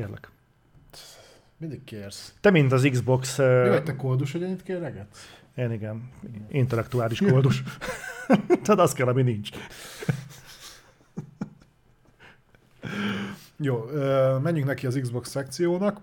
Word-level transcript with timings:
kérlek. 0.00 0.30
Mindig 1.56 1.84
kérsz. 1.84 2.34
Te, 2.40 2.50
mint 2.50 2.72
az 2.72 2.88
Xbox... 2.90 3.38
Mi 3.38 3.44
Uh, 3.44 3.68
vagy 3.68 3.82
te 3.82 3.96
koldus, 3.96 4.32
hogy 4.32 4.42
ennyit 4.42 4.62
kérlegetsz? 4.62 5.38
én 5.54 5.72
igen, 5.72 6.10
intellektuális 6.48 7.20
koldus. 7.20 7.62
Tehát 8.64 8.78
az 8.78 8.92
kell, 8.92 9.06
ami 9.06 9.22
nincs. 9.22 9.50
Jó, 13.56 13.84
menjünk 14.42 14.66
neki 14.66 14.86
az 14.86 14.98
Xbox 15.02 15.28
szekciónak. 15.28 16.00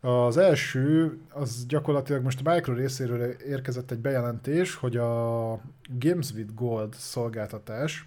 Az 0.00 0.36
első, 0.36 1.18
az 1.28 1.66
gyakorlatilag 1.66 2.22
most 2.22 2.40
a 2.44 2.52
Micro 2.52 2.74
részéről 2.74 3.30
érkezett 3.30 3.90
egy 3.90 3.98
bejelentés, 3.98 4.74
hogy 4.74 4.96
a 4.96 5.50
Games 5.98 6.32
with 6.32 6.54
Gold 6.54 6.94
szolgáltatás 6.94 8.06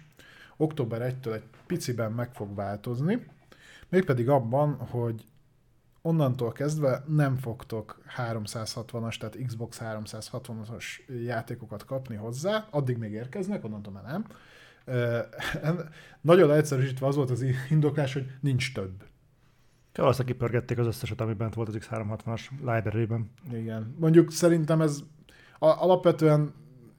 október 0.56 1.14
1-től 1.14 1.34
egy 1.34 1.44
piciben 1.66 2.12
meg 2.12 2.32
fog 2.32 2.54
változni, 2.54 3.26
mégpedig 3.88 4.28
abban, 4.28 4.74
hogy 4.74 5.24
onnantól 6.02 6.52
kezdve 6.52 7.04
nem 7.06 7.36
fogtok 7.36 8.02
360-as, 8.16 9.16
tehát 9.16 9.38
Xbox 9.46 9.80
360-as 9.84 10.84
játékokat 11.24 11.84
kapni 11.84 12.16
hozzá, 12.16 12.66
addig 12.70 12.96
még 12.96 13.12
érkeznek, 13.12 13.64
onnantól 13.64 13.92
már 13.92 14.04
nem. 14.04 14.26
Nagyon 16.20 16.48
leegyszerűsítve 16.48 17.06
az 17.06 17.16
volt 17.16 17.30
az 17.30 17.44
indoklás, 17.70 18.12
hogy 18.12 18.26
nincs 18.40 18.74
több. 18.74 19.04
Valószínűleg 19.94 20.34
kipörgették 20.34 20.78
az 20.78 20.86
összeset, 20.86 21.20
ami 21.20 21.32
bent 21.32 21.54
volt 21.54 21.68
az 21.68 21.78
X360-as 21.78 22.40
library-ben. 22.60 23.30
Igen. 23.52 23.94
Mondjuk 23.98 24.32
szerintem 24.32 24.80
ez 24.80 25.02
alapvetően 25.58 26.54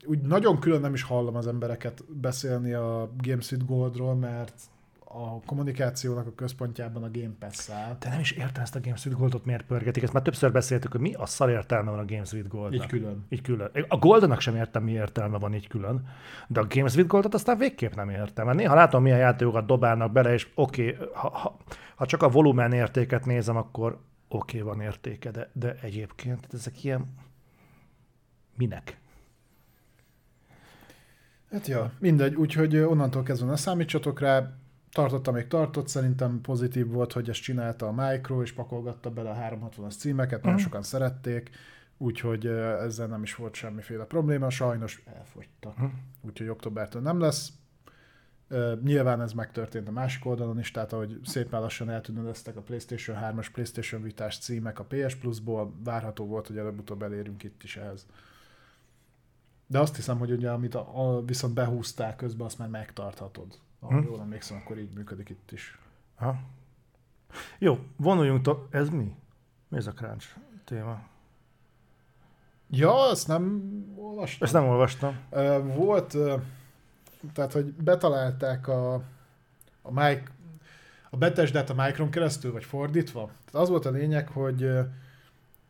úgy 0.05 0.21
nagyon 0.21 0.59
külön 0.59 0.81
nem 0.81 0.93
is 0.93 1.03
hallom 1.03 1.35
az 1.35 1.47
embereket 1.47 2.03
beszélni 2.21 2.73
a 2.73 3.11
Games 3.17 3.51
with 3.51 3.65
Goldról, 3.65 4.15
mert 4.15 4.61
a 5.09 5.39
kommunikációnak 5.45 6.27
a 6.27 6.33
központjában 6.35 7.03
a 7.03 7.09
Game 7.11 7.33
Pass 7.39 7.69
áll. 7.69 7.95
Te 7.97 8.09
nem 8.09 8.19
is 8.19 8.31
értem 8.31 8.63
ezt 8.63 8.75
a 8.75 8.79
Games 8.79 9.05
with 9.05 9.17
Goldot, 9.17 9.45
miért 9.45 9.65
pörgetik. 9.65 10.03
Ezt 10.03 10.13
már 10.13 10.23
többször 10.23 10.51
beszéltük, 10.51 10.91
hogy 10.91 11.01
mi 11.01 11.13
a 11.13 11.25
szar 11.25 11.49
értelme 11.49 11.89
van 11.89 11.99
a 11.99 12.05
Games 12.05 12.31
with 12.31 12.47
Goldnak. 12.47 12.83
Így 12.83 12.89
külön. 12.89 13.25
Így 13.29 13.41
külön. 13.41 13.71
A 13.87 13.97
Goldenak 13.97 14.39
sem 14.39 14.55
értem, 14.55 14.83
mi 14.83 14.91
értelme 14.91 15.37
van 15.37 15.53
így 15.53 15.67
külön, 15.67 16.07
de 16.47 16.59
a 16.59 16.67
Games 16.69 16.95
with 16.95 17.07
Goldot 17.07 17.33
aztán 17.33 17.57
végképp 17.57 17.93
nem 17.93 18.09
értem. 18.09 18.45
Mert 18.45 18.57
néha 18.57 18.75
látom, 18.75 19.03
milyen 19.03 19.17
játékokat 19.17 19.65
dobálnak 19.65 20.11
bele, 20.11 20.33
és 20.33 20.47
oké, 20.55 20.93
okay, 20.93 21.07
ha, 21.13 21.29
ha, 21.29 21.57
ha, 21.95 22.05
csak 22.05 22.23
a 22.23 22.29
volumen 22.29 22.71
értéket 22.73 23.25
nézem, 23.25 23.55
akkor 23.55 23.99
oké, 24.27 24.59
okay, 24.59 24.73
van 24.73 24.81
értéke, 24.81 25.31
de, 25.31 25.49
de 25.53 25.75
egyébként 25.81 26.47
ezek 26.53 26.83
ilyen... 26.83 27.13
Minek? 28.55 28.97
Hát 31.51 31.67
ja, 31.67 31.91
mindegy, 31.99 32.35
úgyhogy 32.35 32.77
onnantól 32.77 33.23
kezdve 33.23 33.49
ne 33.49 33.55
számítsatok 33.55 34.19
rá, 34.19 34.51
tartotta 34.91 35.31
még 35.31 35.47
tartott, 35.47 35.87
szerintem 35.87 36.41
pozitív 36.41 36.87
volt, 36.87 37.13
hogy 37.13 37.29
ezt 37.29 37.41
csinálta 37.41 37.87
a 37.87 37.91
Micro, 37.91 38.41
és 38.41 38.51
pakolgatta 38.53 39.09
bele 39.11 39.29
a 39.29 39.35
360-as 39.35 39.97
címeket, 39.97 40.41
nagyon 40.41 40.53
Mhm. 40.57 40.63
sokan 40.67 40.83
szerették, 40.83 41.49
úgyhogy 41.97 42.45
ezzel 42.45 43.07
nem 43.07 43.23
is 43.23 43.35
volt 43.35 43.53
semmiféle 43.53 44.03
probléma, 44.03 44.49
sajnos 44.49 45.03
elfogytak. 45.17 45.77
Mhm. 45.77 45.87
Úgyhogy 46.21 46.47
októbertől 46.47 47.01
nem 47.01 47.19
lesz. 47.19 47.51
Nyilván 48.83 49.21
ez 49.21 49.33
megtörtént 49.33 49.87
a 49.87 49.91
másik 49.91 50.25
oldalon 50.25 50.59
is, 50.59 50.71
tehát 50.71 50.93
ahogy 50.93 51.19
szépen 51.23 51.61
lassan 51.61 51.89
eltűnődöztek 51.89 52.55
a 52.55 52.61
PlayStation 52.61 53.17
3-as, 53.21 53.47
PlayStation 53.53 54.01
Vitás 54.01 54.37
címek 54.37 54.79
a 54.79 54.83
PS 54.83 55.15
Plus-ból, 55.15 55.73
várható 55.83 56.25
volt, 56.25 56.47
hogy 56.47 56.57
előbb-utóbb 56.57 57.01
elérünk 57.03 57.43
itt 57.43 57.63
is 57.63 57.77
ehhez. 57.77 58.05
De 59.67 59.79
azt 59.79 59.95
hiszem, 59.95 60.17
hogy 60.17 60.31
ugye, 60.31 60.51
amit 60.51 60.75
a, 60.75 61.15
a, 61.17 61.25
viszont 61.25 61.53
behúzták 61.53 62.15
közben, 62.15 62.45
azt 62.45 62.57
már 62.57 62.69
megtarthatod. 62.69 63.59
Ha 63.79 63.87
Hm. 63.87 64.03
jól 64.03 64.19
emlékszem, 64.19 64.57
akkor 64.57 64.77
így 64.77 64.93
működik 64.93 65.29
itt 65.29 65.51
is. 65.51 65.79
Ha? 66.15 66.39
Jó, 67.57 67.79
vonuljunk 67.95 68.41
to- 68.41 68.73
Ez 68.73 68.89
mi? 68.89 69.15
Mi 69.67 69.77
ez 69.77 69.87
a 69.87 69.93
crunch 69.93 70.27
téma? 70.63 70.99
Ja, 72.69 73.09
ezt 73.11 73.27
nem 73.27 73.61
olvastam. 73.95 74.43
Ezt 74.43 74.53
nem 74.53 74.67
olvastam. 74.67 75.17
Volt, 75.75 76.17
tehát, 77.33 77.53
hogy 77.53 77.73
betalálták 77.73 78.67
a, 78.67 78.93
a 79.81 79.91
Mike, 79.91 80.23
a 81.09 81.17
Bethesda-t 81.17 81.69
a 81.69 81.73
Micron 81.73 82.09
keresztül, 82.09 82.51
vagy 82.51 82.63
fordítva. 82.63 83.25
Tehát 83.25 83.53
az 83.61 83.69
volt 83.69 83.85
a 83.85 83.89
lényeg, 83.89 84.27
hogy 84.27 84.61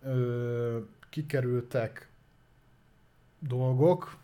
ö, 0.01 0.79
kikerültek 1.09 2.09
dolgok, 3.39 4.17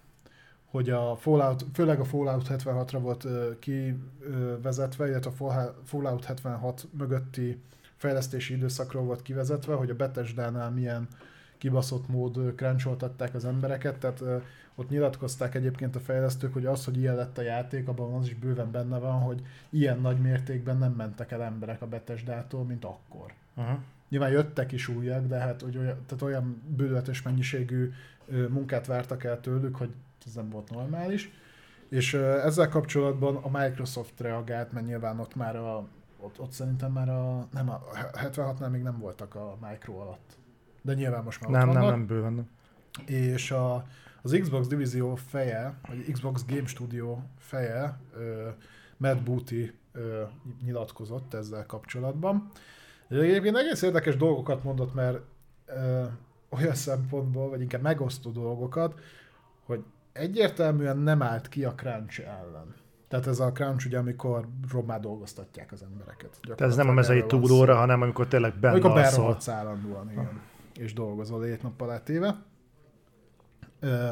hogy 0.73 0.89
a 0.89 1.15
Fallout, 1.15 1.65
főleg 1.73 1.99
a 1.99 2.03
Fallout 2.03 2.47
76-ra 2.49 2.97
volt 3.01 3.27
kivezetve, 3.59 5.07
illetve 5.07 5.29
a 5.29 5.33
Fallout- 5.33 5.75
Fallout 5.83 6.25
76 6.25 6.87
mögötti 6.97 7.61
fejlesztési 7.95 8.53
időszakról 8.53 9.03
volt 9.03 9.21
kivezetve, 9.21 9.73
hogy 9.73 9.89
a 9.89 9.95
Bethesda-nál 9.95 10.71
milyen 10.71 11.07
kibaszott 11.57 12.07
mód 12.07 12.53
cruncholtatták 12.55 13.33
az 13.33 13.45
embereket, 13.45 13.97
tehát 13.97 14.23
ott 14.75 14.89
nyilatkozták 14.89 15.55
egyébként 15.55 15.95
a 15.95 15.99
fejlesztők, 15.99 16.53
hogy 16.53 16.65
az, 16.65 16.85
hogy 16.85 16.97
ilyen 16.97 17.15
lett 17.15 17.37
a 17.37 17.41
játék, 17.41 17.87
abban 17.87 18.13
az 18.13 18.27
is 18.27 18.35
bőven 18.35 18.71
benne 18.71 18.97
van, 18.97 19.21
hogy 19.21 19.41
ilyen 19.69 19.99
nagy 19.99 20.17
mértékben 20.17 20.77
nem 20.77 20.91
mentek 20.91 21.31
el 21.31 21.43
emberek 21.43 21.81
a 21.81 21.87
Bethesda-tól, 21.87 22.63
mint 22.63 22.85
akkor. 22.85 23.33
Uh-huh. 23.55 23.77
Nyilván 24.09 24.31
jöttek 24.31 24.71
is 24.71 24.87
újak, 24.87 25.25
de 25.27 25.37
hát 25.37 25.61
hogy 25.61 25.77
olyan, 25.77 25.97
tehát 26.05 26.23
olyan 26.23 26.61
bőületes 26.67 27.21
mennyiségű 27.21 27.91
munkát 28.49 28.85
vártak 28.87 29.23
el 29.23 29.39
tőlük, 29.39 29.75
hogy 29.75 29.93
ez 30.25 30.33
nem 30.33 30.49
volt 30.49 30.69
normális. 30.69 31.31
És 31.89 32.13
ezzel 32.13 32.69
kapcsolatban 32.69 33.35
a 33.35 33.59
Microsoft 33.59 34.19
reagált, 34.19 34.71
mert 34.71 34.85
nyilván 34.85 35.19
ott 35.19 35.35
már 35.35 35.55
a, 35.55 35.87
ott, 36.19 36.39
ott 36.39 36.51
szerintem 36.51 36.91
már 36.91 37.09
a, 37.09 37.47
nem 37.51 37.69
a 37.69 37.81
76-nál 38.13 38.69
még 38.71 38.81
nem 38.81 38.99
voltak 38.99 39.35
a 39.35 39.57
Micro 39.69 39.97
alatt. 39.97 40.37
De 40.81 40.93
nyilván 40.93 41.23
most 41.23 41.41
már 41.41 41.51
Nem, 41.51 41.67
ott 41.67 41.73
nem, 41.73 41.83
vannak 41.83 41.97
nem, 41.97 42.07
bőven 42.07 42.33
nem. 42.33 42.49
és 43.05 43.51
a, 43.51 43.85
az 44.21 44.37
Xbox 44.41 44.67
divízió 44.67 45.15
feje, 45.15 45.73
vagy 45.87 46.11
Xbox 46.11 46.45
Game 46.45 46.65
Studio 46.65 47.17
feje, 47.37 47.99
ö, 48.15 48.49
Matt 48.97 49.23
Booty 49.23 49.73
ö, 49.91 50.23
nyilatkozott 50.63 51.33
ezzel 51.33 51.65
kapcsolatban. 51.65 52.49
Egyébként 53.09 53.57
egész 53.57 53.81
érdekes 53.81 54.17
dolgokat 54.17 54.63
mondott, 54.63 54.93
mert 54.93 55.19
ö, 55.65 56.03
olyan 56.49 56.75
szempontból, 56.75 57.49
vagy 57.49 57.61
inkább 57.61 57.81
megosztó 57.81 58.31
dolgokat, 58.31 58.99
hogy 59.65 59.83
egyértelműen 60.13 60.97
nem 60.97 61.21
állt 61.21 61.49
ki 61.49 61.63
a 61.63 61.73
crunch 61.75 62.19
ellen. 62.19 62.75
Tehát 63.07 63.27
ez 63.27 63.39
a 63.39 63.51
crunch 63.51 63.85
ugye, 63.85 63.97
amikor 63.97 64.47
rommá 64.71 64.97
dolgoztatják 64.99 65.71
az 65.71 65.83
embereket. 65.83 66.37
Tehát 66.41 66.61
ez 66.61 66.75
nem 66.75 66.89
a 66.89 66.93
mezei 66.93 67.23
szó. 67.29 67.65
hanem 67.65 68.01
amikor 68.01 68.27
tényleg 68.27 68.53
benne 68.53 68.73
Amikor 68.73 68.91
alszol. 68.91 69.11
berohadsz 69.19 69.47
állandóan, 69.47 70.11
igen. 70.11 70.41
És 70.79 70.93
dolgozol 70.93 71.43
hét 71.43 71.63
nap 71.63 71.81
alá 71.81 72.03
téve. 72.03 72.43
Ö, 73.79 74.09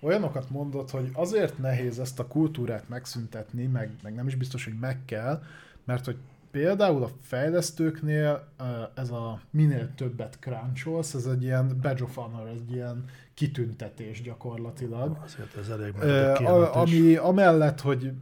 olyanokat 0.00 0.50
mondott, 0.50 0.90
hogy 0.90 1.10
azért 1.12 1.58
nehéz 1.58 1.98
ezt 1.98 2.18
a 2.18 2.26
kultúrát 2.26 2.88
megszüntetni, 2.88 3.66
meg, 3.66 3.90
meg 4.02 4.14
nem 4.14 4.26
is 4.26 4.34
biztos, 4.34 4.64
hogy 4.64 4.78
meg 4.80 5.04
kell, 5.04 5.42
mert 5.84 6.04
hogy 6.04 6.16
például 6.56 7.02
a 7.02 7.10
fejlesztőknél 7.22 8.48
ö, 8.58 8.64
ez 8.94 9.10
a 9.10 9.40
minél 9.50 9.94
többet 9.94 10.36
cruncholsz, 10.40 11.14
ez 11.14 11.26
egy 11.26 11.42
ilyen 11.42 11.78
badge 11.82 12.02
of 12.02 12.14
honor, 12.14 12.48
egy 12.48 12.72
ilyen 12.72 13.04
kitüntetés 13.34 14.22
gyakorlatilag. 14.22 15.18
Azért 15.24 15.56
ez 15.56 15.68
elég 15.68 15.94
meredek 15.98 16.40
a, 16.40 16.80
ami 16.80 17.14
amellett, 17.14 17.80
hogy 17.80 18.12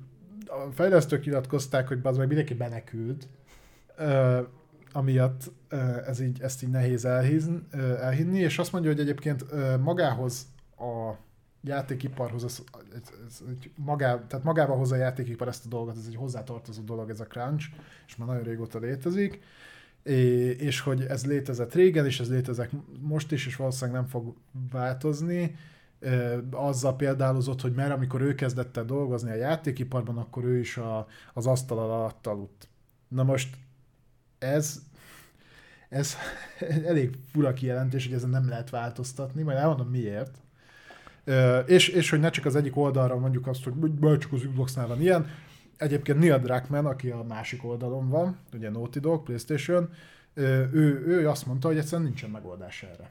a 0.46 0.70
fejlesztők 0.72 1.24
nyilatkozták, 1.24 1.88
hogy 1.88 1.98
az 2.02 2.16
meg 2.16 2.26
mindenki 2.26 2.54
menekült, 2.54 3.28
ö, 3.96 4.40
amiatt 4.92 5.50
ez 6.06 6.20
így, 6.20 6.40
ezt 6.42 6.62
így 6.62 6.70
nehéz 6.70 7.04
elhízni, 7.04 7.62
ö, 7.70 7.96
elhinni, 7.96 8.38
és 8.38 8.58
azt 8.58 8.72
mondja, 8.72 8.90
hogy 8.90 9.00
egyébként 9.00 9.44
magához 9.80 10.46
játékiparhoz, 11.64 12.44
ez, 12.44 12.62
ez, 12.94 13.12
ez, 13.28 13.42
egy 13.48 13.70
magá, 13.76 14.26
tehát 14.26 14.44
magával 14.44 14.76
hozza 14.76 14.94
a 14.94 14.98
játékipar 14.98 15.48
ezt 15.48 15.66
a 15.66 15.68
dolgot, 15.68 15.96
ez 15.96 16.06
egy 16.06 16.16
hozzátartozó 16.16 16.82
dolog, 16.82 17.10
ez 17.10 17.20
a 17.20 17.26
crunch, 17.26 17.66
és 18.06 18.16
már 18.16 18.28
nagyon 18.28 18.42
régóta 18.42 18.78
létezik, 18.78 19.40
É, 20.04 20.50
és 20.50 20.80
hogy 20.80 21.02
ez 21.02 21.26
létezett 21.26 21.74
régen, 21.74 22.06
és 22.06 22.20
ez 22.20 22.30
létezett 22.30 22.70
most 23.00 23.32
is, 23.32 23.46
és 23.46 23.56
valószínűleg 23.56 24.00
nem 24.00 24.10
fog 24.10 24.34
változni. 24.70 25.56
Azzal 26.50 26.96
példálozott, 26.96 27.60
hogy 27.60 27.72
mert 27.72 27.92
amikor 27.92 28.20
ő 28.20 28.34
kezdett 28.34 28.76
el 28.76 28.84
dolgozni 28.84 29.30
a 29.30 29.34
játékiparban, 29.34 30.18
akkor 30.18 30.44
ő 30.44 30.58
is 30.58 30.76
a, 30.76 31.06
az 31.34 31.46
asztal 31.46 31.78
alatt 31.78 32.26
aludt. 32.26 32.68
Na 33.08 33.22
most 33.22 33.56
ez, 34.38 34.82
ez 35.88 36.14
elég 36.86 37.16
fura 37.32 37.52
kijelentés, 37.52 38.04
hogy 38.04 38.14
ezen 38.14 38.30
nem 38.30 38.48
lehet 38.48 38.70
változtatni, 38.70 39.42
majd 39.42 39.58
elmondom 39.58 39.88
miért. 39.88 40.43
És, 41.66 41.88
és 41.88 42.10
hogy 42.10 42.20
ne 42.20 42.30
csak 42.30 42.44
az 42.44 42.56
egyik 42.56 42.76
oldalra 42.76 43.18
mondjuk 43.18 43.46
azt, 43.46 43.64
hogy 43.64 44.18
csak 44.18 44.32
az 44.32 44.40
Xboxnál 44.40 44.86
van 44.86 45.00
ilyen. 45.00 45.30
Egyébként 45.76 46.18
Neil 46.18 46.38
Druckmann, 46.38 46.86
aki 46.86 47.10
a 47.10 47.22
másik 47.22 47.64
oldalon 47.64 48.08
van, 48.08 48.38
ugye 48.52 48.70
Naughty 48.70 48.98
Dog, 48.98 49.22
PlayStation, 49.22 49.92
ő, 50.34 51.04
ő 51.06 51.28
azt 51.28 51.46
mondta, 51.46 51.68
hogy 51.68 51.76
egyszerűen 51.76 52.06
nincsen 52.06 52.30
megoldás 52.30 52.82
erre. 52.82 53.10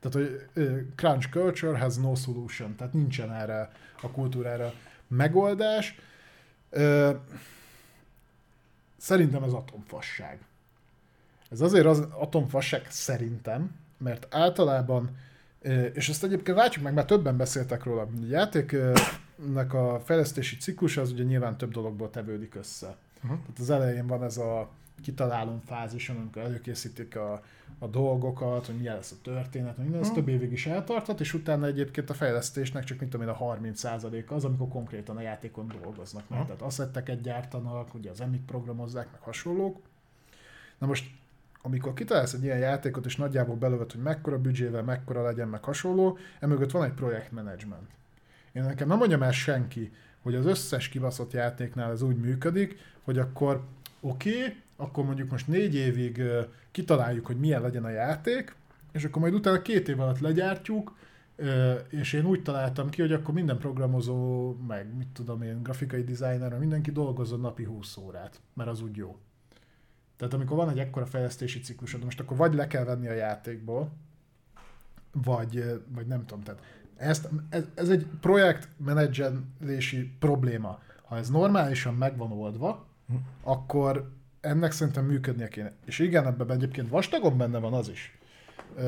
Tehát, 0.00 0.12
hogy 0.12 0.46
crunch 0.94 1.28
culture 1.30 1.78
has 1.78 1.96
no 1.96 2.14
solution, 2.14 2.76
tehát 2.76 2.92
nincsen 2.92 3.32
erre 3.32 3.70
a 4.02 4.10
kultúrára 4.10 4.72
megoldás. 5.08 5.98
Szerintem 8.96 9.42
ez 9.42 9.52
atomfasság. 9.52 10.38
Ez 11.50 11.60
azért 11.60 11.86
az 11.86 12.06
atomfasság 12.10 12.86
szerintem, 12.90 13.74
mert 13.98 14.26
általában, 14.30 15.16
és 15.92 16.08
ezt 16.08 16.24
egyébként 16.24 16.56
látjuk 16.56 16.84
meg, 16.84 16.94
mert 16.94 17.06
többen 17.06 17.36
beszéltek 17.36 17.84
róla, 17.84 18.02
a 18.02 18.08
játéknak 18.28 19.74
a 19.74 20.00
fejlesztési 20.04 20.56
ciklus 20.56 20.96
az 20.96 21.12
ugye 21.12 21.22
nyilván 21.22 21.56
több 21.56 21.70
dologból 21.70 22.10
tevődik 22.10 22.54
össze. 22.54 22.96
Uh-huh. 23.16 23.38
Tehát 23.40 23.58
az 23.58 23.70
elején 23.70 24.06
van 24.06 24.24
ez 24.24 24.36
a 24.36 24.70
kitalálom 25.02 25.60
fázison, 25.66 26.16
amikor 26.16 26.42
előkészítik 26.42 27.16
a, 27.16 27.42
a 27.78 27.86
dolgokat, 27.86 28.66
hogy 28.66 28.74
milyen 28.76 28.94
lesz 28.94 29.12
a 29.12 29.22
történet, 29.22 29.78
minden, 29.78 30.00
ez 30.00 30.06
hmm. 30.06 30.14
több 30.14 30.28
évig 30.28 30.52
is 30.52 30.66
eltartott, 30.66 31.20
és 31.20 31.34
utána 31.34 31.66
egyébként 31.66 32.10
a 32.10 32.14
fejlesztésnek 32.14 32.84
csak 32.84 32.98
mint 32.98 33.10
tudom 33.10 33.28
én 33.28 33.34
a 33.34 33.38
30%-a 33.38 34.34
az, 34.34 34.44
amikor 34.44 34.68
konkrétan 34.68 35.16
a 35.16 35.20
játékon 35.20 35.72
dolgoznak. 35.82 36.24
Hmm. 36.28 36.44
Tehát 36.46 36.62
asszetteket 36.62 37.20
gyártanak, 37.20 37.94
ugye 37.94 38.10
az 38.10 38.20
emik 38.20 38.44
programozzák, 38.44 39.10
meg 39.12 39.20
hasonlók. 39.20 39.80
Na 40.78 40.86
most, 40.86 41.10
amikor 41.62 41.94
kitalálsz 41.94 42.32
egy 42.32 42.42
ilyen 42.42 42.58
játékot, 42.58 43.06
és 43.06 43.16
nagyjából 43.16 43.56
belövöd, 43.56 43.92
hogy 43.92 44.02
mekkora 44.02 44.38
büdzsével, 44.38 44.82
mekkora 44.82 45.22
legyen, 45.22 45.48
meg 45.48 45.64
hasonló, 45.64 46.18
emögött 46.40 46.70
van 46.70 46.84
egy 46.84 46.92
projektmenedzsment. 46.92 47.88
Én 48.52 48.62
nekem 48.62 48.88
nem 48.88 48.98
mondjam 48.98 49.22
el 49.22 49.32
senki, 49.32 49.92
hogy 50.22 50.34
az 50.34 50.46
összes 50.46 50.88
kibaszott 50.88 51.32
játéknál 51.32 51.90
ez 51.90 52.02
úgy 52.02 52.16
működik, 52.16 52.78
hogy 53.04 53.18
akkor 53.18 53.64
oké, 54.00 54.30
okay, 54.30 54.56
akkor 54.76 55.04
mondjuk 55.04 55.30
most 55.30 55.48
négy 55.48 55.74
évig 55.74 56.22
kitaláljuk, 56.70 57.26
hogy 57.26 57.38
milyen 57.38 57.62
legyen 57.62 57.84
a 57.84 57.90
játék, 57.90 58.54
és 58.92 59.04
akkor 59.04 59.22
majd 59.22 59.34
utána 59.34 59.62
két 59.62 59.88
év 59.88 60.00
alatt 60.00 60.18
legyártjuk, 60.18 60.96
és 61.88 62.12
én 62.12 62.24
úgy 62.24 62.42
találtam 62.42 62.88
ki, 62.88 63.00
hogy 63.00 63.12
akkor 63.12 63.34
minden 63.34 63.58
programozó, 63.58 64.52
meg 64.66 64.96
mit 64.96 65.08
tudom 65.12 65.42
én, 65.42 65.62
grafikai 65.62 66.04
designer, 66.04 66.58
mindenki 66.58 66.90
dolgozzon 66.90 67.40
napi 67.40 67.64
20 67.64 67.96
órát, 67.96 68.40
mert 68.54 68.70
az 68.70 68.82
úgy 68.82 68.96
jó. 68.96 69.18
Tehát 70.20 70.34
amikor 70.34 70.56
van 70.56 70.68
egy 70.68 70.78
ekkora 70.78 71.06
fejlesztési 71.06 71.60
ciklusod, 71.60 72.04
most 72.04 72.20
akkor 72.20 72.36
vagy 72.36 72.54
le 72.54 72.66
kell 72.66 72.84
venni 72.84 73.08
a 73.08 73.12
játékból, 73.12 73.92
vagy, 75.12 75.82
vagy 75.94 76.06
nem 76.06 76.26
tudom, 76.26 76.42
tehát 76.42 76.62
ezt, 76.96 77.28
ez, 77.48 77.64
ez 77.74 77.88
egy 77.88 78.06
projektmenedzselési 78.20 80.10
probléma. 80.18 80.80
Ha 81.02 81.16
ez 81.16 81.30
normálisan 81.30 81.94
meg 81.94 82.16
van 82.16 82.32
oldva, 82.32 82.86
hm. 83.08 83.14
akkor 83.42 84.10
ennek 84.40 84.72
szerintem 84.72 85.04
működnie 85.04 85.48
kéne. 85.48 85.72
És 85.84 85.98
igen, 85.98 86.26
ebben 86.26 86.50
egyébként 86.50 86.88
vastagon 86.88 87.38
benne 87.38 87.58
van 87.58 87.72
az 87.72 87.88
is. 87.88 88.18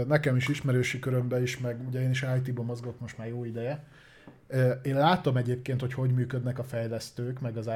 Nekem 0.07 0.37
is 0.37 0.49
ismerősi 0.49 0.99
körömben 0.99 1.43
is, 1.43 1.59
meg 1.59 1.87
ugye 1.87 2.03
én 2.03 2.11
is 2.11 2.25
IT-ban 2.37 2.65
mozgok 2.65 3.01
most 3.01 3.19
már 3.19 3.29
jó 3.29 3.45
ideje. 3.45 3.85
Én 4.83 4.95
látom 4.95 5.37
egyébként, 5.37 5.81
hogy 5.81 5.95
hogy 5.95 6.11
működnek 6.11 6.59
a 6.59 6.65
fejlesztők, 6.65 7.41
meg 7.41 7.57
az 7.57 7.69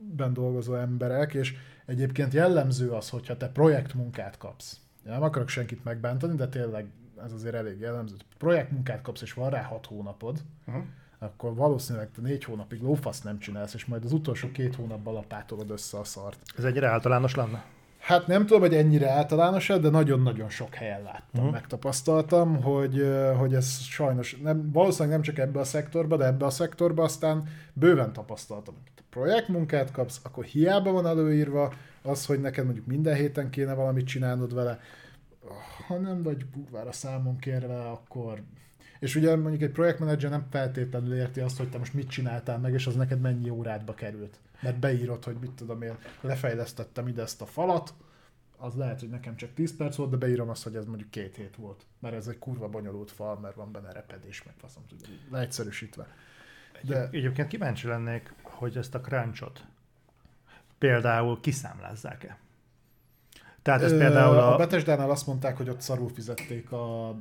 IT-ben 0.00 0.32
dolgozó 0.32 0.74
emberek, 0.74 1.34
és 1.34 1.54
egyébként 1.86 2.32
jellemző 2.32 2.90
az, 2.90 3.08
hogyha 3.10 3.36
te 3.36 3.48
projektmunkát 3.48 4.38
kapsz. 4.38 4.80
Én 5.06 5.12
nem 5.12 5.22
akarok 5.22 5.48
senkit 5.48 5.84
megbántani, 5.84 6.34
de 6.34 6.48
tényleg 6.48 6.86
ez 7.24 7.32
azért 7.32 7.54
elég 7.54 7.80
jellemző. 7.80 8.14
Projektmunkát 8.38 9.02
kapsz, 9.02 9.22
és 9.22 9.32
van 9.32 9.50
rá 9.50 9.62
hat 9.62 9.86
hónapod, 9.86 10.38
uh-huh 10.66 10.84
akkor 11.18 11.54
valószínűleg 11.54 12.10
te 12.10 12.20
négy 12.20 12.44
hónapig 12.44 12.82
lófasz 12.82 13.20
nem 13.20 13.38
csinálsz, 13.38 13.74
és 13.74 13.84
majd 13.84 14.04
az 14.04 14.12
utolsó 14.12 14.50
két 14.50 14.74
hónapban 14.74 15.14
lapátolod 15.14 15.70
össze 15.70 15.98
a 15.98 16.04
szart. 16.04 16.38
Ez 16.56 16.64
egyre 16.64 16.88
általános 16.88 17.34
lenne? 17.34 17.64
Hát 17.98 18.26
nem 18.26 18.46
tudom, 18.46 18.60
hogy 18.60 18.74
ennyire 18.74 19.10
általános 19.10 19.66
de 19.66 19.88
nagyon-nagyon 19.88 20.48
sok 20.48 20.74
helyen 20.74 21.02
láttam, 21.02 21.26
uh-huh. 21.32 21.52
megtapasztaltam, 21.52 22.62
hogy, 22.62 23.08
hogy 23.36 23.54
ez 23.54 23.78
sajnos, 23.78 24.36
nem, 24.42 24.72
valószínűleg 24.72 25.12
nem 25.12 25.22
csak 25.22 25.38
ebbe 25.38 25.60
a 25.60 25.64
szektorba, 25.64 26.16
de 26.16 26.24
ebbe 26.24 26.44
a 26.44 26.50
szektorba 26.50 27.02
aztán 27.02 27.48
bőven 27.72 28.12
tapasztaltam. 28.12 28.74
Projektmunkát 29.18 29.90
kapsz, 29.90 30.20
akkor 30.22 30.44
hiába 30.44 30.92
van 30.92 31.06
előírva 31.06 31.72
az, 32.02 32.26
hogy 32.26 32.40
neked 32.40 32.64
mondjuk 32.64 32.86
minden 32.86 33.14
héten 33.14 33.50
kéne 33.50 33.74
valamit 33.74 34.06
csinálnod 34.06 34.54
vele, 34.54 34.80
ha 35.86 35.98
nem 35.98 36.22
vagy 36.22 36.46
kurvára 36.52 36.92
számon 36.92 37.38
kérve, 37.38 37.80
akkor 37.80 38.42
és 38.98 39.14
ugye 39.14 39.36
mondjuk 39.36 39.62
egy 39.62 39.70
projektmenedzser 39.70 40.30
nem 40.30 40.46
feltétlenül 40.50 41.14
érti 41.14 41.40
azt, 41.40 41.58
hogy 41.58 41.70
te 41.70 41.78
most 41.78 41.94
mit 41.94 42.08
csináltál 42.08 42.58
meg, 42.58 42.72
és 42.72 42.86
az 42.86 42.94
neked 42.94 43.20
mennyi 43.20 43.50
órádba 43.50 43.94
került. 43.94 44.38
Mert 44.60 44.78
beírod, 44.78 45.24
hogy 45.24 45.36
mit 45.40 45.50
tudom 45.50 45.82
én, 45.82 45.96
lefejlesztettem 46.20 47.08
ide 47.08 47.22
ezt 47.22 47.42
a 47.42 47.46
falat, 47.46 47.94
az 48.56 48.74
lehet, 48.74 49.00
hogy 49.00 49.08
nekem 49.08 49.36
csak 49.36 49.54
10 49.54 49.76
perc 49.76 49.96
volt, 49.96 50.10
de 50.10 50.16
beírom 50.16 50.48
azt, 50.48 50.62
hogy 50.62 50.76
ez 50.76 50.84
mondjuk 50.84 51.10
két 51.10 51.36
hét 51.36 51.56
volt. 51.56 51.86
Mert 51.98 52.14
ez 52.14 52.26
egy 52.26 52.38
kurva 52.38 52.68
bonyolult 52.68 53.10
fal, 53.10 53.38
mert 53.38 53.54
van 53.54 53.72
benne 53.72 53.92
repedés, 53.92 54.42
meg 54.42 54.54
faszom 54.58 54.82
tudja, 54.88 55.08
leegyszerűsítve. 55.30 56.06
De... 56.82 57.08
Egyébként 57.10 57.48
kíváncsi 57.48 57.86
lennék, 57.86 58.34
hogy 58.58 58.76
ezt 58.76 58.94
a 58.94 59.00
crunchot 59.00 59.64
például 60.78 61.40
kiszámlázzák-e? 61.40 62.38
Tehát 63.62 63.82
ez 63.82 63.96
például 63.96 64.36
a... 64.36 64.52
A 64.52 64.56
Betesdánál 64.56 65.10
azt 65.10 65.26
mondták, 65.26 65.56
hogy 65.56 65.68
ott 65.68 65.80
szarul 65.80 66.08
fizették 66.08 66.72
a 66.72 67.14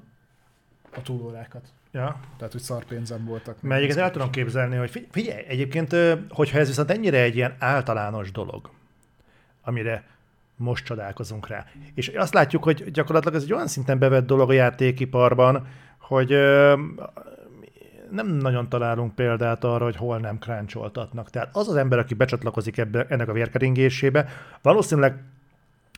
a 0.98 1.01
túlórákat. 1.01 1.68
Ja. 1.92 2.19
Tehát, 2.38 2.51
hogy 2.51 2.62
szarpénzem 2.62 3.25
voltak. 3.25 3.62
Mert 3.62 3.81
egyébként 3.81 4.06
el 4.06 4.12
tudom 4.12 4.30
képzelni, 4.30 4.75
hogy 4.75 5.07
figyelj, 5.12 5.44
egyébként, 5.48 5.95
hogyha 6.30 6.57
ez 6.60 6.68
viszont 6.68 6.92
ennyire 6.92 7.22
egy 7.22 7.36
ilyen 7.36 7.56
általános 7.60 8.31
dolog, 8.31 8.69
amire 9.62 10.04
most 10.56 10.86
csodálkozunk 10.86 11.48
rá. 11.48 11.66
És 11.94 12.07
azt 12.07 12.33
látjuk, 12.33 12.63
hogy 12.63 12.92
gyakorlatilag 12.92 13.36
ez 13.36 13.44
egy 13.44 13.54
olyan 13.54 13.68
szinten 13.68 14.00
bevett 14.00 14.25
dolog 14.25 14.50
a 14.50 14.54
játékiparban, 14.54 15.68
hogy 15.98 16.31
nem 18.12 18.27
nagyon 18.27 18.69
találunk 18.69 19.15
példát 19.15 19.63
arra, 19.63 19.83
hogy 19.83 19.95
hol 19.95 20.18
nem 20.18 20.39
kráncsoltatnak. 20.39 21.30
Tehát 21.30 21.50
az 21.56 21.68
az 21.68 21.75
ember, 21.75 22.00
aki 22.00 22.13
becsatlakozik 22.13 22.77
ebbe, 22.77 23.06
ennek 23.09 23.27
a 23.27 23.33
vérkeringésébe, 23.33 24.27
valószínűleg 24.62 25.24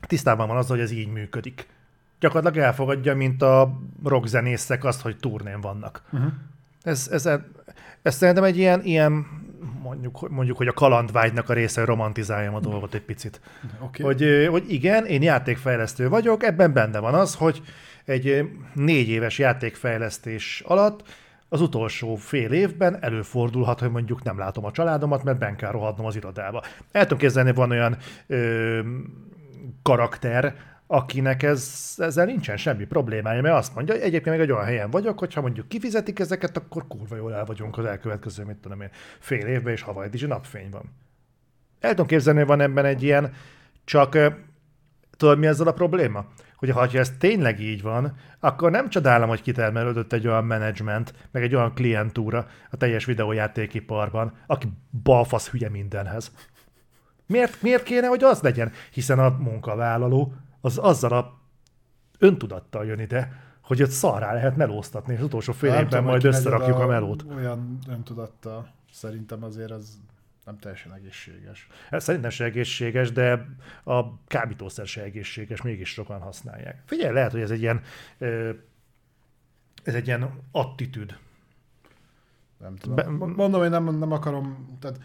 tisztában 0.07 0.47
van 0.47 0.57
azzal, 0.57 0.75
hogy 0.75 0.85
ez 0.85 0.91
így 0.91 1.11
működik 1.11 1.67
gyakorlatilag 2.19 2.65
elfogadja, 2.65 3.15
mint 3.15 3.41
a 3.41 3.79
rockzenészek 4.03 4.83
azt, 4.83 5.01
hogy 5.01 5.17
turnén 5.17 5.61
vannak. 5.61 6.03
Uh-huh. 6.11 6.31
Ez, 6.83 7.07
ez, 7.11 7.29
ez 8.01 8.15
szerintem 8.15 8.43
egy 8.43 8.57
ilyen, 8.57 8.81
ilyen 8.83 9.25
mondjuk, 9.81 10.29
mondjuk, 10.29 10.57
hogy 10.57 10.67
a 10.67 10.73
kalandvágynak 10.73 11.49
a 11.49 11.53
része, 11.53 11.85
romantizáljam 11.85 12.55
a 12.55 12.59
dolgot 12.59 12.93
egy 12.93 13.01
picit. 13.01 13.41
Okay. 13.79 14.05
Hogy, 14.05 14.47
hogy 14.49 14.71
igen, 14.73 15.05
én 15.05 15.21
játékfejlesztő 15.21 16.09
vagyok, 16.09 16.43
ebben 16.43 16.73
benne 16.73 16.99
van 16.99 17.13
az, 17.13 17.35
hogy 17.35 17.61
egy 18.05 18.49
négy 18.73 19.07
éves 19.09 19.39
játékfejlesztés 19.39 20.63
alatt 20.65 21.03
az 21.49 21.61
utolsó 21.61 22.15
fél 22.15 22.51
évben 22.51 23.03
előfordulhat, 23.03 23.79
hogy 23.79 23.91
mondjuk 23.91 24.23
nem 24.23 24.37
látom 24.37 24.65
a 24.65 24.71
családomat, 24.71 25.23
mert 25.23 25.39
ben 25.39 25.55
kell 25.55 25.71
rohadnom 25.71 26.05
az 26.05 26.15
irodába. 26.15 26.63
El 26.91 27.03
tudom 27.03 27.17
képzelni, 27.17 27.53
van 27.53 27.71
olyan 27.71 27.97
ö, 28.27 28.79
karakter, 29.81 30.55
akinek 30.87 31.43
ez, 31.43 31.93
ezzel 31.97 32.25
nincsen 32.25 32.57
semmi 32.57 32.85
problémája, 32.85 33.41
mert 33.41 33.55
azt 33.55 33.75
mondja, 33.75 33.93
hogy 33.93 34.03
egyébként 34.03 34.35
még 34.35 34.45
egy 34.45 34.51
olyan 34.51 34.65
helyen 34.65 34.89
vagyok, 34.89 35.19
hogyha 35.19 35.41
mondjuk 35.41 35.67
kifizetik 35.67 36.19
ezeket, 36.19 36.57
akkor 36.57 36.87
kurva 36.87 37.15
jól 37.15 37.33
el 37.33 37.45
vagyunk 37.45 37.77
az 37.77 37.85
elkövetkező, 37.85 38.43
mit 38.43 38.57
tudom 38.57 38.81
én, 38.81 38.89
fél 39.19 39.45
évben, 39.45 39.73
és 39.73 39.81
Hawaii 39.81 40.09
Dizsi 40.09 40.25
napfény 40.25 40.69
van. 40.69 40.83
El 41.79 41.89
tudom 41.89 42.05
képzelni, 42.05 42.39
hogy 42.39 42.47
van 42.47 42.61
ebben 42.61 42.85
egy 42.85 43.03
ilyen, 43.03 43.33
csak 43.85 44.17
tudod, 45.17 45.39
mi 45.39 45.47
ezzel 45.47 45.67
a 45.67 45.73
probléma? 45.73 46.25
Hogy 46.59 46.69
ha 46.69 46.87
ez 46.91 47.11
tényleg 47.17 47.59
így 47.59 47.81
van, 47.81 48.15
akkor 48.39 48.71
nem 48.71 48.89
csodálom, 48.89 49.29
hogy 49.29 49.41
kitermelődött 49.41 50.13
egy 50.13 50.27
olyan 50.27 50.45
menedzsment, 50.45 51.13
meg 51.31 51.43
egy 51.43 51.55
olyan 51.55 51.73
klientúra 51.73 52.47
a 52.71 52.77
teljes 52.77 53.05
videójátékiparban, 53.05 54.33
aki 54.47 54.67
balfasz 55.03 55.49
hülye 55.49 55.69
mindenhez. 55.69 56.31
Miért, 57.25 57.61
miért 57.61 57.83
kéne, 57.83 58.07
hogy 58.07 58.23
az 58.23 58.41
legyen? 58.41 58.71
Hiszen 58.91 59.19
a 59.19 59.29
munkavállaló 59.29 60.33
az 60.61 60.77
azzal 60.77 61.11
a 61.11 61.39
öntudattal 62.17 62.85
jön 62.85 62.99
ide, 62.99 63.47
hogy 63.61 63.81
ott 63.81 63.89
szarrá 63.89 64.33
lehet 64.33 64.55
melóztatni, 64.55 65.13
és 65.13 65.19
az 65.19 65.25
utolsó 65.25 65.53
fél 65.53 65.73
évben 65.73 66.03
majd 66.03 66.23
összerakjuk 66.23 66.77
a, 66.77 66.83
a 66.83 66.87
melót. 66.87 67.25
Olyan 67.35 67.77
öntudattal 67.89 68.67
szerintem 68.91 69.43
azért 69.43 69.71
az 69.71 69.99
nem 70.49 70.59
teljesen 70.59 70.93
egészséges. 70.93 71.67
Hát 71.89 72.01
szerintem 72.01 72.29
se 72.29 72.43
egészséges, 72.43 73.11
de 73.11 73.47
a 73.83 74.23
kábítószer 74.25 74.87
se 74.87 75.01
egészséges, 75.01 75.61
mégis 75.61 75.89
sokan 75.89 76.19
használják. 76.19 76.81
Figyelj, 76.85 77.13
lehet, 77.13 77.31
hogy 77.31 77.41
ez 77.41 77.51
egy 77.51 77.61
ilyen 77.61 77.81
ez 79.83 79.95
egy 79.95 80.07
ilyen 80.07 80.43
attitűd. 80.51 81.17
Nem 82.57 82.75
tudom. 82.75 82.95
Be, 82.95 83.09
Mondom, 83.09 83.61
hogy 83.61 83.69
nem, 83.69 83.97
nem 83.97 84.11
akarom, 84.11 84.77
tehát 84.79 84.99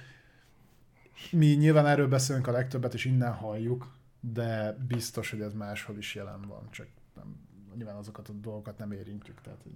mi 1.30 1.46
nyilván 1.46 1.86
erről 1.86 2.08
beszélünk 2.08 2.46
a 2.46 2.52
legtöbbet, 2.52 2.94
és 2.94 3.04
innen 3.04 3.32
halljuk, 3.32 3.92
de 4.20 4.76
biztos, 4.88 5.30
hogy 5.30 5.40
ez 5.40 5.52
máshol 5.52 5.96
is 5.96 6.14
jelen 6.14 6.42
van, 6.48 6.70
csak 6.70 6.86
nem, 7.14 7.36
nyilván 7.76 7.96
azokat 7.96 8.28
a 8.28 8.32
dolgokat 8.32 8.78
nem 8.78 8.92
érintjük. 8.92 9.40
Tehát, 9.40 9.62
hogy... 9.62 9.72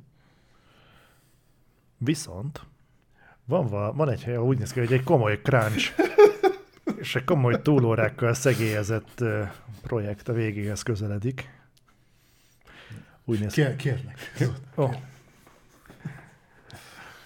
Viszont 1.99 2.67
van, 3.49 3.97
van 3.97 4.11
egy 4.11 4.23
hely, 4.23 4.37
úgy 4.37 4.59
néz 4.59 4.73
ki, 4.73 4.79
hogy 4.79 4.93
egy 4.93 5.03
komoly 5.03 5.41
crunch 5.43 5.93
és 7.01 7.15
egy 7.15 7.25
komoly 7.25 7.63
túlórákkal 7.63 8.35
szegélyezett 8.35 9.25
projekt 9.83 10.29
a 10.29 10.33
végéhez 10.33 10.83
közeledik. 10.83 11.57
Úgy 13.25 13.41
néz 13.41 13.53
ki. 13.53 13.63
Kér, 13.63 13.77
kérlek. 13.77 14.19
Oh. 14.75 14.95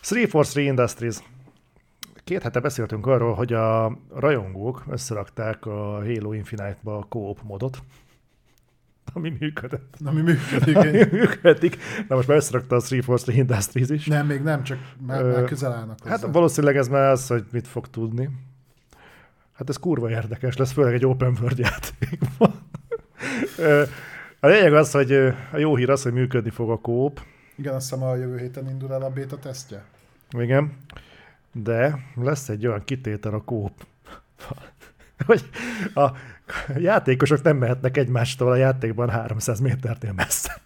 343 0.00 0.66
Industries 0.66 1.16
Két 2.24 2.42
hete 2.42 2.60
beszéltünk 2.60 3.06
arról, 3.06 3.34
hogy 3.34 3.52
a 3.52 3.98
rajongók 4.14 4.84
összerakták 4.90 5.66
a 5.66 6.04
Halo 6.04 6.32
Infinite-ba 6.32 6.98
a 6.98 7.06
co-op 7.08 7.38
modot, 7.42 7.78
ami 9.12 9.36
működött. 9.38 9.94
Ami 10.04 10.20
működik. 10.20 10.76
Ami 10.76 10.90
működik. 11.10 11.76
Na 12.08 12.14
most 12.14 12.28
már 12.28 12.36
összerakta 12.36 12.76
a 12.76 12.80
343 12.80 13.36
Industries 13.38 13.88
is. 13.88 14.06
Nem, 14.06 14.26
még 14.26 14.42
nem, 14.42 14.62
csak 14.62 14.78
már, 15.06 15.24
már 15.24 15.44
közel 15.44 15.72
állnak 15.72 15.98
hozzá. 16.02 16.10
Hát 16.10 16.32
valószínűleg 16.32 16.76
ez 16.76 16.88
már 16.88 17.10
az, 17.10 17.26
hogy 17.26 17.44
mit 17.52 17.68
fog 17.68 17.88
tudni. 17.90 18.28
Hát 19.52 19.68
ez 19.68 19.76
kurva 19.76 20.10
érdekes 20.10 20.56
lesz, 20.56 20.72
főleg 20.72 20.94
egy 20.94 21.06
open 21.06 21.36
world 21.40 21.58
játékban. 21.58 22.54
a 24.40 24.46
lényeg 24.46 24.74
az, 24.74 24.90
hogy 24.90 25.12
a 25.52 25.56
jó 25.56 25.76
hír 25.76 25.90
az, 25.90 26.02
hogy 26.02 26.12
működni 26.12 26.50
fog 26.50 26.70
a 26.70 26.78
kóp. 26.78 27.20
Igen, 27.56 27.74
azt 27.74 27.90
hiszem 27.90 28.04
a 28.04 28.14
jövő 28.14 28.38
héten 28.38 28.68
indul 28.68 28.92
el 28.92 29.02
a 29.02 29.10
beta 29.10 29.38
tesztje. 29.38 29.84
Igen, 30.38 30.72
de 31.52 31.98
lesz 32.14 32.48
egy 32.48 32.66
olyan 32.66 32.84
kitétel 32.84 33.34
a 33.34 33.40
kóp, 33.40 33.86
hogy 35.26 35.42
a 35.94 36.10
játékosok 36.76 37.42
nem 37.42 37.56
mehetnek 37.56 37.96
egymástól 37.96 38.50
a 38.50 38.56
játékban 38.56 39.10
300 39.10 39.60
méternél 39.60 40.12
messzebb. 40.12 40.60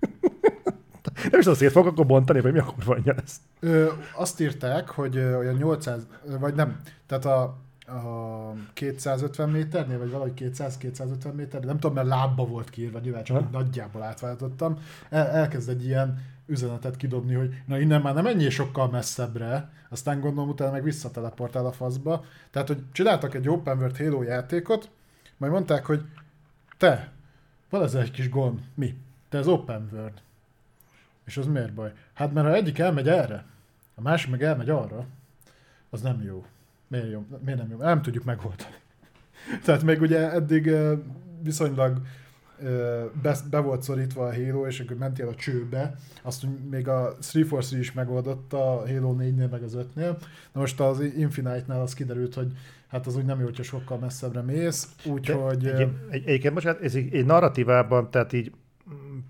Nem 1.30 1.40
is 1.40 1.46
azért 1.46 1.72
fog 1.72 1.86
akkor 1.86 2.06
bontani, 2.06 2.40
vagy 2.40 2.52
mi 2.52 2.58
akkor 2.58 2.84
van 2.84 3.02
ez? 3.24 3.36
Ö, 3.60 3.90
azt 4.14 4.40
írták, 4.40 4.88
hogy 4.88 5.18
olyan 5.18 5.54
800, 5.54 6.06
vagy 6.40 6.54
nem, 6.54 6.80
tehát 7.06 7.24
a, 7.24 7.42
a 7.86 8.54
250 8.72 9.48
méternél, 9.48 9.98
vagy 9.98 10.10
valahogy 10.10 10.32
200-250 10.56 11.32
méter, 11.34 11.60
nem 11.60 11.78
tudom, 11.78 11.94
mert 11.94 12.08
lábba 12.08 12.44
volt 12.44 12.70
kiírva, 12.70 12.98
nyilván 12.98 13.24
csak 13.24 13.50
nagyjából 13.50 14.02
átváltottam, 14.02 14.78
el, 15.10 15.26
elkezd 15.26 15.68
egy 15.68 15.84
ilyen 15.84 16.18
üzenetet 16.50 16.96
kidobni, 16.96 17.34
hogy 17.34 17.62
na 17.66 17.78
innen 17.78 18.00
már 18.00 18.14
nem 18.14 18.26
ennyi 18.26 18.50
sokkal 18.50 18.90
messzebbre, 18.90 19.72
aztán 19.88 20.20
gondolom 20.20 20.48
utána 20.50 20.70
meg 20.70 20.82
visszateleportál 20.82 21.66
a 21.66 21.72
faszba. 21.72 22.24
Tehát, 22.50 22.68
hogy 22.68 22.82
csináltak 22.92 23.34
egy 23.34 23.48
Open 23.48 23.78
World 23.78 23.96
Halo 23.96 24.22
játékot, 24.22 24.90
majd 25.36 25.52
mondták, 25.52 25.86
hogy 25.86 26.04
te, 26.76 27.12
van 27.70 27.82
ez 27.82 27.94
egy 27.94 28.10
kis 28.10 28.28
gond. 28.28 28.60
Mi? 28.74 28.98
Te 29.28 29.38
az 29.38 29.46
Open 29.46 29.88
World. 29.92 30.22
És 31.24 31.36
az 31.36 31.46
miért 31.46 31.74
baj? 31.74 31.92
Hát 32.12 32.32
mert 32.32 32.46
ha 32.46 32.54
egyik 32.54 32.78
elmegy 32.78 33.08
erre, 33.08 33.44
a 33.94 34.00
másik 34.00 34.30
meg 34.30 34.42
elmegy 34.42 34.70
arra, 34.70 35.06
az 35.90 36.00
nem 36.00 36.22
jó. 36.22 36.44
Miért, 36.86 37.10
jó? 37.10 37.26
Miért 37.44 37.58
nem 37.58 37.70
jó? 37.70 37.76
Nem 37.76 38.02
tudjuk 38.02 38.24
megoldani. 38.24 38.74
Tehát 39.64 39.82
még 39.82 40.00
ugye 40.00 40.30
eddig 40.30 40.70
viszonylag 41.42 42.00
be, 43.22 43.36
be 43.50 43.58
volt 43.58 43.82
szorítva 43.82 44.26
a 44.26 44.34
Halo, 44.34 44.66
és 44.66 44.80
akkor 44.80 44.96
mentél 44.96 45.28
a 45.28 45.34
csőbe, 45.34 45.94
azt 46.22 46.46
még 46.70 46.88
a 46.88 47.00
343 47.32 47.80
is 47.80 47.92
megoldotta 47.92 48.72
a 48.72 48.88
Halo 48.88 49.16
4-nél, 49.18 49.50
meg 49.50 49.62
az 49.62 49.76
5-nél. 49.78 50.16
Na 50.52 50.60
most 50.60 50.80
az 50.80 51.00
Infinite-nál 51.00 51.80
az 51.80 51.94
kiderült, 51.94 52.34
hogy 52.34 52.52
hát 52.88 53.06
az 53.06 53.16
úgy 53.16 53.24
nem 53.24 53.38
jó, 53.38 53.44
hogyha 53.44 53.62
sokkal 53.62 53.98
messzebbre 53.98 54.40
mész, 54.40 54.88
úgyhogy... 55.04 55.66
Egy, 55.66 55.80
egy, 56.10 56.22
egyébként, 56.24 56.54
bocsánat, 56.54 56.82
ez 56.82 56.94
egy, 56.94 57.24
narratívában, 57.24 58.10
tehát 58.10 58.32
így 58.32 58.52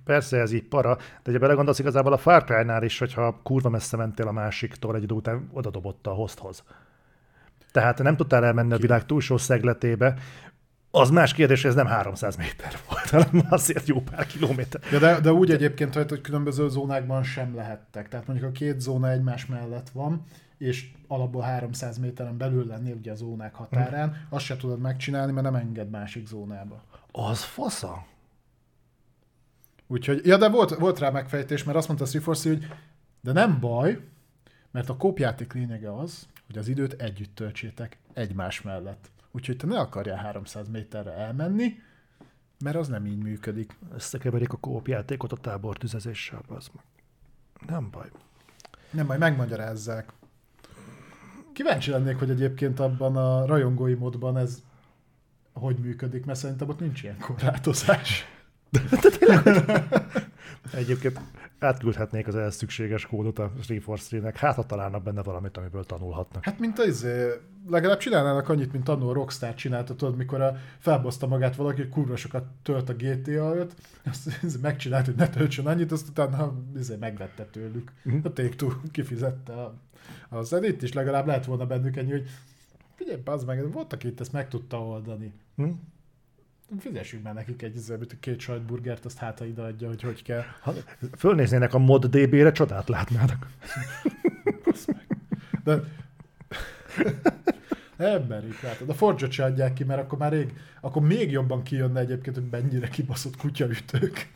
persze 0.04 0.38
ez 0.38 0.52
így 0.52 0.68
para, 0.68 0.98
de 1.22 1.32
ha 1.32 1.38
belegondolsz 1.38 1.78
igazából 1.78 2.12
a 2.12 2.16
Far 2.18 2.44
Cry-nál 2.44 2.82
is, 2.82 2.98
hogyha 2.98 3.40
kurva 3.42 3.68
messze 3.68 3.96
mentél 3.96 4.26
a 4.26 4.32
másiktól, 4.32 4.96
egy 4.96 5.02
idő 5.02 5.14
után 5.14 5.48
oda 5.52 5.70
dobotta 5.70 6.10
a 6.10 6.14
hosthoz. 6.14 6.64
Tehát 7.72 8.02
nem 8.02 8.16
tudtál 8.16 8.44
elmenni 8.44 8.72
a 8.72 8.76
világ 8.76 9.06
túlsó 9.06 9.36
szegletébe, 9.36 10.16
az 10.90 11.10
más 11.10 11.32
kérdés, 11.32 11.64
ez 11.64 11.74
nem 11.74 11.86
300 11.86 12.36
méter 12.36 12.78
volt, 12.88 13.10
hanem 13.24 13.46
azért 13.48 13.86
jó 13.86 14.00
pár 14.00 14.26
kilométer. 14.26 14.80
Ja, 14.92 14.98
de, 14.98 15.20
de 15.20 15.32
úgy 15.32 15.50
egyébként, 15.50 15.94
hogy 15.94 16.20
különböző 16.20 16.68
zónákban 16.68 17.22
sem 17.22 17.54
lehettek. 17.54 18.08
Tehát 18.08 18.26
mondjuk 18.26 18.48
a 18.48 18.52
két 18.52 18.80
zóna 18.80 19.10
egymás 19.10 19.46
mellett 19.46 19.90
van, 19.90 20.24
és 20.58 20.90
alapból 21.08 21.42
300 21.42 21.98
méteren 21.98 22.36
belül 22.36 22.66
lennél 22.66 22.94
ugye 22.94 23.12
a 23.12 23.14
zónák 23.14 23.54
határán, 23.54 24.08
hmm. 24.08 24.26
azt 24.28 24.44
se 24.44 24.56
tudod 24.56 24.80
megcsinálni, 24.80 25.32
mert 25.32 25.44
nem 25.44 25.54
enged 25.54 25.90
másik 25.90 26.26
zónába. 26.26 26.82
Az 27.12 27.42
fasza? 27.42 28.06
Úgyhogy, 29.86 30.26
ja, 30.26 30.36
de 30.36 30.48
volt, 30.48 30.74
volt 30.74 30.98
rá 30.98 31.10
megfejtés, 31.10 31.64
mert 31.64 31.76
azt 31.78 31.86
mondta 31.88 32.06
Sriforsi, 32.06 32.48
hogy 32.48 32.66
de 33.20 33.32
nem 33.32 33.60
baj, 33.60 34.00
mert 34.70 34.88
a 34.88 34.96
kópjáték 34.96 35.52
lényege 35.52 35.94
az, 35.94 36.26
hogy 36.46 36.58
az 36.58 36.68
időt 36.68 37.02
együtt 37.02 37.34
töltsétek 37.34 37.98
egymás 38.12 38.62
mellett. 38.62 39.10
Úgyhogy 39.32 39.56
te 39.56 39.66
ne 39.66 39.78
akarjál 39.78 40.16
300 40.16 40.68
méterre 40.68 41.12
elmenni, 41.12 41.78
mert 42.64 42.76
az 42.76 42.88
nem 42.88 43.06
így 43.06 43.22
működik. 43.22 43.76
Összekeverik 43.94 44.52
a 44.52 44.56
kópjátékot 44.56 45.32
a 45.32 45.36
tábor 45.36 45.76
tüzezéssel, 45.76 46.42
az 46.48 46.70
meg. 46.74 46.84
Nem 47.66 47.90
baj. 47.90 48.10
Nem 48.90 49.06
baj, 49.06 49.18
megmagyarázzák. 49.18 50.12
Kíváncsi 51.52 51.90
lennék, 51.90 52.18
hogy 52.18 52.30
egyébként 52.30 52.80
abban 52.80 53.16
a 53.16 53.46
rajongói 53.46 53.94
módban 53.94 54.36
ez 54.36 54.62
hogy 55.52 55.76
működik, 55.78 56.24
mert 56.24 56.38
szerintem 56.38 56.68
ott 56.68 56.80
nincs 56.80 57.02
ilyen 57.02 57.18
korlátozás. 57.18 58.24
Egyébként 60.72 61.20
átküldhetnék 61.58 62.26
az 62.26 62.36
ehhez 62.36 62.56
szükséges 62.56 63.06
kódot 63.06 63.38
a 63.38 63.52
343-nek, 63.62 64.34
hát 64.36 64.54
ha 64.54 64.66
találnak 64.66 65.02
benne 65.02 65.22
valamit, 65.22 65.56
amiből 65.56 65.84
tanulhatnak. 65.84 66.44
Hát 66.44 66.58
mint 66.58 66.78
az, 66.78 67.06
legalább 67.68 67.98
csinálnának 67.98 68.48
annyit, 68.48 68.72
mint 68.72 68.88
annó 68.88 69.08
a 69.08 69.12
Rockstar 69.12 69.54
csinálta, 69.54 69.94
tudod, 69.94 70.16
mikor 70.16 70.40
a, 70.40 70.56
felbozta 70.78 71.26
magát 71.26 71.56
valaki, 71.56 71.80
hogy 71.80 71.90
kurva 71.90 72.16
sokat 72.16 72.44
tölt 72.62 72.88
a 72.88 72.94
GTA 72.94 73.56
5, 73.56 73.74
azt 74.04 74.62
megcsinált, 74.62 75.06
hogy 75.06 75.14
ne 75.14 75.28
töltsön 75.28 75.66
annyit, 75.66 75.92
azt 75.92 76.08
utána 76.08 76.54
izé, 76.76 76.96
megvette 77.00 77.44
tőlük. 77.44 77.92
Uh-huh. 78.04 78.20
A 78.24 78.32
take 78.32 78.66
kifizette 78.90 79.52
a, 79.52 79.74
az 80.28 80.52
edit 80.52 80.82
is, 80.82 80.92
legalább 80.92 81.26
lehet 81.26 81.44
volna 81.44 81.66
bennük 81.66 81.96
ennyi, 81.96 82.10
hogy 82.10 82.28
figyelj, 82.94 83.20
az 83.24 83.44
meg, 83.44 83.72
voltak 83.72 84.04
itt, 84.04 84.20
ezt 84.20 84.32
meg 84.32 84.48
tudta 84.48 84.86
oldani. 84.86 85.32
Uh-huh 85.56 85.76
fizessünk 86.78 87.22
már 87.22 87.34
nekik 87.34 87.62
egy 87.62 87.80
két 88.20 88.40
sajtburgert, 88.40 89.04
azt 89.04 89.18
hát 89.18 89.40
ide 89.40 89.62
adja, 89.62 89.88
hogy 89.88 90.02
hogy 90.02 90.22
kell. 90.22 90.42
Ha 90.60 90.72
fölnéznének 91.16 91.74
a 91.74 91.78
mod 91.78 92.06
DB-re, 92.06 92.52
csodát 92.52 92.88
látnának. 92.88 93.46
De 95.64 95.82
Emberik, 98.00 98.60
látod. 98.60 98.88
A 98.88 98.94
forge 98.94 99.30
se 99.30 99.44
adják 99.44 99.72
ki, 99.72 99.84
mert 99.84 100.00
akkor 100.00 100.18
már 100.18 100.32
rég, 100.32 100.54
akkor 100.80 101.02
még 101.02 101.30
jobban 101.30 101.62
kijönne 101.62 102.00
egyébként, 102.00 102.36
hogy 102.36 102.48
mennyire 102.50 102.88
kibaszott 102.88 103.36
kutyaütők. 103.36 104.30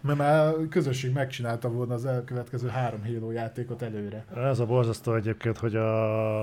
mert 0.00 0.18
már 0.18 0.46
a 0.46 0.68
közösség 0.68 1.12
megcsinálta 1.12 1.68
volna 1.68 1.94
az 1.94 2.04
elkövetkező 2.04 2.68
három 2.68 3.04
Halo 3.04 3.30
játékot 3.30 3.82
előre. 3.82 4.24
Ez 4.36 4.58
a 4.58 4.66
borzasztó 4.66 5.14
egyébként, 5.14 5.58
hogy 5.58 5.76
a, 5.76 6.42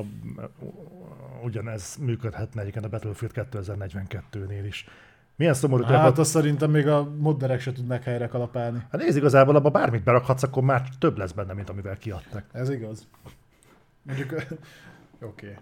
ugyanez 1.43 1.95
működhetne 1.95 2.61
egyébként 2.61 2.85
a 2.85 2.89
Battlefield 2.89 3.33
2042-nél 3.35 4.63
is. 4.65 4.85
Milyen 5.41 5.55
szomorú. 5.55 5.83
Hát 5.83 6.17
azt 6.17 6.29
szerintem 6.29 6.71
még 6.71 6.87
a 6.87 7.09
modderek 7.17 7.59
se 7.59 7.71
tudnak 7.71 8.03
helyre 8.03 8.27
kalapálni. 8.27 8.85
Hát 8.91 9.01
nézd, 9.01 9.17
igazából 9.17 9.55
abban 9.55 9.71
bármit 9.71 10.03
berakhatsz, 10.03 10.43
akkor 10.43 10.63
már 10.63 10.89
több 10.99 11.17
lesz 11.17 11.31
benne, 11.31 11.53
mint 11.53 11.69
amivel 11.69 11.97
kiadtak. 11.97 12.45
Ez 12.51 12.69
igaz. 12.69 13.07
Mondjuk, 14.01 14.31
oké. 14.33 14.55
Okay. 15.19 15.55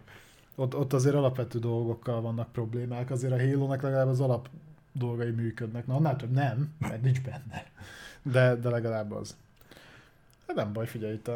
Ott, 0.56 0.76
ott 0.76 0.94
azért 0.94 1.16
alapvető 1.16 1.60
dolgokkal 1.60 2.22
vannak 2.22 2.52
problémák, 2.52 3.12
azért 3.12 3.34
a 3.34 3.38
halo 3.38 3.68
legalább 3.68 4.08
az 4.08 4.20
alap 4.20 4.50
dolgai 4.92 5.32
működnek. 5.32 5.88
Na, 5.88 5.96
annál 5.96 6.16
több 6.16 6.32
nem, 6.32 6.74
mert 6.80 7.02
nincs 7.02 7.22
benne. 7.22 7.66
De, 8.22 8.56
de 8.56 8.70
legalább 8.70 9.12
az. 9.12 9.38
Hát 10.48 10.56
nem 10.56 10.74
baj, 10.74 10.88
figyelj, 10.88 11.14
itt 11.14 11.32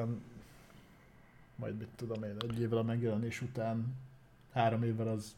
majd 1.56 1.78
mit 1.78 1.90
tudom 1.96 2.24
én, 2.24 2.36
egy 2.40 2.62
évvel 2.62 2.78
a 2.78 2.84
megjelenés 2.84 3.42
után, 3.42 3.96
három 4.54 4.84
évvel 4.84 5.08
az 5.08 5.36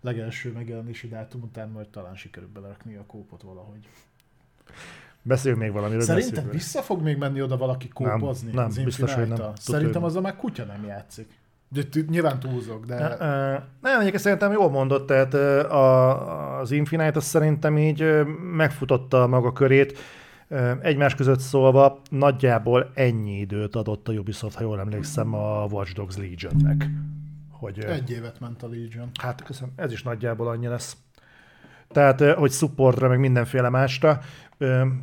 legelső 0.00 0.52
megjelenési 0.52 1.08
dátum 1.08 1.42
után 1.42 1.68
majd 1.68 1.88
talán 1.88 2.14
sikerül 2.14 2.48
belerakni 2.54 2.94
a 2.94 3.04
kópot 3.06 3.42
valahogy. 3.42 3.88
Beszéljünk 5.22 5.62
még 5.62 5.72
valamiről. 5.72 6.02
Szerintem 6.02 6.30
beszéljünk. 6.30 6.52
vissza 6.52 6.82
fog 6.82 7.02
még 7.02 7.16
menni 7.16 7.42
oda 7.42 7.56
valaki 7.56 7.88
kópozni? 7.88 8.52
Nem, 8.52 8.70
nem 8.74 8.84
biztos, 8.84 9.14
hogy 9.14 9.28
nem. 9.28 9.52
Szerintem 9.54 10.04
az 10.04 10.16
a 10.16 10.20
már 10.20 10.36
kutya 10.36 10.64
nem 10.64 10.84
játszik. 10.84 11.38
De 11.68 11.82
nyilván 12.08 12.38
túlzok, 12.38 12.86
de... 12.86 13.16
Nem, 13.80 13.98
egyébként 13.98 14.22
szerintem 14.22 14.52
jól 14.52 14.70
mondott, 14.70 15.06
tehát 15.06 15.34
a, 15.34 16.58
az 16.60 16.70
Infinite 16.70 17.12
az 17.18 17.24
szerintem 17.24 17.78
így 17.78 18.24
megfutotta 18.56 19.26
maga 19.26 19.52
körét. 19.52 19.98
Egymás 20.80 21.14
között 21.14 21.38
szólva 21.38 22.00
nagyjából 22.10 22.90
ennyi 22.94 23.38
időt 23.38 23.76
adott 23.76 24.08
a 24.08 24.12
Ubisoft, 24.12 24.56
ha 24.56 24.62
jól 24.62 24.80
emlékszem, 24.80 25.34
a 25.34 25.64
Watch 25.70 25.94
Dogs 25.94 26.16
Legion-nek 26.16 26.90
hogy... 27.60 27.78
Egy 27.78 28.10
évet 28.10 28.40
ment 28.40 28.62
a 28.62 28.68
Legion. 28.68 29.10
Hát 29.20 29.42
köszönöm, 29.42 29.72
ez 29.76 29.92
is 29.92 30.02
nagyjából 30.02 30.48
annyi 30.48 30.66
lesz. 30.66 30.96
Tehát, 31.88 32.20
hogy 32.20 32.50
supportra, 32.50 33.08
meg 33.08 33.18
mindenféle 33.18 33.68
másra. 33.68 34.20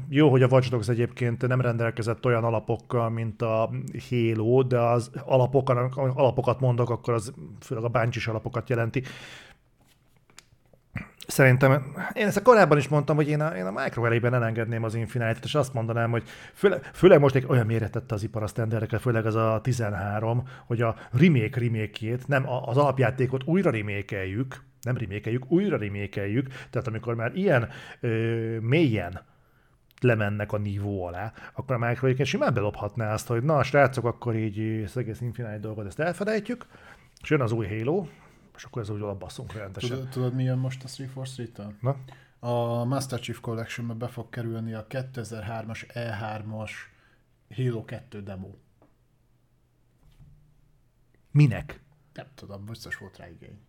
Jó, 0.09 0.29
hogy 0.29 0.41
a 0.41 0.47
Watch 0.47 0.69
Dogs 0.69 0.87
egyébként 0.87 1.47
nem 1.47 1.61
rendelkezett 1.61 2.25
olyan 2.25 2.43
alapokkal, 2.43 3.09
mint 3.09 3.41
a 3.41 3.69
Halo, 4.09 4.63
de 4.63 4.79
az 4.79 5.11
alapokat, 5.25 5.95
alapokat 5.95 6.59
mondok, 6.59 6.89
akkor 6.89 7.13
az 7.13 7.33
főleg 7.59 7.83
a 7.83 7.89
bungie 7.89 8.21
alapokat 8.25 8.69
jelenti. 8.69 9.03
Szerintem, 11.27 11.96
én 12.13 12.27
ezt 12.27 12.41
korábban 12.41 12.77
is 12.77 12.88
mondtam, 12.88 13.15
hogy 13.15 13.27
én 13.27 13.41
a, 13.41 13.48
én 13.57 13.65
a 13.65 13.72
Micro 13.72 14.05
elében 14.05 14.34
elengedném 14.34 14.84
az 14.84 14.96
Infinite-et, 14.96 15.43
és 15.43 15.55
azt 15.55 15.74
mondanám, 15.74 16.12
hogy 16.12 16.24
főleg, 16.53 16.89
főleg 16.93 17.19
most 17.19 17.36
egy 17.36 17.46
olyan 17.48 17.65
méretette 17.65 18.15
az 18.15 18.24
ipar 18.24 18.43
a 18.43 18.48
standardekre, 18.48 18.98
főleg 18.98 19.25
az 19.25 19.36
a 19.36 19.60
13, 19.63 20.43
hogy 20.65 20.81
a 20.81 20.96
remake 21.12 21.60
remake 21.60 22.17
nem 22.25 22.50
az 22.65 22.77
alapjátékot 22.77 23.43
újra 23.46 23.72
remékeljük, 23.72 24.63
nem 24.81 24.98
remékeljük, 24.98 25.51
újra 25.51 25.77
remékeljük, 25.77 26.48
tehát 26.69 26.88
amikor 26.88 27.15
már 27.15 27.36
ilyen 27.36 27.69
ö, 28.00 28.10
mélyen 28.60 29.22
lemennek 30.01 30.51
a 30.51 30.57
nívó 30.57 31.05
alá, 31.05 31.34
akkor 31.53 31.75
a 31.75 31.88
Micro 31.88 32.05
egyébként 32.05 32.29
simán 32.29 32.53
belophatná 32.53 33.13
azt, 33.13 33.27
hogy 33.27 33.43
na, 33.43 33.63
srácok, 33.63 34.05
akkor 34.05 34.36
így 34.36 34.84
az 34.86 34.98
egész 34.98 35.22
Infinite 35.22 35.60
dolgot 35.60 35.86
ezt 35.86 36.00
elfelejtjük, 36.00 36.65
és 37.22 37.29
jön 37.29 37.41
az 37.41 37.51
új 37.51 37.67
Halo, 37.67 38.05
és 38.57 38.63
akkor 38.63 38.81
ez 38.81 38.89
úgy 38.89 39.01
alabasszunk 39.01 39.53
rendesen. 39.53 39.89
Tudod, 39.89 40.09
tudod, 40.09 40.33
mi 40.33 40.43
jön 40.43 40.57
most 40.57 40.83
a 40.83 40.87
343-től? 40.87 41.73
Na? 41.81 41.95
A 42.39 42.83
Master 42.83 43.19
Chief 43.19 43.39
collection 43.39 43.97
be 43.97 44.07
fog 44.07 44.29
kerülni 44.29 44.73
a 44.73 44.87
2003-as 44.87 45.85
E3-as 45.93 46.71
Halo 47.55 47.85
2 47.85 48.21
demo. 48.21 48.49
Minek? 51.31 51.81
Nem 52.13 52.25
tudom, 52.35 52.65
biztos 52.65 52.97
volt 52.97 53.17
rá 53.17 53.29
igény. 53.29 53.59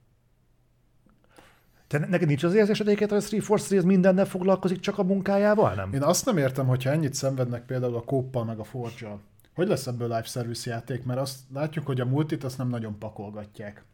Te 1.86 1.98
neked 1.98 2.28
nincs 2.28 2.42
az 2.42 2.54
érzésed 2.54 2.86
egyébként, 2.86 3.10
hogy 3.10 3.18
a 3.18 3.22
343 3.22 3.86
mindennel 3.86 4.24
foglalkozik, 4.24 4.80
csak 4.80 4.98
a 4.98 5.02
munkájával, 5.02 5.74
nem? 5.74 5.92
Én 5.92 6.02
azt 6.02 6.24
nem 6.24 6.36
értem, 6.36 6.66
hogyha 6.66 6.90
ennyit 6.90 7.14
szenvednek 7.14 7.64
például 7.64 7.96
a 7.96 8.04
kóppal 8.04 8.44
meg 8.44 8.58
a 8.58 8.64
forge 8.64 9.18
Hogy 9.54 9.68
lesz 9.68 9.86
ebből 9.86 10.08
live 10.08 10.22
service 10.22 10.70
játék? 10.70 11.04
Mert 11.04 11.20
azt 11.20 11.38
látjuk, 11.52 11.86
hogy 11.86 12.00
a 12.00 12.04
multit 12.04 12.44
azt 12.44 12.58
nem 12.58 12.68
nagyon 12.68 12.98
pakolgatják 12.98 13.84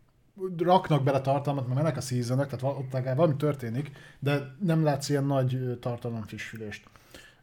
raknak 0.59 1.05
bele 1.05 1.21
tartalmat, 1.21 1.67
mert 1.67 1.81
mennek 1.81 1.97
a 1.97 2.01
seasonok, 2.01 2.47
tehát 2.47 2.79
ott 2.79 2.93
legalább 2.93 3.17
valami 3.17 3.37
történik, 3.37 3.91
de 4.19 4.55
nem 4.61 4.85
látsz 4.85 5.09
ilyen 5.09 5.25
nagy 5.25 5.79
tartalomfrissülést. 5.81 6.89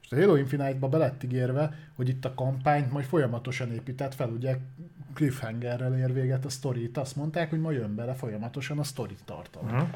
És 0.02 0.12
a 0.12 0.16
Halo 0.16 0.36
Infinite-ba 0.36 0.90
be 0.90 0.98
lett 0.98 1.24
ígérve, 1.24 1.74
hogy 1.96 2.10
itt 2.10 2.26
a 2.26 2.34
kampányt 2.34 2.92
majd 2.92 3.06
folyamatosan 3.06 3.72
épített 3.72 4.14
fel, 4.14 4.30
ugye 4.30 4.58
cliffhangerrel 5.14 5.98
ér 5.98 6.14
véget 6.14 6.46
a 6.46 6.50
sztorit, 6.50 6.98
azt 6.98 7.16
mondták, 7.16 7.50
hogy 7.50 7.60
majd 7.60 7.78
jön 7.78 7.96
bele 7.96 8.14
folyamatosan 8.14 8.80
a 8.80 8.84
sztori 8.84 9.16
tartalom. 9.26 9.70
Uh-huh. 9.70 9.90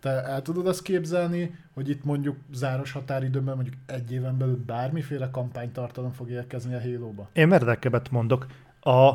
Te 0.00 0.10
el 0.10 0.42
tudod 0.42 0.66
azt 0.66 0.82
képzelni, 0.82 1.54
hogy 1.74 1.88
itt 1.88 2.04
mondjuk 2.04 2.36
záros 2.52 2.92
határidőben, 2.92 3.54
mondjuk 3.54 3.76
egy 3.86 4.12
éven 4.12 4.38
belül 4.38 4.62
bármiféle 4.66 5.30
kampánytartalom 5.30 6.12
fog 6.12 6.30
érkezni 6.30 6.74
a 6.74 6.80
Halo-ba? 6.80 7.28
Én 7.32 7.48
meredekebbet 7.48 8.10
mondok. 8.10 8.46
A 8.80 9.12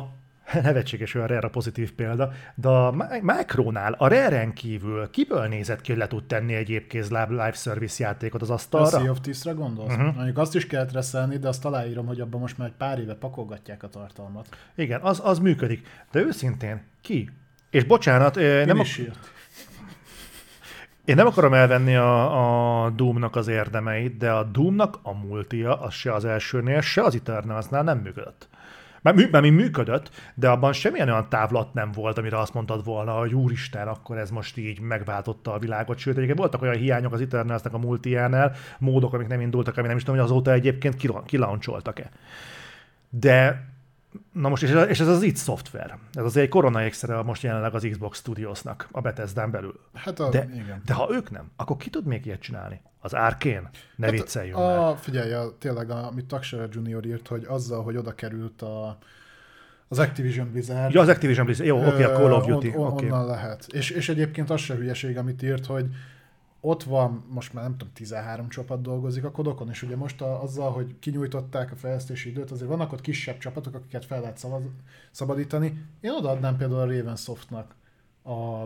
nevetséges 0.62 1.14
olyan 1.14 1.26
rare 1.26 1.46
a 1.46 1.50
pozitív 1.50 1.92
példa, 1.92 2.32
de 2.54 2.68
a 2.68 2.94
Macronál 3.22 3.92
a 3.98 4.08
rare 4.08 4.52
kívül 4.54 5.10
kiből 5.10 5.46
nézett 5.46 5.80
ki, 5.80 5.90
hogy 5.90 6.00
le 6.00 6.06
tud 6.06 6.24
tenni 6.24 6.54
egy 6.54 6.70
épkézláb 6.70 7.30
live 7.30 7.52
service 7.52 8.04
játékot 8.04 8.42
az 8.42 8.50
asztalra? 8.50 8.86
A 8.86 9.00
Sea 9.00 9.10
of 9.10 9.20
Thieves-re 9.20 9.52
gondolsz? 9.52 9.92
Uh-huh. 9.92 10.14
Mondjuk 10.14 10.38
azt 10.38 10.54
is 10.54 10.66
kell 10.66 10.86
reszelni, 10.92 11.36
de 11.36 11.48
azt 11.48 11.64
aláírom, 11.64 12.06
hogy 12.06 12.20
abban 12.20 12.40
most 12.40 12.58
már 12.58 12.68
egy 12.68 12.74
pár 12.74 12.98
éve 12.98 13.14
pakolgatják 13.14 13.82
a 13.82 13.88
tartalmat. 13.88 14.48
Igen, 14.74 15.00
az, 15.00 15.20
az 15.24 15.38
működik. 15.38 15.86
De 16.12 16.20
őszintén, 16.20 16.82
ki? 17.00 17.30
És 17.70 17.84
bocsánat, 17.84 18.36
Én 18.36 18.66
nem... 18.66 18.76
Is 18.76 18.98
ak- 18.98 19.38
én 21.04 21.16
nem 21.16 21.26
akarom 21.26 21.54
elvenni 21.54 21.94
a, 21.94 22.84
a 22.84 22.90
Doomnak 22.90 23.36
az 23.36 23.48
érdemeit, 23.48 24.16
de 24.16 24.30
a 24.30 24.42
Doomnak 24.42 24.98
a 25.02 25.12
multia 25.12 25.80
az 25.80 25.92
se 25.92 26.14
az 26.14 26.24
elsőnél, 26.24 26.80
se 26.80 27.02
az 27.02 27.14
Eternalsnál 27.14 27.82
nem 27.82 27.98
működött. 27.98 28.48
Mert, 29.02 29.16
mű, 29.16 29.28
mert 29.30 29.44
mi 29.44 29.50
működött, 29.50 30.10
de 30.34 30.48
abban 30.48 30.72
semmilyen 30.72 31.08
olyan 31.08 31.28
távlat 31.28 31.74
nem 31.74 31.92
volt, 31.92 32.18
amire 32.18 32.38
azt 32.38 32.54
mondtad 32.54 32.84
volna, 32.84 33.12
hogy 33.12 33.34
úristen, 33.34 33.88
akkor 33.88 34.18
ez 34.18 34.30
most 34.30 34.56
így 34.56 34.80
megváltotta 34.80 35.52
a 35.52 35.58
világot. 35.58 35.98
Sőt, 35.98 36.14
egyébként 36.14 36.38
voltak 36.38 36.62
olyan 36.62 36.76
hiányok 36.76 37.12
az 37.12 37.20
Eternalsnak 37.20 37.74
a 37.74 37.78
multiánál, 37.78 38.52
módok, 38.78 39.12
amik 39.12 39.28
nem 39.28 39.40
indultak, 39.40 39.76
ami 39.76 39.86
nem 39.86 39.96
is 39.96 40.02
tudom, 40.02 40.20
hogy 40.20 40.30
azóta 40.30 40.52
egyébként 40.52 41.24
kilancsoltak-e. 41.26 42.10
De 43.10 43.68
Na 44.32 44.48
most, 44.48 44.62
és 44.62 45.00
ez 45.00 45.08
az 45.08 45.22
itt 45.22 45.36
szoftver. 45.36 45.98
Ez 46.12 46.24
azért 46.24 46.44
egy 46.44 46.50
korona 46.50 46.84
ékszere 46.84 47.22
most 47.22 47.42
jelenleg 47.42 47.74
az 47.74 47.86
Xbox 47.90 48.18
Studiosnak, 48.18 48.88
a 48.90 49.00
bethesda 49.00 49.46
belül. 49.46 49.80
Hát 49.94 50.20
a, 50.20 50.28
de, 50.28 50.48
igen. 50.52 50.82
de 50.84 50.94
ha 50.94 51.08
ők 51.10 51.30
nem, 51.30 51.50
akkor 51.56 51.76
ki 51.76 51.90
tud 51.90 52.06
még 52.06 52.26
ilyet 52.26 52.40
csinálni? 52.40 52.80
Az 53.00 53.12
Arkén? 53.12 53.68
Ne 53.96 54.06
hát 54.06 54.14
vicceljünk 54.14 54.56
a, 54.56 54.60
már. 54.60 54.96
Figyelj, 54.98 55.32
a, 55.32 55.56
tényleg, 55.58 55.90
a, 55.90 56.06
amit 56.06 56.26
Taksara 56.26 56.66
Junior 56.70 57.06
írt, 57.06 57.28
hogy 57.28 57.44
azzal, 57.48 57.82
hogy 57.82 57.96
oda 57.96 58.14
került 58.14 58.62
a, 58.62 58.98
az 59.88 59.98
Activision 59.98 60.50
Blizzard. 60.50 60.94
Ja, 60.94 61.00
az 61.00 61.08
Activision 61.08 61.44
Blizzard. 61.44 61.68
Jó, 61.68 61.78
oké, 61.78 61.88
okay, 61.88 62.02
a 62.02 62.12
Call 62.12 62.32
of 62.32 62.46
Duty. 62.46 62.68
On, 62.68 62.84
on, 62.84 62.92
okay. 62.92 63.10
Onnan 63.10 63.26
lehet. 63.26 63.66
És, 63.68 63.90
és 63.90 64.08
egyébként 64.08 64.50
az 64.50 64.60
se 64.60 64.74
hülyeség, 64.74 65.18
amit 65.18 65.42
írt, 65.42 65.66
hogy 65.66 65.86
ott 66.60 66.82
van, 66.82 67.24
most 67.28 67.52
már 67.52 67.64
nem 67.64 67.76
tudom, 67.76 67.92
13 67.92 68.48
csapat 68.48 68.82
dolgozik 68.82 69.24
a 69.24 69.30
kodokon, 69.30 69.68
és 69.68 69.82
ugye 69.82 69.96
most 69.96 70.20
a, 70.20 70.42
azzal, 70.42 70.72
hogy 70.72 70.98
kinyújtották 70.98 71.72
a 71.72 71.76
fejlesztési 71.76 72.28
időt, 72.28 72.50
azért 72.50 72.68
vannak 72.68 72.92
ott 72.92 73.00
kisebb 73.00 73.38
csapatok, 73.38 73.74
akiket 73.74 74.04
fel 74.04 74.20
lehet 74.20 74.38
szabad, 74.38 74.62
szabadítani. 75.10 75.84
Én 76.00 76.10
odaadnám 76.10 76.56
például 76.56 76.80
a 76.80 76.96
Ravensoftnak 76.96 77.74
a, 78.22 78.64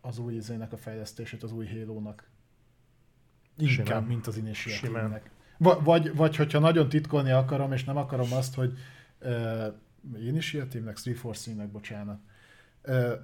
az 0.00 0.18
új 0.18 0.34
izének 0.34 0.72
a 0.72 0.76
fejlesztését, 0.76 1.42
az 1.42 1.52
új 1.52 1.66
Halo-nak. 1.66 2.28
Inkább, 3.56 3.86
Simán. 3.86 4.02
mint 4.02 4.26
az 4.26 4.36
Initiative-nek. 4.36 5.30
Vagy, 5.58 6.16
vagy 6.16 6.36
hogyha 6.36 6.58
nagyon 6.58 6.88
titkolni 6.88 7.30
akarom, 7.30 7.72
és 7.72 7.84
nem 7.84 7.96
akarom 7.96 8.32
azt, 8.32 8.54
hogy 8.54 8.78
uh, 9.20 9.66
Initiative-nek, 10.26 10.96
343-nek, 11.04 11.68
bocsánat, 11.72 12.20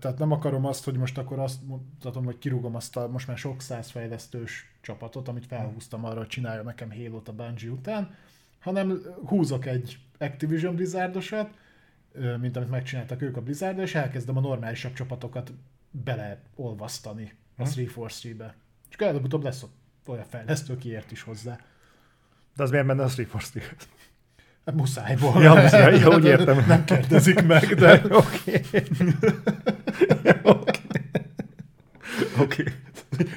tehát 0.00 0.18
nem 0.18 0.32
akarom 0.32 0.64
azt, 0.64 0.84
hogy 0.84 0.96
most 0.96 1.18
akkor 1.18 1.38
azt 1.38 1.66
mutatom, 1.66 2.24
hogy 2.24 2.38
kirúgom 2.38 2.74
azt 2.74 2.96
a 2.96 3.08
most 3.08 3.26
már 3.26 3.36
sok 3.36 3.60
száz 3.60 3.90
fejlesztős 3.90 4.74
csapatot, 4.80 5.28
amit 5.28 5.46
felhúztam 5.46 6.04
arra, 6.04 6.18
hogy 6.18 6.26
csinálja 6.26 6.62
nekem 6.62 6.90
halo 6.90 7.22
a 7.24 7.32
Bungie 7.32 7.70
után, 7.70 8.14
hanem 8.58 9.02
húzok 9.26 9.66
egy 9.66 9.98
Activision 10.18 10.74
Blizzardosat, 10.74 11.50
mint 12.40 12.56
amit 12.56 12.70
megcsináltak 12.70 13.22
ők 13.22 13.36
a 13.36 13.42
blizzard 13.42 13.78
és 13.78 13.94
elkezdem 13.94 14.36
a 14.36 14.40
normálisabb 14.40 14.92
csapatokat 14.92 15.52
beleolvasztani 15.90 17.32
a 17.56 17.62
343-be. 17.62 18.56
És 18.90 18.96
előbb-utóbb 18.96 19.42
lesz 19.42 19.64
olyan 20.06 20.24
fejlesztő, 20.24 20.76
kiért 20.76 21.10
is 21.10 21.22
hozzá. 21.22 21.58
De 22.56 22.62
az 22.62 22.70
miért 22.70 22.86
menne 22.86 23.02
a 23.02 23.08
343 23.08 23.80
Muszáj 24.72 25.16
volna. 25.16 25.40
Ja, 25.42 25.54
muszáj, 25.54 25.98
ja, 25.98 26.08
úgy 26.08 26.24
értem. 26.24 26.64
Nem 26.66 26.84
kérdezik 26.84 27.46
meg, 27.46 27.74
de... 27.74 28.02
Oké. 28.10 28.60
Oké. 30.42 30.82
Oké. 32.38 32.64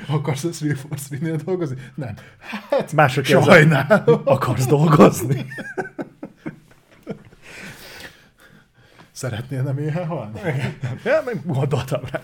Akarsz 0.07 0.43
a 0.43 0.49
343-nél 0.49 1.41
dolgozni? 1.45 1.75
Nem. 1.95 2.13
Hát, 2.69 2.93
Mások 2.93 3.25
sajnálom. 3.25 4.21
Akarsz 4.23 4.65
dolgozni? 4.65 5.45
Szeretnél 9.11 9.61
nem 9.61 9.77
éhen 9.77 10.07
halni? 10.07 10.39
Ja, 11.03 11.21
meg 11.25 11.41
gondoltam 11.45 12.01
rá. 12.11 12.21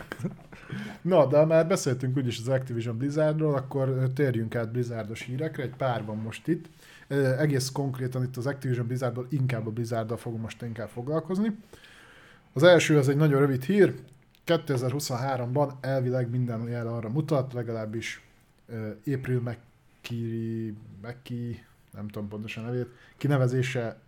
Na, 1.01 1.25
de 1.25 1.45
már 1.45 1.67
beszéltünk 1.67 2.17
úgyis 2.17 2.39
az 2.39 2.47
Activision 2.47 2.97
Blizzardról, 2.97 3.55
akkor 3.55 4.11
térjünk 4.15 4.55
át 4.55 4.71
Blizzardos 4.71 5.21
hírekre, 5.21 5.63
egy 5.63 5.75
pár 5.77 6.05
van 6.05 6.17
most 6.17 6.47
itt 6.47 6.65
egész 7.37 7.69
konkrétan 7.69 8.23
itt 8.23 8.37
az 8.37 8.47
Activision 8.47 8.87
Blizzardból 8.87 9.27
inkább 9.29 9.67
a 9.67 9.71
Blizzarddal 9.71 10.17
fogom 10.17 10.39
most 10.39 10.61
inkább 10.61 10.89
foglalkozni. 10.89 11.57
Az 12.53 12.63
első 12.63 12.97
az 12.97 13.09
egy 13.09 13.15
nagyon 13.15 13.39
rövid 13.39 13.63
hír, 13.63 13.93
2023-ban 14.45 15.71
elvileg 15.81 16.29
minden 16.29 16.67
jel 16.67 16.87
arra 16.87 17.09
mutat, 17.09 17.53
legalábbis 17.53 18.27
April 19.05 19.39
McKee, 19.39 20.73
McKee, 21.01 21.65
nem 21.91 22.07
tudom 22.07 22.27
pontosan 22.27 22.63
nevét, 22.63 22.87
kinevezése 23.17 23.99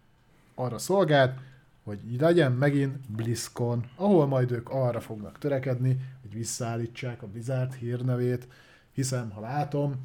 arra 0.55 0.77
szolgált, 0.77 1.39
hogy 1.83 1.99
legyen 2.19 2.51
megint 2.51 3.11
BlizzCon, 3.11 3.85
ahol 3.95 4.27
majd 4.27 4.51
ők 4.51 4.69
arra 4.69 4.99
fognak 4.99 5.37
törekedni, 5.37 5.99
hogy 6.21 6.33
visszaállítsák 6.33 7.21
a 7.21 7.27
Blizzard 7.27 7.73
hírnevét, 7.73 8.47
hiszen 8.91 9.31
ha 9.31 9.41
látom, 9.41 10.01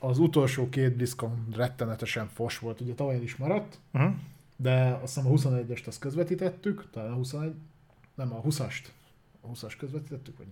az 0.00 0.18
utolsó 0.18 0.68
két 0.68 0.96
BlizzCon 0.96 1.46
rettenetesen 1.54 2.28
fos 2.28 2.58
volt, 2.58 2.80
ugye 2.80 2.94
tavaly 2.94 3.22
is 3.22 3.36
maradt, 3.36 3.78
uh-huh. 3.92 4.12
de 4.56 4.98
azt 5.02 5.14
hiszem 5.14 5.32
a 5.32 5.34
21-est 5.34 5.86
azt 5.86 5.98
közvetítettük, 5.98 6.90
talán 6.90 7.12
a 7.12 7.14
21, 7.14 7.54
nem 8.14 8.32
a 8.32 8.40
20-ast, 8.40 8.84
a 9.40 9.46
20-as 9.46 9.74
közvetítettük, 9.78 10.38
vagy 10.38 10.46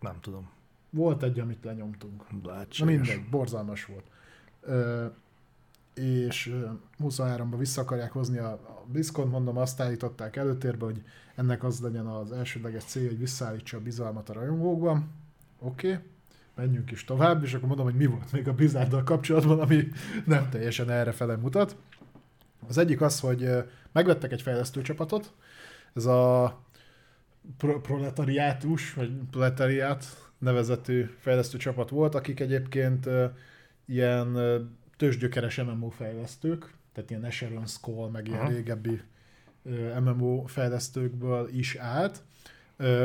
nem 0.00 0.20
tudom. 0.20 0.50
Volt 0.90 1.22
egy, 1.22 1.40
amit 1.40 1.64
lenyomtunk. 1.64 2.24
Lehetséges. 2.42 2.78
Na 2.78 2.84
mindegy, 2.84 3.28
borzalmas 3.30 3.84
volt. 3.84 4.04
Ö, 4.60 5.06
és 5.94 6.54
23-ban 7.02 7.54
vissza 7.58 7.80
akarják 7.80 8.12
hozni 8.12 8.38
a, 8.38 8.50
a 8.52 8.84
BlizzCon, 8.86 9.28
mondom, 9.28 9.56
azt 9.56 9.80
állították 9.80 10.36
előtérbe, 10.36 10.84
hogy 10.84 11.02
ennek 11.34 11.64
az 11.64 11.80
legyen 11.80 12.06
az 12.06 12.32
elsődleges 12.32 12.84
cél, 12.84 13.08
hogy 13.08 13.18
visszaállítsa 13.18 13.76
a 13.76 13.80
bizalmat 13.80 14.28
a 14.28 14.32
rajongókban. 14.32 15.10
Oké. 15.58 15.92
Okay 15.92 16.02
menjünk 16.58 16.90
is 16.90 17.04
tovább, 17.04 17.44
és 17.44 17.54
akkor 17.54 17.68
mondom, 17.68 17.86
hogy 17.86 17.94
mi 17.94 18.06
volt 18.06 18.32
még 18.32 18.48
a 18.48 18.54
blizzard 18.54 19.04
kapcsolatban, 19.04 19.60
ami 19.60 19.88
nem 20.24 20.48
teljesen 20.50 20.90
erre 20.90 21.36
mutat. 21.36 21.76
Az 22.68 22.78
egyik 22.78 23.00
az, 23.00 23.20
hogy 23.20 23.48
megvettek 23.92 24.32
egy 24.32 24.42
fejlesztő 24.42 24.82
csapatot, 24.82 25.32
ez 25.94 26.04
a 26.06 26.58
pro- 27.56 27.80
proletariátus, 27.82 28.94
vagy 28.94 29.10
proletariát 29.30 30.04
nevezetű 30.38 31.10
fejlesztő 31.18 31.58
csapat 31.58 31.90
volt, 31.90 32.14
akik 32.14 32.40
egyébként 32.40 33.08
ilyen 33.86 34.36
tőzsgyökeres 34.96 35.56
MMO 35.56 35.88
fejlesztők, 35.88 36.74
tehát 36.92 37.10
ilyen 37.10 37.24
Asheron 37.24 37.66
Skull, 37.66 38.10
meg 38.10 38.26
ilyen 38.26 38.40
Aha. 38.40 38.48
régebbi 38.48 39.00
MMO 40.04 40.44
fejlesztőkből 40.46 41.48
is 41.52 41.76
állt. 41.76 42.22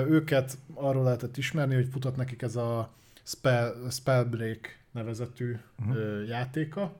Őket 0.07 0.57
arról 0.73 1.03
lehetett 1.03 1.37
ismerni, 1.37 1.75
hogy 1.75 1.87
futott 1.91 2.15
nekik 2.15 2.41
ez 2.41 2.55
a 2.55 2.93
Spell, 3.23 3.89
Spellbreak 3.89 4.79
nevezetű 4.91 5.57
ö, 5.89 6.23
játéka. 6.23 6.95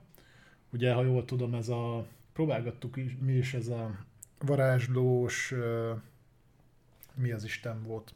Ugye, 0.72 0.92
ha 0.92 1.02
jól 1.02 1.24
tudom, 1.24 1.54
ez 1.54 1.68
a, 1.68 2.06
próbálgattuk 2.32 2.96
is, 2.96 3.16
mi 3.20 3.32
is 3.32 3.54
ez 3.54 3.68
a 3.68 3.98
varázslós, 4.38 5.54
mi 7.14 7.30
az 7.32 7.44
Isten 7.44 7.82
volt? 7.82 8.14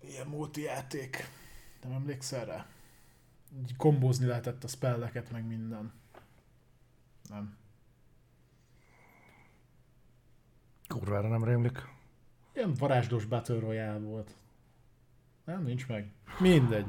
Ilyen 0.00 0.26
multi 0.26 0.62
játék. 0.62 1.28
Nem 1.82 1.92
emlékszel 1.92 2.44
rá? 2.44 2.66
Így 3.58 3.76
kombózni 3.76 4.26
lehetett 4.26 4.64
a 4.64 4.68
spelleket, 4.68 5.30
meg 5.30 5.46
minden. 5.46 5.92
Nem. 7.28 7.56
Kurvára 10.88 11.28
nem 11.28 11.44
rémlik. 11.44 11.82
Ilyen 12.54 12.74
varázslós 12.74 13.24
Battle 13.24 13.58
Royale 13.58 13.98
volt. 13.98 14.34
Nem, 15.46 15.62
nincs 15.62 15.88
meg. 15.88 16.10
Mindegy. 16.40 16.86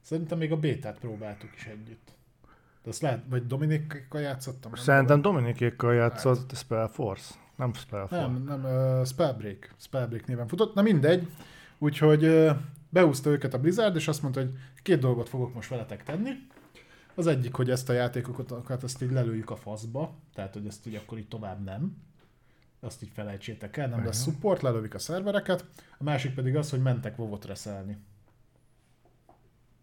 Szerintem 0.00 0.38
még 0.38 0.52
a 0.52 0.56
bétát 0.56 0.98
próbáltuk 0.98 1.54
is 1.54 1.66
együtt. 1.66 2.12
De 2.82 2.88
azt 2.88 3.02
lehet, 3.02 3.24
vagy 3.28 3.46
Dominikkal 3.46 4.20
játszottam? 4.20 4.72
nem 4.72 4.82
Szerintem 4.82 5.22
Dominikékkal 5.22 5.94
játszott 5.94 6.56
Spellforce. 6.56 7.34
Nem 7.56 7.72
Spellforce. 7.74 8.26
Nem, 8.26 8.42
nem, 8.42 8.64
uh, 8.64 9.06
Spellbreak. 9.06 9.74
Spellbreak 9.76 10.26
néven 10.26 10.48
futott. 10.48 10.74
Na 10.74 10.82
mindegy. 10.82 11.28
Úgyhogy 11.78 12.24
uh, 12.24 12.56
beúzta 12.88 13.30
őket 13.30 13.54
a 13.54 13.58
Blizzard, 13.58 13.96
és 13.96 14.08
azt 14.08 14.22
mondta, 14.22 14.40
hogy 14.40 14.52
két 14.82 14.98
dolgot 14.98 15.28
fogok 15.28 15.54
most 15.54 15.68
veletek 15.68 16.02
tenni. 16.02 16.30
Az 17.14 17.26
egyik, 17.26 17.54
hogy 17.54 17.70
ezt 17.70 17.88
a 17.88 17.92
játékokat 17.92 18.82
ezt 18.82 19.02
így 19.02 19.10
lelőjük 19.10 19.50
a 19.50 19.56
faszba, 19.56 20.14
tehát 20.34 20.54
hogy 20.54 20.66
ezt 20.66 20.86
így 20.86 20.94
akkor 20.94 21.18
így 21.18 21.28
tovább 21.28 21.64
nem. 21.64 22.07
Azt 22.80 23.02
így 23.02 23.10
felejtsétek 23.14 23.76
el, 23.76 23.88
nem 23.88 24.04
lesz 24.04 24.22
support, 24.22 24.62
lelövik 24.62 24.94
a 24.94 24.98
szervereket. 24.98 25.64
A 25.98 26.02
másik 26.02 26.34
pedig 26.34 26.56
az, 26.56 26.70
hogy 26.70 26.82
mentek 26.82 27.18
WoW-ot 27.18 27.44
reszelni. 27.44 27.96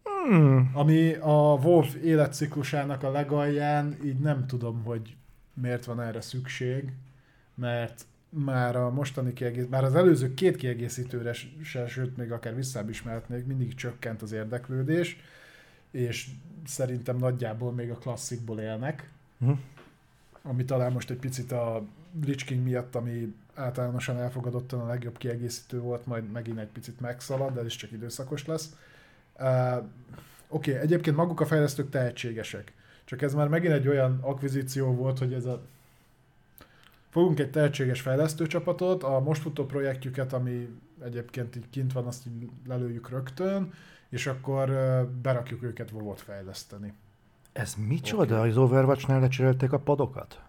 Hmm. 0.02 0.70
Ami 0.74 1.14
a 1.14 1.58
WoW 1.62 1.84
életciklusának 2.02 3.02
a 3.02 3.10
legalján, 3.10 3.96
így 4.04 4.18
nem 4.18 4.46
tudom, 4.46 4.82
hogy 4.84 5.16
miért 5.54 5.84
van 5.84 6.00
erre 6.00 6.20
szükség, 6.20 6.92
mert 7.54 8.04
már 8.28 8.76
a 8.76 8.90
mostani 8.90 9.32
kiegész, 9.32 9.66
már 9.70 9.84
az 9.84 9.94
előző 9.94 10.34
két 10.34 10.56
kiegészítőre 10.56 11.32
se, 11.62 11.86
sőt 11.86 12.16
még 12.16 12.32
akár 12.32 12.54
visszább 12.54 12.88
is 12.88 13.02
mehetnék, 13.02 13.46
mindig 13.46 13.74
csökkent 13.74 14.22
az 14.22 14.32
érdeklődés, 14.32 15.16
és 15.90 16.28
szerintem 16.64 17.16
nagyjából 17.16 17.72
még 17.72 17.90
a 17.90 17.98
klasszikból 17.98 18.60
élnek, 18.60 19.10
Hm. 19.38 19.50
ami 20.42 20.64
talán 20.64 20.92
most 20.92 21.10
egy 21.10 21.16
picit 21.16 21.52
a 21.52 21.84
Lich 22.24 22.44
King 22.44 22.62
miatt, 22.62 22.94
ami 22.94 23.34
általánosan 23.54 24.18
elfogadottan 24.18 24.80
a 24.80 24.86
legjobb 24.86 25.18
kiegészítő 25.18 25.80
volt, 25.80 26.06
majd 26.06 26.30
megint 26.30 26.58
egy 26.58 26.68
picit 26.68 27.00
megszalad, 27.00 27.54
de 27.54 27.60
ez 27.60 27.66
is 27.66 27.76
csak 27.76 27.92
időszakos 27.92 28.46
lesz. 28.46 28.76
Uh, 29.38 29.84
Oké, 30.48 30.70
okay, 30.70 30.82
egyébként 30.82 31.16
maguk 31.16 31.40
a 31.40 31.46
fejlesztők 31.46 31.90
tehetségesek. 31.90 32.72
Csak 33.04 33.22
ez 33.22 33.34
már 33.34 33.48
megint 33.48 33.72
egy 33.72 33.88
olyan 33.88 34.18
akvizíció 34.22 34.94
volt, 34.94 35.18
hogy 35.18 35.32
ez 35.32 35.44
a... 35.44 35.62
Fogunk 37.10 37.38
egy 37.38 37.50
tehetséges 37.50 38.00
fejlesztőcsapatot, 38.00 39.02
a 39.02 39.20
most 39.20 39.42
futó 39.42 39.66
projektjüket, 39.66 40.32
ami 40.32 40.68
egyébként 41.04 41.56
így 41.56 41.70
kint 41.70 41.92
van, 41.92 42.06
azt 42.06 42.26
így 42.26 42.48
lelőjük 42.66 43.10
rögtön, 43.10 43.72
és 44.08 44.26
akkor 44.26 44.68
ö, 44.68 45.02
berakjuk 45.22 45.62
őket 45.62 45.90
WoW-ot 45.90 46.20
fejleszteni. 46.20 46.92
Ez 47.52 47.74
micsoda? 47.74 48.40
Az 48.40 48.56
Overwatch-nál 48.56 49.20
lecserélték 49.20 49.72
a 49.72 49.78
padokat? 49.78 50.42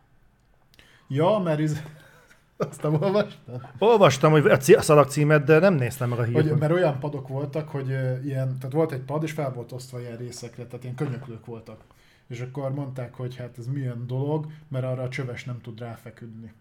Ja, 1.08 1.38
mert 1.38 1.60
iz... 1.60 1.82
azt 2.58 2.82
nem 2.82 2.94
olvastad? 3.02 3.68
Olvastam 3.78 4.32
hogy 4.32 4.46
a, 4.46 4.58
cí- 4.58 4.90
a 4.90 5.38
de 5.38 5.60
nem 5.60 5.74
néztem 5.74 6.10
meg 6.10 6.20
a 6.20 6.26
Hogy, 6.26 6.44
hírt. 6.44 6.60
mert 6.60 6.72
olyan 6.72 7.00
padok 7.00 7.28
voltak, 7.28 7.70
hogy 7.70 7.90
ilyen, 8.24 8.58
tehát 8.58 8.72
volt 8.74 8.92
egy 8.92 9.02
pad, 9.02 9.24
és 9.24 9.32
fel 9.32 9.52
volt 9.54 9.72
osztva 9.72 10.00
ilyen 10.00 10.18
részekre, 10.18 10.66
tehát 10.66 10.84
ilyen 10.84 10.96
könyöklők 10.96 11.46
voltak. 11.46 11.82
És 12.28 12.40
akkor 12.42 12.74
mondták, 12.74 13.14
hogy 13.14 13.36
hát 13.36 13.58
ez 13.58 13.68
milyen 13.68 14.08
dolog, 14.08 14.48
mert 14.68 14.86
arra 14.86 15.02
a 15.04 15.10
csöves 15.10 15.44
nem 15.46 15.62
tud 15.62 15.80
ráfeküdni. 15.80 16.54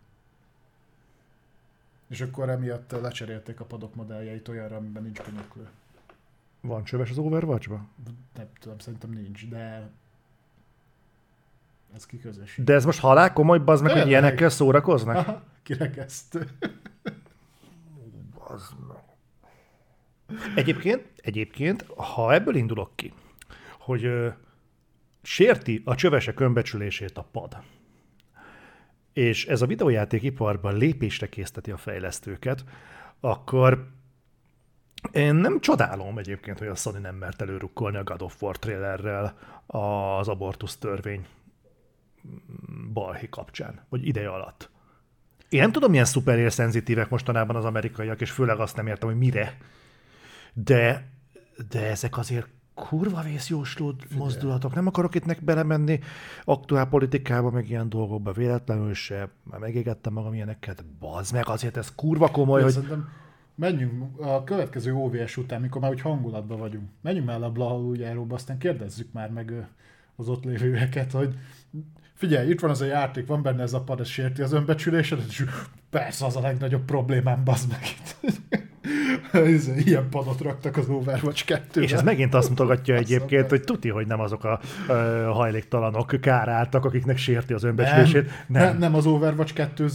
És 2.09 2.21
akkor 2.21 2.49
emiatt 2.49 2.91
lecserélték 2.91 3.61
a 3.61 3.65
padok 3.65 3.95
modelljeit 3.95 4.49
olyanra, 4.49 4.77
amiben 4.77 5.03
nincs 5.03 5.21
könyöklő. 5.21 5.69
Van 6.61 6.85
csöves 6.85 7.11
az 7.11 7.19
Overwatch-ba? 7.19 7.85
Nem 8.37 8.47
tudom, 8.61 8.79
szerintem 8.79 9.11
nincs, 9.11 9.49
de 9.49 9.91
ez 11.95 12.07
kiközös. 12.07 12.61
De 12.65 12.75
ez 12.75 12.85
most 12.85 13.01
halál 13.01 13.33
komoly, 13.33 13.59
bazd 13.59 13.83
meg, 13.83 13.93
hogy 13.93 14.07
ilyenekkel 14.09 14.49
szórakoznak? 14.49 15.17
Aha, 15.17 15.43
kirekesztő. 15.63 16.49
Bazd 18.49 18.73
meg. 18.89 19.05
Egyébként, 20.55 21.07
egyébként, 21.17 21.87
ha 21.97 22.35
ebből 22.35 22.55
indulok 22.55 22.91
ki, 22.95 23.13
hogy 23.79 24.05
ö, 24.05 24.29
sérti 25.23 25.83
a 25.85 25.95
csövesek 25.95 26.41
önbecsülését 26.41 27.19
a 27.19 27.29
pad, 27.33 27.57
és 29.13 29.47
ez 29.47 29.63
a 29.63 29.67
videójátékiparban 29.67 30.77
lépésre 30.77 31.29
készteti 31.29 31.71
a 31.71 31.77
fejlesztőket, 31.77 32.65
akkor 33.21 33.89
én 35.13 35.35
nem 35.35 35.61
csodálom 35.61 36.19
egyébként, 36.19 36.59
hogy 36.59 36.69
a 36.69 36.75
Sony 36.75 37.01
nem 37.01 37.15
mert 37.15 37.43
előrukkolni 37.43 37.97
a 37.97 38.05
God 38.05 38.23
of 38.23 38.43
War 38.43 38.59
trailerrel 38.59 39.37
az 39.67 40.29
abortusz 40.29 40.77
törvény 40.77 41.27
balhi 42.93 43.29
kapcsán, 43.29 43.87
vagy 43.89 44.07
ideje 44.07 44.29
alatt. 44.29 44.71
Én 45.49 45.61
nem 45.61 45.73
tudom, 45.73 45.91
milyen 45.91 46.05
szuper 46.05 46.53
szenzitívek 46.53 47.09
mostanában 47.09 47.57
az 47.57 47.65
amerikaiak, 47.65 48.21
és 48.21 48.31
főleg 48.31 48.59
azt 48.59 48.77
nem 48.77 48.87
értem, 48.87 49.09
hogy 49.09 49.19
mire. 49.19 49.57
De, 50.53 51.11
de 51.69 51.91
ezek 51.91 52.19
azért 52.19 52.49
kurva 52.75 53.23
vészjósló 53.23 53.95
mozdulatok. 54.17 54.75
Nem 54.75 54.87
akarok 54.87 55.15
itt 55.15 55.45
belemenni 55.45 56.01
aktuál 56.45 56.89
politikába, 56.89 57.51
meg 57.51 57.69
ilyen 57.69 57.89
dolgokba 57.89 58.33
véletlenül 58.33 58.95
se. 58.95 59.29
Már 59.43 59.61
megégettem 59.61 60.13
magam 60.13 60.35
ilyeneket. 60.35 60.85
Bazd 60.99 61.35
meg, 61.35 61.49
azért 61.49 61.77
ez 61.77 61.95
kurva 61.95 62.29
komoly, 62.29 62.63
hogy 62.63 62.73
Szerintem 62.73 63.09
menjünk 63.55 64.21
a 64.21 64.45
következő 64.45 64.95
OVS 64.95 65.37
után, 65.37 65.61
mikor 65.61 65.81
már 65.81 65.91
úgy 65.91 66.01
hangulatban 66.01 66.59
vagyunk. 66.59 66.89
Menjünk 67.01 67.27
már 67.27 67.39
le 67.39 67.47
a 67.47 67.51
Blaha 67.51 67.81
újjáróba, 67.81 68.35
aztán 68.35 68.59
kérdezzük 68.59 69.13
már 69.13 69.31
meg 69.31 69.69
az 70.17 70.29
ott 70.29 70.45
lévőeket, 70.45 71.13
hogy 71.13 71.35
figyelj, 72.17 72.51
itt 72.51 72.61
van 72.61 72.71
az 72.71 72.81
a 72.81 72.85
játék, 72.85 73.27
van 73.27 73.43
benne 73.43 73.63
ez 73.63 73.73
a 73.73 73.81
pad, 73.81 74.01
ez 74.01 74.09
sérti 74.09 74.43
az 74.43 74.53
önbecsülésedet, 74.53 75.27
és 75.29 75.45
persze 75.91 76.25
az 76.27 76.37
a 76.37 76.41
legnagyobb 76.41 76.85
problémám, 76.85 77.45
bazd 77.45 77.71
meg 77.71 77.81
itt. 77.83 78.17
Ez- 79.33 79.69
Ilyen 79.85 80.09
padot 80.11 80.41
raktak 80.41 80.77
az 80.77 80.89
Overwatch 80.89 81.45
2 81.45 81.83
És 81.83 81.93
ez 81.93 82.03
megint 82.03 82.35
azt 82.35 82.49
mutogatja 82.49 82.95
egyébként, 82.95 83.49
hogy 83.51 83.63
tuti, 83.63 83.89
hogy 83.89 84.07
nem 84.07 84.21
azok 84.21 84.45
a 84.45 84.61
ö, 84.89 84.93
hajléktalanok 85.33 86.17
káráltak, 86.21 86.85
akiknek 86.85 87.19
sérti 87.19 87.53
az 87.53 87.65
önbecsülését. 87.65 88.31
nem, 88.47 88.63
nem. 88.63 88.79
nem 88.79 88.95
az 88.95 89.07
Overwatch 89.07 89.55
2 89.55 89.87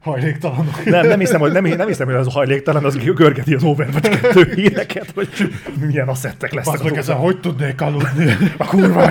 hajléktalanok. 0.00 0.84
Nem, 0.84 1.06
nem 1.06 1.18
hiszem, 1.18 1.40
hogy, 1.40 1.52
nem, 1.52 1.64
nem 1.64 1.86
hiszem, 1.86 2.06
hogy 2.06 2.14
az 2.16 2.32
hajléktalan, 2.32 2.84
az 2.84 2.96
görgeti 2.96 3.54
az 3.54 3.62
Overwatch 3.62 4.20
2 4.20 4.52
híreket, 4.54 5.10
hogy 5.14 5.28
milyen 5.80 6.08
asszettek 6.08 6.52
lesznek 6.52 6.74
Bazd 6.78 6.84
meg, 6.90 6.98
az 6.98 7.08
ezen 7.08 7.16
hogy 7.16 7.40
tudnék 7.40 7.80
aludni? 7.80 8.36
A 8.56 8.64
kurva 8.64 9.10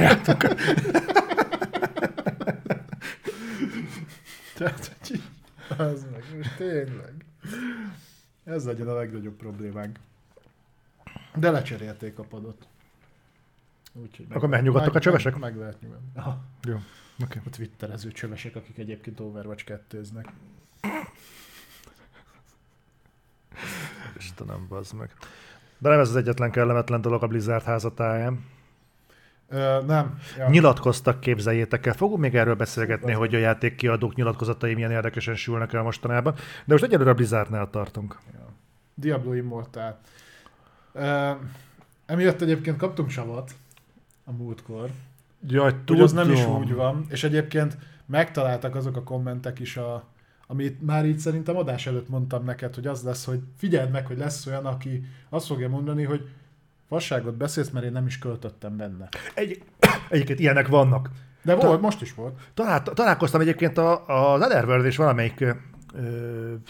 Tehát, 4.64 4.98
hogy 5.08 5.22
az 5.78 6.06
meg, 6.12 6.24
most 6.38 6.56
tényleg. 6.56 7.26
Ez 8.44 8.66
legyen 8.66 8.88
a 8.88 8.94
legnagyobb 8.94 9.36
problémánk. 9.36 10.00
De 11.36 11.52
lecserélték 11.52 12.20
a 12.20 12.24
padot. 12.24 12.68
Úgyhogy 13.94 14.26
Akkor 14.30 14.50
megnyugodtak 14.50 14.96
a 14.96 15.00
csövesek? 15.00 15.32
Meg, 15.32 15.42
meg 15.42 15.56
lehet 15.56 15.82
nyugodni. 15.82 16.08
Aha. 16.16 16.44
Jó, 16.64 16.78
oké. 17.24 17.42
A 17.46 17.50
twitterező 17.50 18.12
csövesek, 18.12 18.56
akik 18.56 18.78
egyébként 18.78 19.20
Overwatch 19.20 19.64
2-znek. 19.92 20.26
Istenem, 24.18 24.68
bazd 24.68 24.94
meg. 24.94 25.14
De 25.78 25.90
nem 25.90 26.00
ez 26.00 26.10
az 26.10 26.16
egyetlen 26.16 26.52
kellemetlen 26.52 27.02
dolog 27.02 27.24
a 27.24 27.28
Blizzard 27.28 27.64
házatáján. 27.64 28.46
Ö, 29.54 29.82
nem. 29.86 30.20
Ja. 30.38 30.50
Nyilatkoztak, 30.50 31.20
képzeljétek 31.20 31.86
el. 31.86 31.94
Fogunk 31.94 32.20
még 32.20 32.36
erről 32.36 32.56
beszélgetni, 32.56 33.12
hogy 33.12 33.36
a 33.36 33.38
játékkiadók 33.38 34.16
nyilatkozatai 34.16 34.74
milyen 34.74 34.92
érdekesen 34.92 35.36
sülnek 35.36 35.74
el 35.74 35.82
mostanában. 35.82 36.34
De 36.34 36.74
most 36.74 36.84
egyelőre 36.84 37.10
a 37.10 37.14
Blizzardnál 37.14 37.70
tartunk. 37.70 38.20
Ja. 38.34 38.48
Diablo 38.96 39.34
Immortal. 39.34 40.00
Uh, 40.94 41.30
emiatt 42.06 42.42
egyébként 42.42 42.78
kaptunk 42.78 43.10
savat 43.10 43.52
a 44.26 44.32
múltkor. 44.32 44.90
Jaj, 45.48 45.74
Hogy 45.88 46.00
az 46.00 46.14
nem 46.14 46.32
is 46.32 46.46
úgy 46.46 46.74
van. 46.74 47.06
És 47.10 47.24
egyébként 47.24 47.78
megtaláltak 48.06 48.76
azok 48.76 48.96
a 48.96 49.04
kommentek 49.04 49.60
is 49.60 49.78
a 49.78 50.04
amit 50.48 50.82
már 50.82 51.06
így 51.06 51.18
szerintem 51.18 51.58
adás 51.58 51.88
előtt 51.88 52.10
mondtam 52.10 52.44
neked, 52.44 52.76
hogy 52.76 52.88
az 52.88 53.04
lesz, 53.04 53.26
hogy 53.26 53.40
figyeld 53.58 53.92
meg, 53.92 54.06
hogy 54.06 54.18
lesz 54.18 54.46
olyan, 54.46 54.66
aki 54.66 55.04
azt 55.30 55.46
fogja 55.46 55.70
mondani, 55.70 56.04
hogy 56.04 56.28
fasságot 56.94 57.36
beszélsz, 57.36 57.70
mert 57.70 57.86
én 57.86 57.92
nem 57.92 58.06
is 58.06 58.20
költöttem 58.20 58.78
benne. 58.78 59.10
Egy, 59.34 59.62
egyébként 60.10 60.40
ilyenek 60.40 60.68
vannak. 60.68 61.10
De 61.42 61.56
volt, 61.56 61.82
most 61.82 62.02
is 62.02 62.14
volt. 62.14 62.40
Talál, 62.54 62.82
találkoztam 62.82 63.42
egyébként 63.42 63.78
a, 63.78 64.06
az 64.08 64.42
Otherworld 64.42 64.86
és 64.86 64.98
valamelyik, 64.98 65.42
ö, 65.42 65.52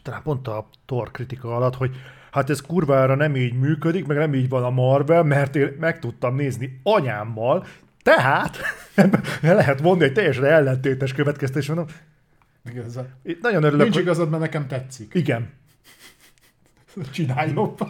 talán 0.03 0.21
pont 0.21 0.47
a 0.47 0.69
Thor 0.85 1.11
kritika 1.11 1.55
alatt, 1.55 1.75
hogy 1.75 1.95
hát 2.31 2.49
ez 2.49 2.61
kurvára 2.61 3.15
nem 3.15 3.35
így 3.35 3.53
működik, 3.53 4.05
meg 4.05 4.17
nem 4.17 4.33
így 4.33 4.49
van 4.49 4.63
a 4.63 4.69
Marvel, 4.69 5.23
mert 5.23 5.55
én 5.55 5.75
meg 5.79 5.99
tudtam 5.99 6.35
nézni 6.35 6.79
anyámmal, 6.83 7.65
tehát 8.03 8.57
lehet 9.41 9.81
mondani 9.81 10.09
egy 10.09 10.13
teljesen 10.13 10.45
ellentétes 10.45 11.13
következtés, 11.13 11.67
mondom, 11.67 11.85
Igazad. 12.71 13.07
itt 13.23 13.41
nagyon 13.41 13.63
örülök, 13.63 13.81
Nincs 13.81 13.93
hogy... 13.93 14.03
igazad, 14.03 14.29
mert 14.29 14.41
nekem 14.41 14.67
tetszik. 14.67 15.13
Igen. 15.13 15.49
Csinálj 17.11 17.51
jobban. 17.51 17.87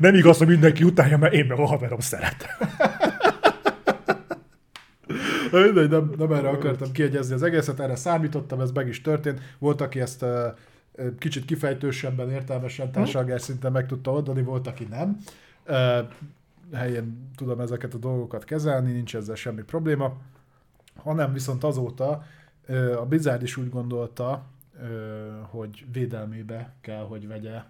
Nem 0.00 0.14
igaz, 0.14 0.38
hogy 0.38 0.46
mindenki 0.46 0.84
utálja, 0.84 1.18
mert 1.18 1.32
én 1.32 1.46
meg 1.46 1.58
a 1.58 1.66
haverom 1.66 2.00
szeret. 2.00 2.46
Mindegy, 5.52 5.90
nem, 5.90 6.12
nem 6.18 6.32
erre 6.32 6.48
akartam 6.48 6.92
kiegyezni 6.92 7.34
az 7.34 7.42
egészet, 7.42 7.80
erre 7.80 7.96
számítottam, 7.96 8.60
ez 8.60 8.70
meg 8.70 8.88
is 8.88 9.00
történt. 9.00 9.40
Volt, 9.58 9.80
aki 9.80 10.00
ezt 10.00 10.22
uh, 10.22 10.46
kicsit 11.18 11.44
kifejtősebben, 11.44 12.30
értelmesen, 12.30 12.92
társadalmi 12.92 13.40
szinten 13.40 13.72
meg 13.72 13.86
tudta 13.86 14.12
oldani, 14.12 14.42
volt, 14.42 14.66
aki 14.66 14.86
nem. 14.90 15.18
Uh, 15.68 16.08
helyén 16.74 17.30
tudom 17.36 17.60
ezeket 17.60 17.94
a 17.94 17.98
dolgokat 17.98 18.44
kezelni, 18.44 18.92
nincs 18.92 19.16
ezzel 19.16 19.34
semmi 19.34 19.62
probléma. 19.62 20.16
Hanem 20.96 21.32
viszont 21.32 21.64
azóta 21.64 22.24
uh, 22.68 23.00
a 23.00 23.04
Blizzard 23.06 23.42
is 23.42 23.56
úgy 23.56 23.70
gondolta, 23.70 24.44
hogy 25.50 25.84
védelmébe 25.92 26.72
kell, 26.80 27.02
hogy 27.02 27.28
vegye 27.28 27.62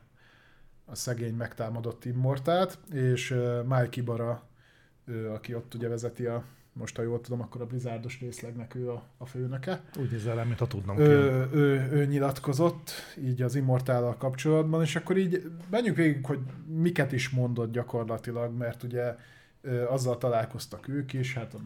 a 0.91 0.95
szegény 0.95 1.35
megtámadott 1.35 2.05
immortát, 2.05 2.79
és 2.93 3.37
Mike 3.69 4.01
Ibara, 4.01 4.43
aki 5.33 5.55
ott 5.55 5.75
ugye 5.75 5.89
vezeti 5.89 6.27
a 6.27 6.45
most 6.73 6.97
ha 6.97 7.03
jól 7.03 7.21
tudom, 7.21 7.41
akkor 7.41 7.61
a 7.61 7.67
Blizzardos 7.67 8.21
részlegnek 8.21 8.75
ő 8.75 8.91
a, 8.91 9.03
a 9.19 9.27
főnöke. 9.27 9.83
Úgy 9.99 10.11
nézel 10.11 10.39
el, 10.39 10.45
mintha 10.45 10.67
tudnom 10.67 10.97
kéne. 10.97 11.09
Ő, 11.09 11.49
ő, 11.53 11.89
ő 11.93 12.05
nyilatkozott 12.05 12.91
így 13.19 13.43
az 13.43 13.55
immortál 13.55 14.17
kapcsolatban, 14.19 14.83
és 14.83 14.97
akkor 14.97 15.17
így 15.17 15.51
menjünk 15.71 15.97
végig, 15.97 16.27
hogy 16.27 16.39
miket 16.67 17.13
is 17.13 17.29
mondott 17.31 17.73
gyakorlatilag, 17.73 18.57
mert 18.57 18.83
ugye 18.83 19.17
ö, 19.61 19.89
azzal 19.89 20.19
találkoztak 20.19 20.89
ők 20.89 21.13
is, 21.13 21.35
hát 21.35 21.55
a, 21.55 21.59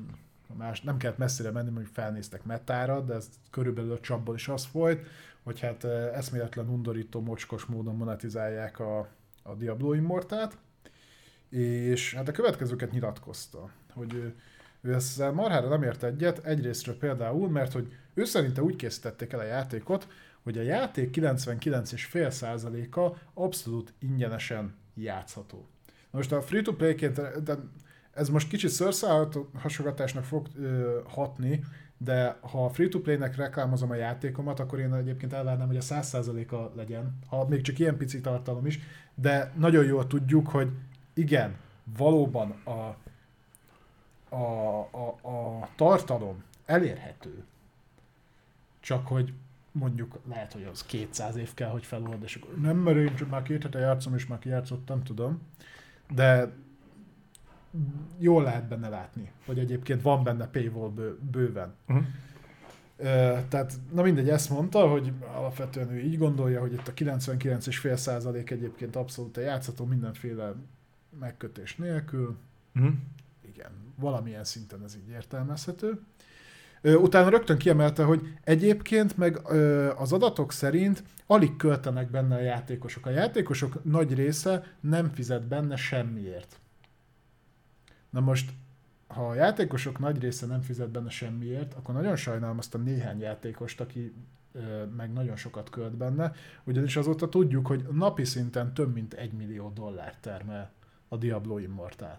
más, 0.56 0.80
nem 0.80 0.96
kellett 0.96 1.18
messzire 1.18 1.50
menni, 1.50 1.70
hogy 1.74 1.88
felnéztek 1.92 2.44
metára, 2.44 3.00
de 3.00 3.14
ez 3.14 3.28
körülbelül 3.50 3.92
a 3.92 4.00
csapból 4.00 4.34
is 4.34 4.48
az 4.48 4.64
folyt, 4.64 5.06
hogy 5.44 5.60
hát 5.60 5.84
eszméletlen 6.14 6.68
undorító, 6.68 7.20
mocskos 7.20 7.64
módon 7.64 7.96
monetizálják 7.96 8.78
a, 8.78 9.08
a 9.42 9.54
Diablo 9.54 9.92
Immortát, 9.92 10.58
és 11.48 12.14
hát 12.14 12.28
a 12.28 12.32
következőket 12.32 12.90
nyilatkozta, 12.90 13.70
hogy 13.92 14.14
ő, 14.14 14.34
ő 14.80 14.94
ezzel 14.94 15.32
marhára 15.32 15.68
nem 15.68 15.82
ért 15.82 16.02
egyet, 16.02 16.38
egyrésztről 16.38 16.98
például, 16.98 17.48
mert 17.48 17.72
hogy 17.72 17.92
ő 18.14 18.24
szerinte 18.24 18.62
úgy 18.62 18.76
készítették 18.76 19.32
el 19.32 19.38
a 19.38 19.44
játékot, 19.44 20.08
hogy 20.42 20.58
a 20.58 20.62
játék 20.62 21.16
99,5%-a 21.16 23.16
abszolút 23.34 23.92
ingyenesen 23.98 24.74
játszható. 24.94 25.68
Na 25.86 26.18
most 26.18 26.32
a 26.32 26.42
free-to-play-ként, 26.42 27.42
de 27.42 27.56
ez 28.12 28.28
most 28.28 28.48
kicsit 28.48 28.70
szőrszálhasogatásnak 28.70 30.24
fog 30.24 30.48
ö, 30.56 30.98
hatni, 31.08 31.64
de 31.98 32.38
ha 32.40 32.68
free-to-play-nek 32.68 33.36
reklámozom 33.36 33.90
a 33.90 33.94
játékomat, 33.94 34.60
akkor 34.60 34.78
én 34.78 34.94
egyébként 34.94 35.32
elvárnám, 35.32 35.66
hogy 35.66 35.76
a 35.76 35.80
100%-a 35.80 36.76
legyen, 36.76 37.18
ha 37.28 37.48
még 37.48 37.60
csak 37.60 37.78
ilyen 37.78 37.96
pici 37.96 38.20
tartalom 38.20 38.66
is, 38.66 38.78
de 39.14 39.52
nagyon 39.56 39.84
jól 39.84 40.06
tudjuk, 40.06 40.48
hogy 40.48 40.70
igen, 41.14 41.56
valóban 41.96 42.50
a 42.50 42.96
a, 44.34 44.78
a, 44.90 45.28
a 45.28 45.68
tartalom 45.76 46.42
elérhető, 46.66 47.44
csak 48.80 49.06
hogy 49.06 49.32
mondjuk 49.72 50.18
lehet, 50.28 50.52
hogy 50.52 50.68
az 50.72 50.84
200 50.84 51.36
év 51.36 51.54
kell, 51.54 51.68
hogy 51.68 51.84
felold, 51.84 52.22
és 52.22 52.34
akkor 52.34 52.60
nem, 52.60 52.76
mert 52.76 52.96
én 52.96 53.14
csak 53.14 53.30
már 53.30 53.42
két 53.42 53.62
hete 53.62 53.78
játszom, 53.78 54.14
és 54.14 54.26
már 54.26 54.38
kijátszottam, 54.38 55.02
tudom, 55.02 55.42
de 56.14 56.52
jól 58.18 58.42
lehet 58.42 58.68
benne 58.68 58.88
látni, 58.88 59.30
hogy 59.46 59.58
egyébként 59.58 60.02
van 60.02 60.24
benne 60.24 60.46
paywall 60.46 60.90
bő, 60.90 61.18
bőven. 61.30 61.74
Uh-huh. 61.88 62.04
Tehát, 63.48 63.72
na 63.92 64.02
mindegy, 64.02 64.28
ezt 64.28 64.50
mondta, 64.50 64.88
hogy 64.88 65.12
alapvetően 65.34 65.90
ő 65.90 65.98
így 65.98 66.18
gondolja, 66.18 66.60
hogy 66.60 66.72
itt 66.72 66.88
a 66.88 66.92
99,5% 66.92 68.50
egyébként 68.50 68.96
abszolút 68.96 69.36
játszható 69.36 69.84
mindenféle 69.84 70.54
megkötés 71.18 71.76
nélkül. 71.76 72.36
Uh-huh. 72.74 72.92
Igen, 73.48 73.70
valamilyen 73.96 74.44
szinten 74.44 74.82
ez 74.84 74.96
így 74.96 75.08
értelmezhető. 75.08 76.00
Utána 76.82 77.28
rögtön 77.28 77.58
kiemelte, 77.58 78.04
hogy 78.04 78.38
egyébként 78.44 79.16
meg 79.16 79.46
az 79.96 80.12
adatok 80.12 80.52
szerint 80.52 81.04
alig 81.26 81.56
költenek 81.56 82.10
benne 82.10 82.34
a 82.34 82.40
játékosok. 82.40 83.06
A 83.06 83.10
játékosok 83.10 83.84
nagy 83.84 84.14
része 84.14 84.64
nem 84.80 85.10
fizet 85.10 85.46
benne 85.46 85.76
semmiért. 85.76 86.58
Na 88.14 88.20
most, 88.20 88.52
ha 89.06 89.28
a 89.28 89.34
játékosok 89.34 89.98
nagy 89.98 90.20
része 90.20 90.46
nem 90.46 90.60
fizet 90.60 90.90
benne 90.90 91.10
semmiért, 91.10 91.74
akkor 91.74 91.94
nagyon 91.94 92.16
sajnálom 92.16 92.58
azt 92.58 92.74
a 92.74 92.78
néhány 92.78 93.20
játékost, 93.20 93.80
aki 93.80 94.14
meg 94.96 95.12
nagyon 95.12 95.36
sokat 95.36 95.70
költ 95.70 95.92
benne, 95.96 96.32
ugyanis 96.64 96.96
azóta 96.96 97.28
tudjuk, 97.28 97.66
hogy 97.66 97.86
napi 97.92 98.24
szinten 98.24 98.74
több 98.74 98.94
mint 98.94 99.14
egy 99.14 99.32
millió 99.32 99.72
dollárt 99.74 100.20
termel 100.20 100.72
a 101.08 101.16
Diablo 101.16 101.58
Immortal. 101.58 102.18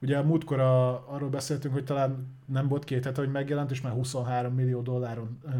Ugye 0.00 0.18
a 0.18 0.22
múltkor 0.22 0.60
a, 0.60 1.12
arról 1.14 1.28
beszéltünk, 1.28 1.74
hogy 1.74 1.84
talán 1.84 2.26
nem 2.46 2.68
volt 2.68 2.84
két 2.84 3.04
hete, 3.04 3.20
hogy 3.20 3.30
megjelent, 3.30 3.70
és 3.70 3.80
már 3.80 3.92
23 3.92 4.54
millió 4.54 4.80
dolláron 4.80 5.38
ö, 5.44 5.50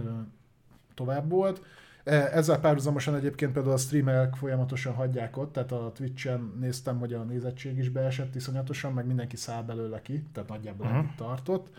tovább 0.95 1.31
volt. 1.31 1.64
Ezzel 2.04 2.60
párhuzamosan 2.60 3.14
egyébként 3.14 3.52
például 3.52 3.74
a 3.74 3.78
streamerek 3.78 4.34
folyamatosan 4.34 4.94
hagyják 4.94 5.36
ott, 5.36 5.52
tehát 5.52 5.72
a 5.72 5.92
Twitch-en 5.94 6.52
néztem, 6.60 6.98
hogy 6.98 7.12
a 7.12 7.22
nézettség 7.22 7.78
is 7.78 7.88
beesett 7.88 8.34
iszonyatosan, 8.34 8.92
meg 8.92 9.06
mindenki 9.06 9.36
száll 9.36 9.62
belőle 9.62 10.02
ki, 10.02 10.24
tehát 10.32 10.48
nagyjából 10.48 10.86
uh-huh. 10.86 11.14
tartott. 11.16 11.70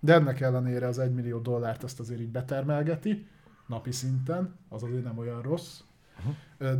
De 0.00 0.14
ennek 0.14 0.40
ellenére 0.40 0.86
az 0.86 0.98
1 0.98 1.14
millió 1.14 1.38
dollárt 1.38 1.82
azt 1.82 2.00
azért 2.00 2.20
így 2.20 2.30
betermelgeti, 2.30 3.26
napi 3.66 3.92
szinten, 3.92 4.56
az 4.68 4.82
azért 4.82 5.04
nem 5.04 5.18
olyan 5.18 5.42
rossz. 5.42 5.80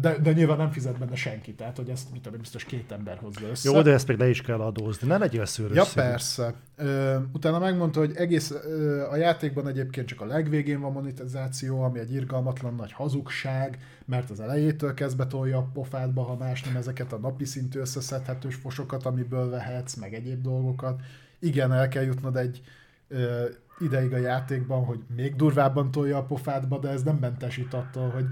De, 0.00 0.18
de 0.18 0.33
nyilván 0.33 0.57
nem 0.57 0.70
fizet 0.70 0.98
benne 0.98 1.14
senki, 1.14 1.55
tehát 1.55 1.76
hogy 1.76 1.88
ezt 1.88 2.12
mit 2.12 2.22
tudom, 2.22 2.38
biztos 2.38 2.64
két 2.64 2.92
ember 2.92 3.18
hozza 3.18 3.46
össze. 3.50 3.70
Jó, 3.70 3.83
de 3.83 3.92
ezt 3.92 4.09
még 4.09 4.18
le 4.18 4.28
is 4.28 4.40
kell 4.40 4.61
adózni, 4.61 5.07
ne 5.07 5.18
legyél 5.18 5.44
szőrös. 5.44 5.76
Ja, 5.76 5.85
persze. 5.94 6.55
Ö, 6.76 7.16
utána 7.33 7.59
megmondta, 7.59 7.98
hogy 8.00 8.12
egész 8.16 8.50
ö, 8.50 9.02
a 9.11 9.16
játékban 9.16 9.68
egyébként 9.68 10.07
csak 10.07 10.20
a 10.20 10.24
legvégén 10.24 10.81
van 10.81 10.92
monetizáció, 10.92 11.83
ami 11.83 11.98
egy 11.98 12.12
irgalmatlan 12.12 12.74
nagy 12.74 12.92
hazugság, 12.92 13.78
mert 14.05 14.31
az 14.31 14.40
elejétől 14.40 14.94
kezdve 14.94 15.26
tolja 15.26 15.59
a 15.59 15.70
pofádba, 15.72 16.22
ha 16.22 16.37
más 16.37 16.62
nem 16.62 16.76
ezeket 16.76 17.12
a 17.12 17.18
napi 17.18 17.44
szintű 17.44 17.78
összeszedhetős 17.78 18.55
fosokat, 18.55 19.07
amiből 19.07 19.50
vehetsz, 19.50 19.94
meg 19.94 20.14
egyéb 20.14 20.42
dolgokat. 20.42 21.00
Igen, 21.38 21.72
el 21.72 21.88
kell 21.88 22.05
jutnod 22.05 22.37
egy 22.37 22.62
ö, 23.09 23.44
ideig 23.78 24.12
a 24.12 24.18
játékban, 24.18 24.85
hogy 24.85 25.00
még 25.16 25.37
durvábban 25.37 25.90
tolja 25.90 26.16
a 26.16 26.24
pofádba, 26.24 26.78
de 26.78 26.88
ez 26.88 27.02
nem 27.02 27.16
mentesít 27.16 27.74
attól, 27.74 28.11
hogy 28.11 28.24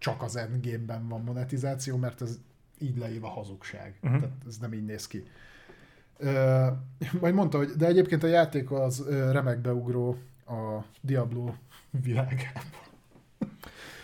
csak 0.00 0.22
az 0.22 0.36
endgame-ben 0.36 1.08
van 1.08 1.20
monetizáció, 1.20 1.96
mert 1.96 2.22
ez 2.22 2.38
így 2.78 2.98
leív 2.98 3.24
a 3.24 3.28
hazugság. 3.28 3.94
Uh-huh. 4.02 4.20
Tehát 4.20 4.36
ez 4.46 4.58
nem 4.58 4.72
így 4.72 4.84
néz 4.84 5.06
ki. 5.06 5.24
Uh, 6.18 6.66
majd 7.20 7.34
mondta, 7.34 7.58
hogy 7.58 7.68
de 7.68 7.86
egyébként 7.86 8.22
a 8.22 8.26
játék 8.26 8.70
az 8.70 9.00
uh, 9.00 9.32
remek 9.32 9.58
beugró 9.58 10.18
a 10.46 10.84
Diablo 11.00 11.52
világában. 11.90 12.62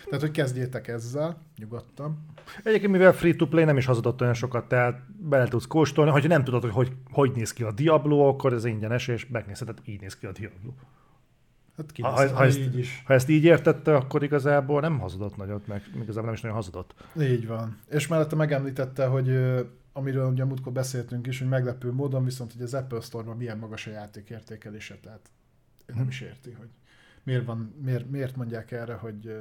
Tehát, 0.05 0.21
hogy 0.21 0.31
kezdjétek 0.31 0.87
ezzel, 0.87 1.37
nyugodtan. 1.57 2.25
Egyébként, 2.63 2.91
mivel 2.91 3.13
free-to-play 3.13 3.63
nem 3.63 3.77
is 3.77 3.85
hazudott 3.85 4.21
olyan 4.21 4.33
sokat, 4.33 4.67
tehát 4.67 5.01
bele 5.29 5.47
tudsz 5.47 5.65
kóstolni, 5.65 6.11
hogyha 6.11 6.27
nem 6.27 6.43
tudod, 6.43 6.61
hogy, 6.61 6.71
hogy 6.71 6.91
hogy 7.11 7.31
néz 7.31 7.53
ki 7.53 7.63
a 7.63 7.71
Diablo, 7.71 8.27
akkor 8.27 8.53
ez 8.53 8.65
ingyenes, 8.65 9.07
és 9.07 9.27
megnézheted, 9.27 9.77
így 9.85 10.01
néz 10.01 10.17
ki 10.17 10.25
a 10.25 10.31
Diablo. 10.31 10.71
Hát 11.77 11.91
ha, 12.01 12.09
ha, 12.09 12.35
ha, 12.35 12.43
ezt, 12.45 12.57
így 12.57 12.77
is. 12.77 13.03
ha 13.05 13.13
ezt 13.13 13.29
így 13.29 13.43
értette, 13.43 13.95
akkor 13.95 14.23
igazából 14.23 14.81
nem 14.81 14.99
hazudott 14.99 15.35
nagyot, 15.35 15.67
meg 15.67 15.81
igazából 15.93 16.23
nem 16.23 16.33
is 16.33 16.41
nagyon 16.41 16.55
hazudott. 16.55 16.93
Így 17.19 17.47
van. 17.47 17.77
És 17.89 18.07
mellette 18.07 18.35
megemlítette, 18.35 19.05
hogy 19.05 19.39
amiről 19.93 20.31
ugye 20.31 20.45
múltkor 20.45 20.71
beszéltünk 20.71 21.27
is, 21.27 21.39
hogy 21.39 21.47
meglepő 21.47 21.91
módon, 21.91 22.23
viszont 22.23 22.53
hogy 22.53 22.61
az 22.61 22.73
Apple 22.73 22.99
Store-ban 22.99 23.37
milyen 23.37 23.57
magas 23.57 23.87
a 23.87 23.91
játék 23.91 24.29
értékelése, 24.29 24.95
tehát 24.95 25.29
ő 25.85 25.93
nem 25.95 26.07
is 26.07 26.21
érti, 26.21 26.51
hogy 26.51 26.69
miért, 27.23 27.45
van, 27.45 27.75
miért, 27.81 28.09
miért 28.09 28.35
mondják 28.35 28.71
erre, 28.71 28.93
hogy 28.93 29.35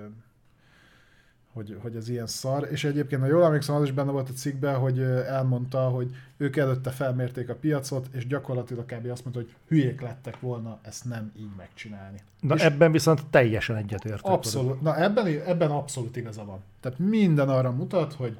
hogy, 1.56 1.76
hogy 1.82 1.96
ez 1.96 2.08
ilyen 2.08 2.26
szar, 2.26 2.68
és 2.70 2.84
egyébként, 2.84 3.20
ha 3.20 3.26
jól 3.26 3.44
emlékszem, 3.44 3.74
az 3.74 3.82
is 3.82 3.92
benne 3.92 4.10
volt 4.10 4.28
a 4.28 4.32
cikkben, 4.32 4.78
hogy 4.78 5.00
elmondta, 5.00 5.88
hogy 5.88 6.14
ők 6.36 6.56
előtte 6.56 6.90
felmérték 6.90 7.48
a 7.48 7.54
piacot, 7.54 8.08
és 8.12 8.26
gyakorlatilag 8.26 8.84
kb. 8.84 9.10
azt 9.10 9.24
mondta, 9.24 9.42
hogy 9.42 9.54
hülyék 9.68 10.00
lettek 10.00 10.40
volna 10.40 10.78
ezt 10.82 11.04
nem 11.04 11.32
így 11.38 11.50
megcsinálni. 11.56 12.20
Na 12.40 12.54
és 12.54 12.62
ebben 12.62 12.92
viszont 12.92 13.26
teljesen 13.26 13.76
egyetértek. 13.76 14.24
abszolút, 14.24 14.80
na 14.80 15.02
ebben, 15.02 15.26
ebben 15.26 15.70
abszolút 15.70 16.16
igaza 16.16 16.44
van. 16.44 16.62
Tehát 16.80 16.98
minden 16.98 17.48
arra 17.48 17.70
mutat, 17.70 18.12
hogy 18.12 18.38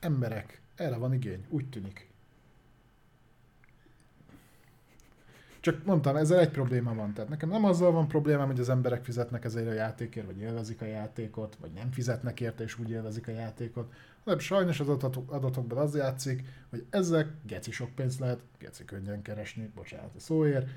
emberek, 0.00 0.60
erre 0.74 0.96
van 0.96 1.12
igény, 1.12 1.44
úgy 1.48 1.68
tűnik. 1.68 2.05
Csak 5.66 5.84
mondtam, 5.84 6.16
ezzel 6.16 6.38
egy 6.38 6.50
probléma 6.50 6.94
van. 6.94 7.12
Tehát 7.12 7.30
nekem 7.30 7.48
nem 7.48 7.64
azzal 7.64 7.92
van 7.92 8.08
problémám, 8.08 8.46
hogy 8.46 8.60
az 8.60 8.68
emberek 8.68 9.04
fizetnek 9.04 9.44
ezért 9.44 9.68
a 9.68 9.72
játékért, 9.72 10.26
vagy 10.26 10.38
élvezik 10.38 10.80
a 10.80 10.84
játékot, 10.84 11.56
vagy 11.60 11.70
nem 11.72 11.90
fizetnek 11.90 12.40
érte, 12.40 12.62
és 12.64 12.78
úgy 12.78 12.90
élvezik 12.90 13.28
a 13.28 13.30
játékot, 13.30 13.92
hanem 14.24 14.38
sajnos 14.38 14.80
az 14.80 14.88
adatokban 14.88 15.78
az 15.78 15.96
játszik, 15.96 16.44
hogy 16.70 16.84
ezek 16.90 17.28
geci 17.46 17.70
sok 17.70 17.90
pénzt 17.94 18.18
lehet, 18.18 18.40
geci 18.58 18.84
könnyen 18.84 19.22
keresni, 19.22 19.70
bocsánat 19.74 20.14
a 20.16 20.20
szóért. 20.20 20.68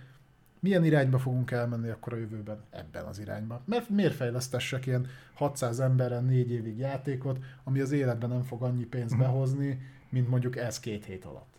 Milyen 0.60 0.86
irányba 0.86 1.20
fogunk 1.20 1.52
elmenni 1.52 1.90
akkor 1.90 2.14
a 2.14 2.18
jövőben? 2.18 2.64
Ebben 2.70 3.06
az 3.06 3.20
irányba. 3.20 3.62
Mert 3.66 3.90
miért 3.90 4.16
fejlesztessek 4.16 4.86
ilyen 4.86 5.08
600 5.34 5.80
emberen 5.80 6.24
négy 6.24 6.52
évig 6.52 6.78
játékot, 6.78 7.40
ami 7.64 7.80
az 7.80 7.92
életben 7.92 8.30
nem 8.30 8.44
fog 8.44 8.62
annyi 8.62 8.86
pénzt 8.86 9.14
mhm. 9.14 9.24
behozni, 9.24 9.82
mint 10.10 10.30
mondjuk 10.30 10.58
ez 10.58 10.80
két 10.80 11.06
hét 11.06 11.26
alatt 11.26 11.59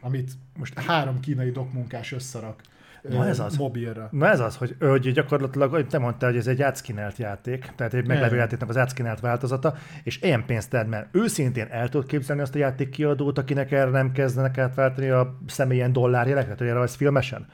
amit 0.00 0.32
most 0.58 0.78
három 0.78 1.20
kínai 1.20 1.50
dokmunkás 1.50 2.12
összerak 2.12 2.60
Na 3.02 3.26
ez 3.26 3.40
az. 3.40 3.56
mobilra. 3.56 4.08
Na 4.12 4.28
ez 4.28 4.40
az, 4.40 4.56
hogy, 4.56 4.76
hogy 4.80 5.12
gyakorlatilag 5.12 5.86
te 5.86 5.98
mondtál, 5.98 6.30
hogy 6.30 6.38
ez 6.38 6.46
egy 6.46 6.62
átszkinelt 6.62 7.16
játék, 7.16 7.72
tehát 7.76 7.94
egy 7.94 8.06
meglevő 8.06 8.36
játéknak 8.36 8.68
az 8.68 8.76
átszkinelt 8.76 9.20
változata, 9.20 9.74
és 10.02 10.22
ilyen 10.22 10.46
pénzt 10.46 10.70
tered, 10.70 10.88
mert 10.88 11.14
őszintén 11.14 11.66
el 11.70 11.88
tudod 11.88 12.06
képzelni 12.06 12.42
azt 12.42 12.54
a 12.54 12.58
játék 12.58 12.88
kiadót, 12.88 13.38
akinek 13.38 13.72
erre 13.72 13.90
nem 13.90 14.12
kezdenek 14.12 14.58
átváltani 14.58 15.08
a 15.08 15.38
személyen 15.46 15.92
dollárjeleket, 15.92 16.58
hogy 16.58 16.66
erre 16.66 16.86
filmesen? 16.86 17.46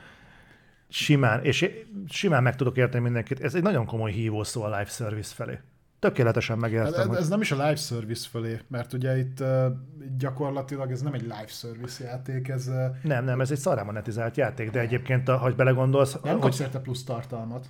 Simán, 0.89 1.45
és 1.45 1.71
simán 2.09 2.43
meg 2.43 2.57
tudok 2.57 2.77
érteni 2.77 3.03
mindenkit. 3.03 3.41
Ez 3.41 3.55
egy 3.55 3.63
nagyon 3.63 3.87
komoly 3.87 4.11
hívó 4.11 4.43
szó 4.45 4.63
a 4.63 4.67
live 4.67 4.85
service 4.85 5.35
felé. 5.35 5.59
Tökéletesen 5.99 6.59
megértem. 6.59 7.11
Ez, 7.11 7.17
ez, 7.17 7.23
ez 7.23 7.29
nem 7.29 7.41
is 7.41 7.53
a 7.53 7.55
live 7.55 7.77
service 7.77 8.29
fölé, 8.29 8.61
mert 8.69 8.93
ugye 8.93 9.19
itt 9.19 9.43
gyakorlatilag 10.19 10.91
ez 10.91 11.01
nem 11.01 11.13
egy 11.13 11.23
live 11.23 11.47
service 11.47 12.05
játék, 12.05 12.49
ez... 12.49 12.71
Nem, 13.03 13.25
nem, 13.25 13.41
ez 13.41 13.51
egy 13.51 13.59
szarra 13.59 13.85
monetizált 13.85 14.37
játék, 14.37 14.71
de 14.71 14.81
egyébként, 14.81 15.29
ha 15.29 15.51
belegondolsz... 15.51 16.17
Nem 16.23 16.39
kapsz 16.39 16.59
érte 16.61 16.79
plusz 16.79 17.05
tartalmat. 17.05 17.67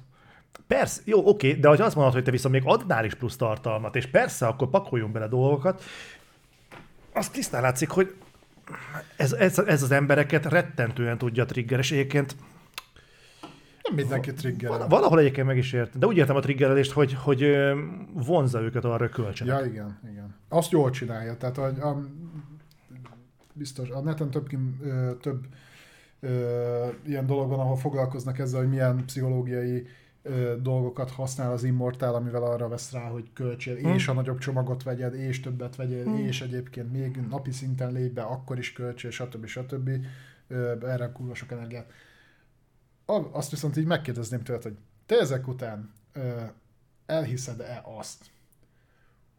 Persze, 0.66 1.00
jó, 1.04 1.28
oké, 1.28 1.52
de 1.52 1.68
hogy 1.68 1.80
azt 1.80 1.94
mondod, 1.94 2.12
hogy 2.12 2.24
te 2.24 2.30
viszont 2.30 2.54
még 2.54 2.62
adnál 2.66 3.04
is 3.04 3.14
plusz 3.14 3.36
tartalmat, 3.36 3.96
és 3.96 4.06
persze, 4.06 4.46
akkor 4.46 4.70
pakoljunk 4.70 5.12
bele 5.12 5.28
dolgokat, 5.28 5.82
az 7.12 7.28
tisztán 7.28 7.62
látszik, 7.62 7.90
hogy 7.90 8.14
ez, 9.16 9.32
ez, 9.32 9.58
ez 9.58 9.82
az 9.82 9.90
embereket 9.90 10.44
rettentően 10.46 11.18
tudja 11.18 11.44
trigger, 11.44 11.78
és 11.78 11.92
egyébként 11.92 12.36
nem 13.86 13.96
mindenki 13.96 14.32
triggerel. 14.32 14.88
Valahol 14.88 15.18
egyébként 15.18 15.46
meg 15.46 15.56
is 15.56 15.72
ért. 15.72 15.98
De 15.98 16.06
úgy 16.06 16.16
értem 16.16 16.36
a 16.36 16.40
triggerelést, 16.40 16.92
hogy, 16.92 17.14
hogy 17.14 17.56
vonza 18.12 18.60
őket 18.60 18.84
arra, 18.84 18.98
hogy 18.98 19.10
költsenek. 19.10 19.58
Ja, 19.58 19.66
igen, 19.66 19.98
igen. 20.10 20.34
Azt 20.48 20.70
jól 20.70 20.90
csinálja. 20.90 21.36
Tehát 21.36 21.58
a, 21.58 21.64
a, 21.64 22.06
biztos, 23.52 23.90
a 23.90 24.00
neten 24.00 24.30
több, 24.30 24.48
több 25.20 25.46
ö, 26.20 26.86
ilyen 27.06 27.26
dolog 27.26 27.48
van, 27.48 27.58
ahol 27.58 27.76
foglalkoznak 27.76 28.38
ezzel, 28.38 28.60
hogy 28.60 28.68
milyen 28.68 29.04
pszichológiai 29.04 29.86
ö, 30.22 30.54
dolgokat 30.62 31.10
használ 31.10 31.52
az 31.52 31.64
Immortal, 31.64 32.14
amivel 32.14 32.42
arra 32.42 32.68
vesz 32.68 32.92
rá, 32.92 33.08
hogy 33.08 33.30
költsél, 33.32 33.76
hmm. 33.76 33.94
és 33.94 34.08
a 34.08 34.12
nagyobb 34.12 34.38
csomagot 34.38 34.82
vegyed, 34.82 35.14
és 35.14 35.40
többet 35.40 35.76
vegyél, 35.76 36.04
hmm. 36.04 36.16
és 36.16 36.40
egyébként 36.40 36.92
még 36.92 37.20
napi 37.30 37.50
szinten 37.50 37.92
lép 37.92 38.12
be, 38.12 38.22
akkor 38.22 38.58
is 38.58 38.72
költsél, 38.72 39.10
stb. 39.10 39.46
stb. 39.46 39.90
Ö, 40.48 40.72
erre 40.86 41.12
kurva 41.12 41.34
sok 41.34 41.52
energiát 41.52 41.90
azt 43.32 43.50
viszont 43.50 43.76
így 43.76 43.86
megkérdezném 43.86 44.42
tőled, 44.42 44.62
hogy 44.62 44.76
te 45.06 45.18
ezek 45.18 45.48
után 45.48 45.92
elhiszed-e 47.06 47.82
azt, 47.98 48.30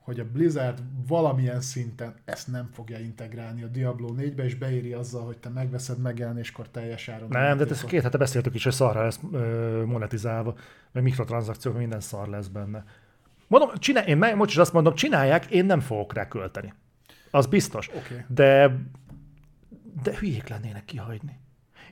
hogy 0.08 0.20
a 0.20 0.26
Blizzard 0.32 0.80
valamilyen 1.08 1.62
szinten 1.62 2.16
ezt 2.26 2.48
nem 2.48 2.70
fogja 2.74 3.00
integrálni 3.00 3.64
a 3.64 3.68
Diablo 3.68 4.14
4-be, 4.18 4.44
és 4.44 4.56
beéri 4.56 4.94
azzal, 4.94 5.26
hogy 5.26 5.38
te 5.38 5.50
megveszed 5.50 5.98
megjelenéskor 5.98 6.70
teljes 6.70 7.08
áron. 7.08 7.30
Nem, 7.30 7.58
de 7.58 7.66
ezt 7.70 7.86
két 7.86 8.02
hete 8.02 8.18
beszéltük 8.18 8.56
is, 8.56 8.64
hogy 8.64 8.74
szarra 8.74 9.04
lesz 9.04 9.20
ö, 9.32 9.84
monetizálva, 9.86 10.56
meg 10.92 11.04
mikrotranszakciók, 11.04 11.78
minden 11.78 12.00
szar 12.00 12.28
lesz 12.28 12.48
benne. 12.48 12.84
Mondom, 13.48 13.70
csinál, 13.76 14.08
én 14.08 14.18
meg, 14.18 14.36
most 14.36 14.52
is 14.52 14.58
azt 14.58 14.74
mondom, 14.74 14.96
csinálják, 14.96 15.46
én 15.46 15.66
nem 15.66 15.80
fogok 15.80 16.14
rá 16.14 16.28
költeni. 16.28 16.74
Az 17.32 17.46
biztos. 17.46 17.88
Okay. 17.88 18.24
De, 18.28 18.80
de 20.04 20.18
hülyék 20.18 20.48
lennének 20.48 20.86
kihagyni. 20.86 21.40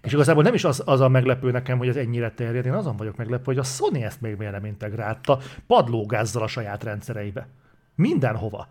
És 0.05 0.13
igazából 0.13 0.43
nem 0.43 0.53
is 0.53 0.63
az, 0.63 0.81
az 0.85 0.99
a 0.99 1.07
meglepő 1.07 1.51
nekem, 1.51 1.77
hogy 1.77 1.87
ez 1.87 1.95
ennyire 1.95 2.31
terjed, 2.31 2.65
én 2.65 2.73
azon 2.73 2.97
vagyok 2.97 3.15
meglepő, 3.15 3.43
hogy 3.43 3.57
a 3.57 3.63
Sony 3.63 4.01
ezt 4.01 4.21
még 4.21 4.35
miért 4.35 4.53
nem 4.53 4.65
integrálta 4.65 5.39
padlógázzal 5.67 6.43
a 6.43 6.47
saját 6.47 6.83
rendszereibe. 6.83 7.47
Mindenhova. 7.95 8.67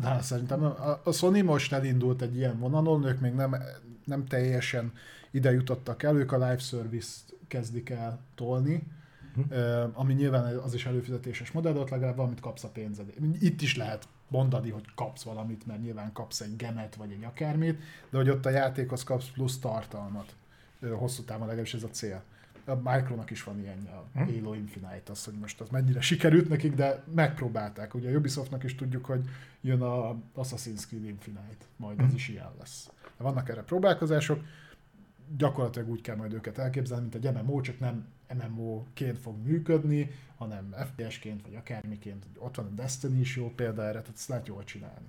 De 0.00 0.20
szerintem 0.20 0.74
a 1.04 1.12
Sony 1.12 1.44
most 1.44 1.72
elindult 1.72 2.22
egy 2.22 2.36
ilyen 2.36 2.58
vonalon, 2.58 3.04
ők 3.04 3.20
még 3.20 3.32
nem, 3.32 3.56
nem 4.04 4.26
teljesen 4.26 4.92
ide 5.30 5.52
jutottak 5.52 6.02
el, 6.02 6.16
ők 6.16 6.32
a 6.32 6.36
live 6.36 6.58
service-t 6.58 7.34
kezdik 7.48 7.90
el 7.90 8.18
tolni, 8.34 8.82
hm. 9.34 9.54
ami 9.92 10.12
nyilván 10.12 10.56
az 10.56 10.74
is 10.74 10.86
előfizetéses 10.86 11.50
modell, 11.50 11.76
ott 11.76 11.90
legalább 11.90 12.16
valamit 12.16 12.40
kapsz 12.40 12.64
a 12.64 12.68
pénzed. 12.68 13.12
Itt 13.40 13.60
is 13.60 13.76
lehet 13.76 14.08
mondani, 14.28 14.70
hogy 14.70 14.84
kapsz 14.94 15.22
valamit, 15.22 15.66
mert 15.66 15.82
nyilván 15.82 16.12
kapsz 16.12 16.40
egy 16.40 16.56
gemet 16.56 16.94
vagy 16.94 17.10
egy 17.12 17.24
akármit, 17.24 17.80
de 18.10 18.16
hogy 18.16 18.30
ott 18.30 18.46
a 18.46 18.50
játékhoz 18.50 19.04
kapsz 19.04 19.30
plusz 19.30 19.58
tartalmat. 19.58 20.34
Hosszú 20.90 21.22
távon 21.22 21.46
legalábbis 21.46 21.74
ez 21.74 21.82
a 21.82 21.90
cél. 21.90 22.22
A 22.64 22.74
Micronak 22.74 23.30
is 23.30 23.44
van 23.44 23.58
ilyen 23.58 23.88
a 24.14 24.18
hm? 24.18 24.24
Halo 24.24 24.54
Infinite, 24.54 25.10
az, 25.10 25.24
hogy 25.24 25.34
most 25.34 25.60
az 25.60 25.68
mennyire 25.68 26.00
sikerült 26.00 26.48
nekik, 26.48 26.74
de 26.74 27.04
megpróbálták. 27.14 27.94
Ugye 27.94 28.10
a 28.10 28.16
Ubisoftnak 28.16 28.64
is 28.64 28.74
tudjuk, 28.74 29.04
hogy 29.04 29.28
jön 29.60 29.82
a 29.82 30.16
Assassin's 30.36 30.86
Creed 30.86 31.04
Infinite, 31.04 31.64
majd 31.76 32.00
az 32.00 32.08
hm? 32.08 32.14
is 32.14 32.28
ilyen 32.28 32.50
lesz. 32.58 32.90
Vannak 33.16 33.48
erre 33.48 33.62
próbálkozások, 33.62 34.40
gyakorlatilag 35.36 35.88
úgy 35.88 36.00
kell 36.00 36.16
majd 36.16 36.32
őket 36.32 36.58
elképzelni, 36.58 37.08
mint 37.10 37.24
egy 37.24 37.34
MMO, 37.34 37.60
csak 37.60 37.78
nem 37.78 38.06
MMO-ként 38.34 39.18
fog 39.18 39.34
működni, 39.44 40.10
hanem 40.36 40.74
FPS-ként, 40.86 41.42
vagy 41.42 41.54
akármiként. 41.54 42.26
Ott 42.38 42.56
van 42.56 42.66
a 42.66 42.74
Destiny 42.74 43.20
is 43.20 43.36
jó 43.36 43.52
példa 43.56 43.82
erre, 43.82 44.00
tehát 44.00 44.16
ezt 44.16 44.28
lehet 44.28 44.46
jól 44.46 44.64
csinálni. 44.64 45.06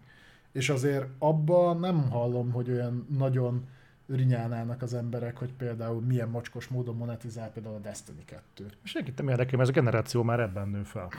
És 0.52 0.70
azért 0.70 1.06
abban 1.18 1.80
nem 1.80 2.10
hallom, 2.10 2.52
hogy 2.52 2.70
olyan 2.72 3.08
nagyon 3.18 3.68
rinyálnának 4.08 4.82
az 4.82 4.94
emberek, 4.94 5.38
hogy 5.38 5.54
például 5.54 6.02
milyen 6.02 6.30
mocskos 6.30 6.68
módon 6.68 6.96
monetizál 6.96 7.52
például 7.52 7.76
a 7.76 7.80
Destiny 7.80 8.26
2. 8.26 8.66
Senkit 8.84 9.18
nem 9.18 9.28
érdekel, 9.28 9.58
mert 9.58 9.70
ez 9.70 9.76
a 9.76 9.80
generáció 9.80 10.24
már 10.24 10.40
ebben 10.40 10.70
nő 10.70 10.84
fel. 10.84 11.10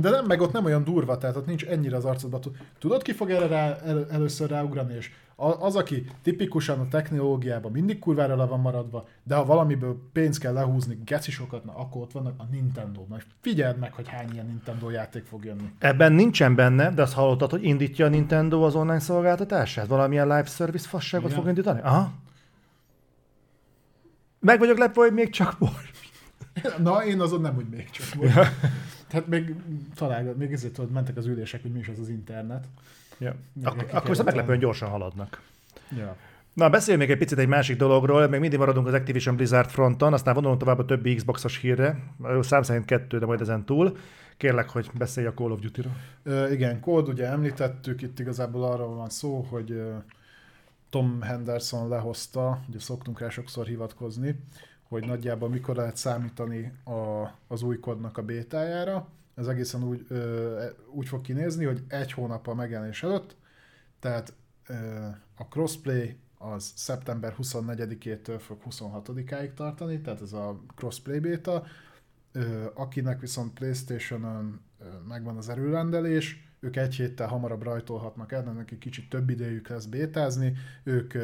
De 0.00 0.10
nem, 0.10 0.26
meg 0.26 0.40
ott 0.40 0.52
nem 0.52 0.64
olyan 0.64 0.84
durva, 0.84 1.18
tehát 1.18 1.36
ott 1.36 1.46
nincs 1.46 1.64
ennyire 1.64 1.96
az 1.96 2.04
arcodban. 2.04 2.40
Tudod, 2.78 3.02
ki 3.02 3.12
fog 3.12 3.30
erre 3.30 3.46
rá, 3.46 3.76
el, 3.76 4.10
először 4.10 4.50
ráugrani, 4.50 4.94
és 4.94 5.10
az, 5.40 5.76
aki 5.76 6.04
tipikusan 6.22 6.80
a 6.80 6.88
technológiában 6.88 7.72
mindig 7.72 7.98
kurvára 7.98 8.36
le 8.36 8.44
van 8.44 8.60
maradva, 8.60 9.06
de 9.22 9.34
ha 9.34 9.44
valamiből 9.44 10.08
pénzt 10.12 10.40
kell 10.40 10.52
lehúzni 10.52 10.98
geci 11.04 11.30
sokat, 11.30 11.64
na 11.64 11.72
akkor 11.74 12.02
ott 12.02 12.12
vannak 12.12 12.34
a 12.38 12.44
Nintendo. 12.50 13.04
Na 13.08 13.16
figyeld 13.40 13.78
meg, 13.78 13.92
hogy 13.92 14.08
hány 14.08 14.28
ilyen 14.32 14.46
Nintendo 14.46 14.90
játék 14.90 15.24
fog 15.24 15.44
jönni. 15.44 15.72
Ebben 15.78 16.12
nincsen 16.12 16.54
benne, 16.54 16.90
de 16.90 17.02
azt 17.02 17.12
hallottad, 17.12 17.50
hogy 17.50 17.64
indítja 17.64 18.06
a 18.06 18.08
Nintendo 18.08 18.62
az 18.62 18.74
online 18.74 18.98
szolgáltatását? 18.98 19.86
Valamilyen 19.86 20.26
live 20.26 20.44
service 20.44 20.88
fasságot 20.88 21.26
Igen. 21.26 21.38
fog 21.38 21.48
indítani? 21.48 21.80
Aha. 21.80 22.12
Meg 24.40 24.58
vagyok 24.58 24.78
lepve, 24.78 25.00
hogy 25.00 25.12
még 25.12 25.30
csak 25.30 25.58
most. 25.58 25.92
Na, 26.82 27.04
én 27.04 27.20
azon 27.20 27.40
nem, 27.40 27.54
hogy 27.54 27.66
még 27.70 27.90
csak 27.90 28.14
most. 28.14 28.34
Tehát 29.08 29.26
még 29.26 29.54
talán, 29.94 30.24
még 30.24 30.52
ezért 30.52 30.72
tudod, 30.72 30.90
mentek 30.90 31.16
az 31.16 31.26
ülések, 31.26 31.62
hogy 31.62 31.72
mi 31.72 31.78
is 31.78 31.88
az 31.88 31.98
az 31.98 32.08
internet. 32.08 32.64
Ja. 33.18 33.34
Ak- 33.64 33.92
akkor 33.92 34.08
viszont 34.08 34.28
meglepően 34.28 34.58
gyorsan 34.58 34.88
haladnak. 34.88 35.42
Ja. 35.96 36.16
Na, 36.52 36.70
beszéljünk 36.70 37.06
még 37.06 37.14
egy 37.16 37.22
picit 37.22 37.38
egy 37.38 37.48
másik 37.48 37.76
dologról, 37.76 38.28
még 38.28 38.40
mindig 38.40 38.58
maradunk 38.58 38.86
az 38.86 38.92
Activision 38.92 39.36
Blizzard 39.36 39.70
fronton, 39.70 40.12
aztán 40.12 40.34
vonulunk 40.34 40.58
tovább 40.58 40.78
a 40.78 40.84
többi 40.84 41.14
Xbox-os 41.14 41.58
hírre, 41.58 41.98
szám 42.40 42.62
szerint 42.62 42.84
kettő, 42.84 43.18
de 43.18 43.26
majd 43.26 43.40
ezen 43.40 43.64
túl. 43.64 43.96
Kérlek, 44.36 44.68
hogy 44.68 44.90
beszélj 44.94 45.26
a 45.26 45.34
Call 45.34 45.50
of 45.50 45.60
Duty-ról. 45.60 45.92
Uh, 46.24 46.52
igen, 46.52 46.80
Code 46.80 47.12
ugye 47.12 47.26
említettük, 47.26 48.02
itt 48.02 48.18
igazából 48.18 48.64
arról 48.64 48.94
van 48.94 49.08
szó, 49.08 49.46
hogy 49.50 49.82
Tom 50.90 51.20
Henderson 51.20 51.88
lehozta, 51.88 52.60
ugye 52.68 52.78
szoktunk 52.78 53.20
rá 53.20 53.28
sokszor 53.28 53.66
hivatkozni, 53.66 54.34
hogy 54.88 55.06
nagyjából 55.06 55.48
mikor 55.48 55.76
lehet 55.76 55.96
számítani 55.96 56.72
a, 56.84 57.30
az 57.46 57.62
új 57.62 57.78
kodnak 57.78 58.18
a 58.18 58.22
bétájára. 58.22 59.08
Ez 59.34 59.46
egészen 59.46 59.84
úgy, 59.84 60.04
ö, 60.08 60.64
úgy 60.90 61.08
fog 61.08 61.20
kinézni, 61.20 61.64
hogy 61.64 61.82
egy 61.88 62.12
hónap 62.12 62.46
a 62.46 62.54
megjelenés 62.54 63.02
előtt, 63.02 63.36
tehát 64.00 64.32
ö, 64.66 64.74
a 65.36 65.44
crossplay 65.44 66.16
az 66.38 66.72
szeptember 66.76 67.34
24-től 67.38 68.38
fog 68.38 68.58
26-áig 68.70 69.54
tartani, 69.54 70.00
tehát 70.00 70.20
ez 70.20 70.32
a 70.32 70.60
crossplay 70.74 71.18
beta, 71.18 71.64
Ö, 72.32 72.66
akinek 72.74 73.20
viszont 73.20 73.52
Playstation-on 73.52 74.60
megvan 75.08 75.36
az 75.36 75.48
erőrendelés, 75.48 76.48
ők 76.60 76.76
egy 76.76 76.94
héttel 76.94 77.26
hamarabb 77.26 77.62
rajtolhatnak 77.62 78.32
el, 78.32 78.42
de 78.42 78.50
neki 78.50 78.78
kicsit 78.78 79.08
több 79.08 79.30
idejük 79.30 79.68
lesz 79.68 79.84
bétázni, 79.84 80.52
ők 80.82 81.14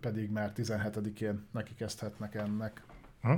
pedig 0.00 0.30
már 0.30 0.52
17-én 0.56 1.46
neki 1.52 1.74
kezdhetnek 1.74 2.34
ennek. 2.34 2.82
Hm? 3.22 3.34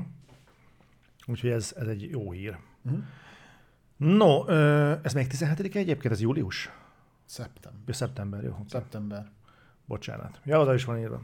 Úgyhogy 1.27 1.51
ez, 1.51 1.75
ez 1.79 1.87
egy 1.87 2.11
jó 2.11 2.33
hír. 2.33 2.57
Mhm. 2.83 2.99
No, 3.97 4.47
ez 5.03 5.13
még 5.15 5.27
17 5.27 5.77
egyébként, 5.77 6.13
ez 6.13 6.21
július? 6.21 6.71
Szeptember. 7.25 7.83
Ja, 7.87 7.93
szeptember, 7.93 8.43
jó. 8.43 8.51
oké. 8.51 8.63
Szeptember. 8.67 9.31
Bocsánat. 9.85 10.41
Ja, 10.45 10.61
oda 10.61 10.75
is 10.75 10.85
van 10.85 10.99
írva. 10.99 11.21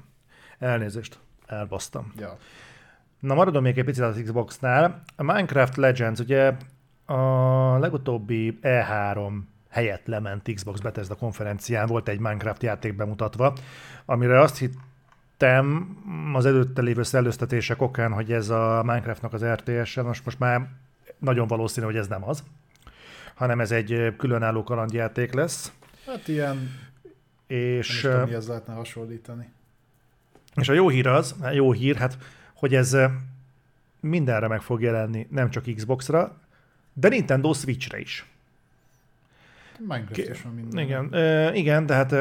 Elnézést. 0.58 1.18
Elbasztam. 1.46 2.12
Ja. 2.16 2.36
Na, 3.18 3.34
maradom 3.34 3.62
még 3.62 3.78
egy 3.78 3.84
picit 3.84 4.02
az 4.02 4.20
Xbox-nál. 4.22 5.02
A 5.16 5.22
Minecraft 5.22 5.76
Legends, 5.76 6.20
ugye 6.20 6.56
a 7.04 7.78
legutóbbi 7.78 8.58
E3 8.62 9.32
helyett 9.68 10.06
lement 10.06 10.52
Xbox 10.54 10.80
Bethesda 10.80 11.14
konferencián 11.14 11.86
volt 11.86 12.08
egy 12.08 12.18
Minecraft 12.18 12.62
játék 12.62 12.96
bemutatva, 12.96 13.52
amire 14.04 14.40
azt 14.40 14.56
hittem 15.41 15.97
az 16.34 16.47
előtte 16.47 16.82
lévő 16.82 17.03
szellőztetések 17.03 17.82
okán, 17.82 18.12
hogy 18.12 18.32
ez 18.32 18.49
a 18.49 18.82
Minecraftnak 18.84 19.32
az 19.32 19.45
RTS-e, 19.45 20.03
most, 20.03 20.24
most 20.24 20.38
már 20.38 20.68
nagyon 21.18 21.47
valószínű, 21.47 21.86
hogy 21.86 21.97
ez 21.97 22.07
nem 22.07 22.28
az, 22.28 22.43
hanem 23.34 23.61
ez 23.61 23.70
egy 23.70 24.14
különálló 24.16 24.64
kalandjáték 24.64 25.32
lesz, 25.32 25.72
Hát 26.07 26.28
ilyen, 26.28 26.57
nem 26.57 27.59
is 27.78 27.88
és... 27.88 28.01
tudom, 28.01 28.22
mihez 28.22 28.49
lehetne 28.49 28.74
hasonlítani. 28.74 29.49
És 30.55 30.68
a 30.68 30.72
jó 30.72 30.88
hír 30.88 31.07
az, 31.07 31.34
jó 31.53 31.72
hír, 31.72 31.97
hát, 31.97 32.18
hogy 32.55 32.74
ez 32.74 32.97
mindenre 34.01 34.49
meg 34.49 34.61
fog 34.61 34.82
jelenni, 34.82 35.26
nem 35.30 35.51
csak 35.51 35.64
Xbox-ra, 35.74 36.36
de 36.93 37.09
Nintendo 37.09 37.53
Switch-re 37.53 37.99
is. 37.99 38.26
Minecraft 39.78 40.12
Ki- 40.12 40.30
is 40.30 40.43
van 40.43 40.55
minden. 40.55 40.84
Igen, 40.84 41.12
ö, 41.12 41.53
igen, 41.53 41.86
tehát, 41.86 42.14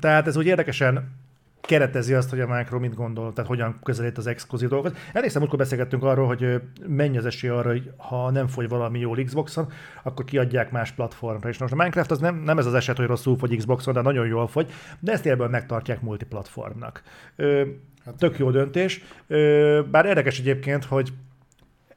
tehát 0.00 0.26
ez 0.26 0.36
úgy 0.36 0.46
érdekesen 0.46 1.20
keretezi 1.62 2.14
azt, 2.14 2.30
hogy 2.30 2.40
a 2.40 2.46
Micro 2.46 2.78
mit 2.78 2.94
gondol, 2.94 3.32
tehát 3.32 3.50
hogyan 3.50 3.78
közelít 3.82 4.18
az 4.18 4.26
exkluzív 4.26 4.68
dolgokat. 4.68 4.98
Elég 5.12 5.30
amikor 5.34 5.58
beszélgettünk 5.58 6.02
arról, 6.02 6.26
hogy 6.26 6.62
mennyi 6.86 7.18
az 7.18 7.26
esély 7.26 7.50
arra, 7.50 7.70
hogy 7.70 7.90
ha 7.96 8.30
nem 8.30 8.46
fogy 8.46 8.68
valami 8.68 8.98
jól 8.98 9.24
Xboxon, 9.24 9.72
akkor 10.02 10.24
kiadják 10.24 10.70
más 10.70 10.92
platformra. 10.92 11.48
És 11.48 11.58
most 11.58 11.72
a 11.72 11.76
Minecraft 11.76 12.10
az 12.10 12.18
nem, 12.18 12.36
nem 12.36 12.58
ez 12.58 12.66
az 12.66 12.74
eset, 12.74 12.96
hogy 12.96 13.06
rosszul 13.06 13.38
fogy 13.38 13.56
Xboxon, 13.56 13.94
de 13.94 14.00
nagyon 14.00 14.26
jól 14.26 14.46
fogy, 14.46 14.72
de 15.00 15.12
ezt 15.12 15.26
élből 15.26 15.48
megtartják 15.48 16.00
multiplatformnak. 16.00 17.02
Ö, 17.36 17.62
Hát 18.04 18.16
Tök 18.16 18.38
jó 18.38 18.50
döntés. 18.50 19.04
Ö, 19.26 19.80
Bár 19.90 20.06
érdekes 20.06 20.38
egyébként, 20.38 20.84
hogy 20.84 21.12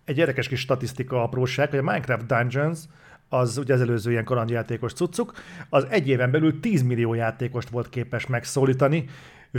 egy 0.05 0.18
érdekes 0.18 0.47
kis 0.47 0.59
statisztika 0.59 1.24
apróság, 1.24 1.70
hogy 1.70 1.80
a 1.80 1.84
Minecraft 1.84 2.26
Dungeons, 2.26 2.80
az 3.30 3.57
ugye 3.57 3.74
az 3.74 3.82
előző 3.82 4.11
ilyen 4.11 4.24
kalandjátékos 4.24 4.93
cuccuk, 4.93 5.34
az 5.70 5.88
egy 5.89 6.07
éven 6.07 6.32
belül 6.32 6.59
10 6.59 6.84
millió 6.84 7.13
játékost 7.13 7.70
volt 7.70 7.89
képes 7.89 8.28
megszólítani, 8.28 9.05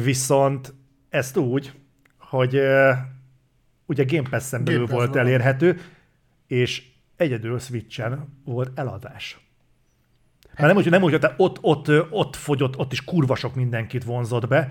viszont 0.03 0.75
ezt 1.09 1.37
úgy, 1.37 1.73
hogy 2.19 2.61
ugye 3.87 4.05
Game 4.05 4.29
Pass-en 4.29 4.65
belül 4.65 4.79
Game 4.81 4.91
Pass 4.91 4.97
volt 4.99 5.15
van. 5.15 5.19
elérhető, 5.27 5.81
és 6.47 6.87
egyedül 7.17 7.59
Switchen 7.59 8.41
volt 8.45 8.79
eladás. 8.79 9.41
Már 10.59 10.67
nem 10.69 10.77
úgy, 10.77 10.91
nem 10.91 11.03
úgy, 11.03 11.11
hogy 11.11 11.21
te 11.21 11.35
ott, 11.37 11.59
ott, 11.61 11.89
ott 12.11 12.37
fogyott, 12.37 12.79
ott 12.79 12.93
is 12.93 13.05
kurva 13.05 13.35
sok 13.35 13.55
mindenkit 13.55 14.05
vonzott 14.05 14.49
be, 14.49 14.71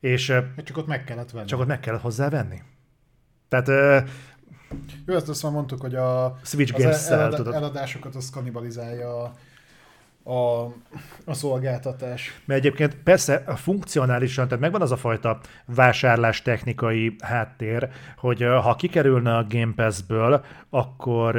és 0.00 0.30
Hát 0.30 0.64
csak 0.64 0.76
ott 0.76 0.86
meg 0.86 1.04
kellett 1.04 1.30
venni. 1.30 1.46
csak 1.46 1.58
ott 1.60 1.66
meg 1.66 1.80
kellett 1.80 2.00
hozzá 2.00 2.28
venni. 2.28 2.62
Tehát 3.48 3.68
Jó, 5.06 5.14
ezt 5.14 5.28
azt 5.28 5.42
már 5.42 5.52
mondtuk, 5.52 5.80
hogy 5.80 5.94
a, 5.94 6.38
Switch 6.44 6.74
az 6.74 6.82
Games-szel, 6.82 7.20
elad- 7.20 7.54
eladásokat 7.54 8.14
az 8.14 8.30
kanibalizálja 8.30 9.22
a, 9.22 9.34
a, 10.24 10.64
a 11.24 11.34
szolgáltatás. 11.34 12.40
Mert 12.44 12.60
egyébként 12.60 12.94
persze 12.94 13.42
a 13.46 13.56
funkcionálisan, 13.56 14.44
tehát 14.44 14.62
megvan 14.62 14.82
az 14.82 14.92
a 14.92 14.96
fajta 14.96 15.40
vásárlás 15.66 16.42
technikai 16.42 17.16
háttér, 17.22 17.88
hogy 18.16 18.42
ha 18.42 18.74
kikerülne 18.74 19.36
a 19.36 19.46
Game 19.48 19.72
Pass-ből, 19.76 20.44
akkor 20.70 21.34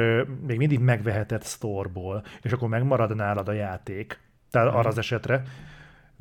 még 0.46 0.56
mindig 0.56 0.78
megveheted 0.78 1.44
store-ból, 1.44 2.24
és 2.42 2.52
akkor 2.52 2.68
megmarad 2.68 3.16
nálad 3.16 3.48
a 3.48 3.52
játék. 3.52 4.20
Tehát 4.50 4.74
arra 4.74 4.88
az 4.88 4.98
esetre. 4.98 5.42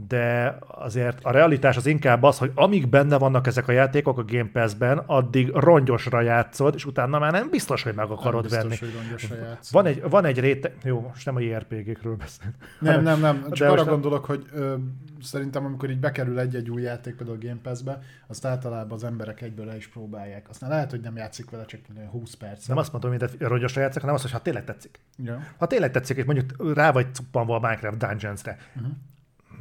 De 0.07 0.57
azért 0.67 1.19
a 1.23 1.31
realitás 1.31 1.77
az 1.77 1.85
inkább 1.85 2.23
az, 2.23 2.37
hogy 2.37 2.51
amíg 2.55 2.87
benne 2.89 3.17
vannak 3.17 3.47
ezek 3.47 3.67
a 3.67 3.71
játékok 3.71 4.17
a 4.17 4.23
Game 4.25 4.49
Pass-ben, 4.53 4.97
addig 4.97 5.49
rongyosra 5.53 6.21
játszod, 6.21 6.73
és 6.75 6.85
utána 6.85 7.19
már 7.19 7.31
nem 7.31 7.49
biztos, 7.49 7.83
hogy 7.83 7.93
meg 7.95 8.09
akarod 8.09 8.41
nem 8.49 8.59
venni. 8.59 8.69
biztos, 8.69 8.89
hogy 8.89 8.97
rongyosra 9.01 9.35
játsz. 9.35 9.71
Van 9.71 9.85
egy, 9.85 10.01
van 10.09 10.25
egy 10.25 10.39
réteg, 10.39 10.75
jó, 10.83 10.99
most 10.99 11.25
nem 11.25 11.35
a 11.35 11.39
JRPG-kről 11.39 12.15
beszélünk. 12.15 12.55
Nem, 12.79 13.03
nem, 13.03 13.19
nem. 13.19 13.41
De 13.41 13.49
Csak 13.55 13.67
arra 13.67 13.75
most 13.75 13.85
nem- 13.89 13.93
gondolok, 13.93 14.25
hogy 14.25 14.45
ö, 14.53 14.75
szerintem 15.21 15.65
amikor 15.65 15.89
így 15.89 15.99
bekerül 15.99 16.39
egy-egy 16.39 16.69
új 16.69 16.81
játék 16.81 17.15
például 17.15 17.37
a 17.41 17.45
Game 17.45 17.59
Pass-be, 17.63 17.99
azt 18.27 18.45
általában 18.45 18.91
az 18.91 19.03
emberek 19.03 19.41
egyből 19.41 19.65
le 19.65 19.75
is 19.75 19.87
próbálják. 19.87 20.49
Aztán 20.49 20.69
lehet, 20.69 20.89
hogy 20.91 21.01
nem 21.01 21.15
játszik 21.15 21.49
vele 21.49 21.65
csak 21.65 21.79
olyan 21.97 22.09
20 22.09 22.33
perc. 22.33 22.65
Nem 22.67 22.77
azt 22.77 22.91
mondom, 22.91 23.11
hogy 23.11 23.29
rongyosra 23.39 23.81
játszok, 23.81 23.99
hanem 23.99 24.15
azt, 24.15 24.23
hogy 24.23 24.33
ha 24.33 24.41
tényleg 24.41 24.63
tetszik. 24.63 24.99
Ja. 25.23 25.39
Ha 25.57 25.67
tényleg 25.67 25.91
tetszik, 25.91 26.17
és 26.17 26.23
mondjuk 26.25 26.73
rá 26.75 26.91
vagy 26.91 27.13
cuppanva 27.13 27.55
a 27.55 27.59
Minecraft 27.59 27.97
Dungeons-re, 27.97 28.57
Mhm. 28.73 28.85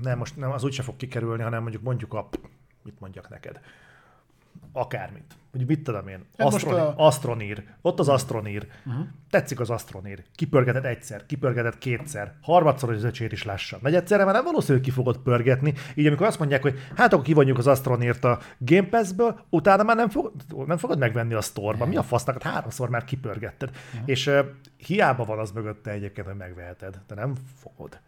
Nem, 0.03 0.19
most 0.19 0.37
nem, 0.37 0.51
az 0.51 0.65
úgyse 0.65 0.83
fog 0.83 0.97
kikerülni, 0.97 1.43
hanem 1.43 1.63
mondjuk 1.63 1.83
mondjuk 1.83 2.15
a, 2.15 2.29
mit 2.83 3.01
mondjak 3.01 3.29
neked, 3.29 3.61
akármit. 4.73 5.35
Hogy 5.53 5.67
mit 5.67 5.83
tudom 5.83 6.09
én, 6.09 6.25
Hát 6.39 6.51
most 6.51 6.55
Astron, 6.67 6.81
a- 6.81 7.07
Astronír, 7.07 7.65
ott 7.83 7.99
az 7.99 8.09
Astronír, 8.09 8.67
Uh-huh. 8.87 9.07
tetszik 9.31 9.61
az 9.61 9.71
Astronír, 9.71 10.23
kipörgeted 10.35 10.85
egyszer, 10.85 11.27
kipörgeted 11.27 11.79
kétszer, 11.79 12.35
harmadszor, 12.43 12.89
hogy 12.89 12.99
az 12.99 13.05
öcsét 13.05 13.33
is 13.33 13.45
lássa. 13.45 13.79
Megy 13.83 13.95
egyszerre, 13.95 14.25
már 14.25 14.35
nem 14.35 14.45
valószínű, 14.45 14.79
hogy 14.79 14.87
ki 14.87 14.93
fogod 14.93 15.19
pörgetni, 15.19 15.75
így 15.95 16.07
amikor 16.07 16.27
azt 16.27 16.39
mondják, 16.39 16.63
hogy 16.63 16.79
hát 16.97 17.13
akkor 17.13 17.25
kivonjuk 17.25 17.59
az 17.59 17.67
Astronírt 17.67 18.25
a 18.25 18.39
Game 18.59 18.89
Pass-ből, 18.89 19.41
utána 19.49 19.83
már 19.83 19.97
nem, 19.97 20.09
fog, 20.09 20.33
nem 20.67 20.77
fogod 20.77 20.99
megvenni 20.99 21.35
a 21.35 21.41
sztorba. 21.41 21.87
Mi 21.87 21.97
a 21.97 22.03
fasznak? 22.03 22.43
Hát 22.43 22.53
háromszor 22.53 22.89
már 22.89 23.05
kipörgetted. 23.05 23.71
És 24.05 24.27
uh, 24.27 24.39
hiába 24.77 25.25
van 25.25 25.39
az 25.39 25.51
mögötte 25.51 25.91
egyébként, 25.91 26.27
hogy 26.27 26.37
megveheted, 26.37 27.01
de 27.07 27.15
nem 27.15 27.35
fogod. 27.63 28.01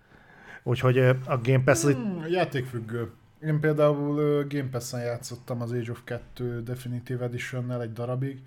Úgyhogy 0.63 0.99
a 0.99 1.39
Game 1.43 1.63
Pass 1.65 1.85
az 1.85 1.93
Hmm, 1.93 2.27
játékfüggő. 2.29 3.11
Én 3.45 3.61
például 3.61 4.45
Game 4.49 4.69
Pass-en 4.71 5.01
játszottam 5.01 5.61
az 5.61 5.73
Age 5.73 5.91
of 5.91 6.01
2 6.05 6.63
Definitive 6.63 7.25
Edition-nel 7.25 7.83
egy 7.83 7.93
darabig, 7.93 8.43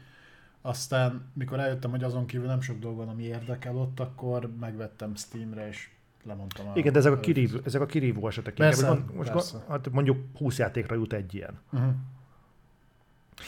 aztán 0.61 1.31
mikor 1.33 1.59
eljöttem, 1.59 1.91
hogy 1.91 2.03
azon 2.03 2.25
kívül 2.25 2.47
nem 2.47 2.61
sok 2.61 2.79
dolog 2.79 2.97
van, 2.97 3.09
ami 3.09 3.23
érdekel 3.23 3.75
ott, 3.75 3.99
akkor 3.99 4.49
megvettem 4.59 5.15
Steamre, 5.15 5.67
és 5.67 5.89
lemondtam. 6.23 6.65
Igen, 6.73 6.93
de 6.93 6.99
ezek 6.99 7.11
a 7.11 7.19
kirívó, 7.19 7.57
ezek 7.63 7.81
a 7.81 7.85
kirívó 7.85 8.27
esetek. 8.27 8.53
Persze, 8.53 8.87
Inkább, 8.87 9.07
hogy 9.07 9.15
most, 9.15 9.31
persze. 9.31 9.65
hát 9.69 9.91
mondjuk 9.91 10.17
20 10.37 10.57
játékra 10.57 10.95
jut 10.95 11.13
egy 11.13 11.35
ilyen. 11.35 11.59
Uh-huh. 11.71 11.89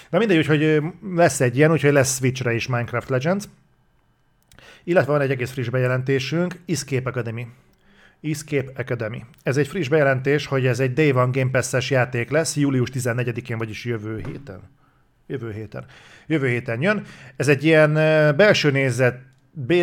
Na 0.10 0.18
mindegy, 0.18 0.38
úgyhogy 0.38 0.64
ö, 0.64 0.88
lesz 1.14 1.42
egy 1.42 1.58
ilyen, 1.58 1.72
úgyhogy 1.72 1.92
lesz 1.92 2.16
Switchre 2.18 2.54
is 2.54 2.68
Minecraft 2.68 3.10
Legends. 3.10 3.46
Illetve 4.84 5.12
van 5.12 5.22
egy 5.22 5.32
egész 5.32 5.52
friss 5.52 5.70
bejelentésünk, 5.70 6.60
Escape 6.66 7.10
Academy. 7.10 7.48
Escape 8.30 8.72
Academy. 8.76 9.26
Ez 9.44 9.58
egy 9.58 9.68
friss 9.68 9.88
bejelentés, 9.88 10.46
hogy 10.46 10.66
ez 10.66 10.80
egy 10.80 10.94
Day 10.94 11.12
One 11.12 11.30
Game 11.32 11.52
Pass-es 11.52 11.90
játék 11.90 12.30
lesz, 12.30 12.56
július 12.56 12.90
14-én, 12.94 13.58
vagyis 13.58 13.86
jövő 13.86 14.22
héten. 14.26 14.60
Jövő 15.28 15.52
héten. 15.52 15.86
Jövő 16.28 16.48
héten 16.48 16.82
jön. 16.82 17.06
Ez 17.36 17.48
egy 17.48 17.64
ilyen 17.64 17.94
belső 18.36 18.72
nézet, 18.72 19.20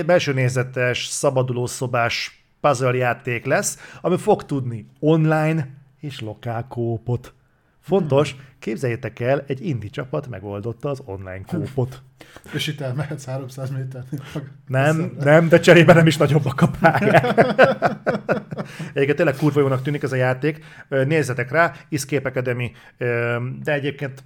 belső 0.06 0.32
nézetes, 0.32 1.06
szabaduló 1.06 1.66
szobás 1.66 2.44
puzzle 2.60 2.96
játék 2.96 3.44
lesz, 3.44 3.78
ami 4.00 4.16
fog 4.16 4.44
tudni 4.44 4.86
online 4.98 5.68
és 6.00 6.20
lokál 6.20 6.66
kópot. 6.68 7.34
Fontos, 7.80 8.36
képzeljétek 8.64 9.20
el, 9.20 9.44
egy 9.46 9.66
indie 9.66 9.90
csapat 9.90 10.28
megoldotta 10.28 10.88
az 10.90 11.02
online 11.04 11.40
kópot. 11.46 12.02
És 12.54 12.66
itt 12.66 12.80
elmehetsz 12.80 13.24
300 13.24 13.70
méternél. 13.70 14.20
Nem, 14.66 15.16
nem, 15.18 15.48
de 15.48 15.60
cserébe 15.60 15.92
nem 15.92 16.06
is 16.06 16.16
nagyobbak 16.16 16.60
a 16.60 16.70
pályák. 16.80 17.24
Egyébként 18.94 19.16
tényleg 19.16 19.36
kurva 19.36 19.60
jónak 19.60 19.82
tűnik 19.82 20.02
ez 20.02 20.12
a 20.12 20.16
játék. 20.16 20.64
Nézzetek 20.88 21.50
rá, 21.50 21.74
Escape 21.90 22.28
Academy, 22.28 22.72
de 23.62 23.72
egyébként 23.72 24.24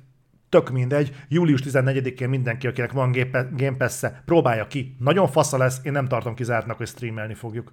tök 0.48 0.70
mindegy. 0.70 1.16
Július 1.28 1.60
14-én 1.64 2.28
mindenki, 2.28 2.66
akinek 2.66 2.92
van 2.92 3.12
Game- 3.56 3.76
Pass-e, 3.76 4.22
próbálja 4.24 4.66
ki. 4.66 4.96
Nagyon 4.98 5.28
fasza 5.28 5.56
lesz, 5.56 5.80
én 5.82 5.92
nem 5.92 6.08
tartom 6.08 6.34
kizártnak, 6.34 6.76
hogy 6.76 6.86
streamelni 6.88 7.34
fogjuk. 7.34 7.72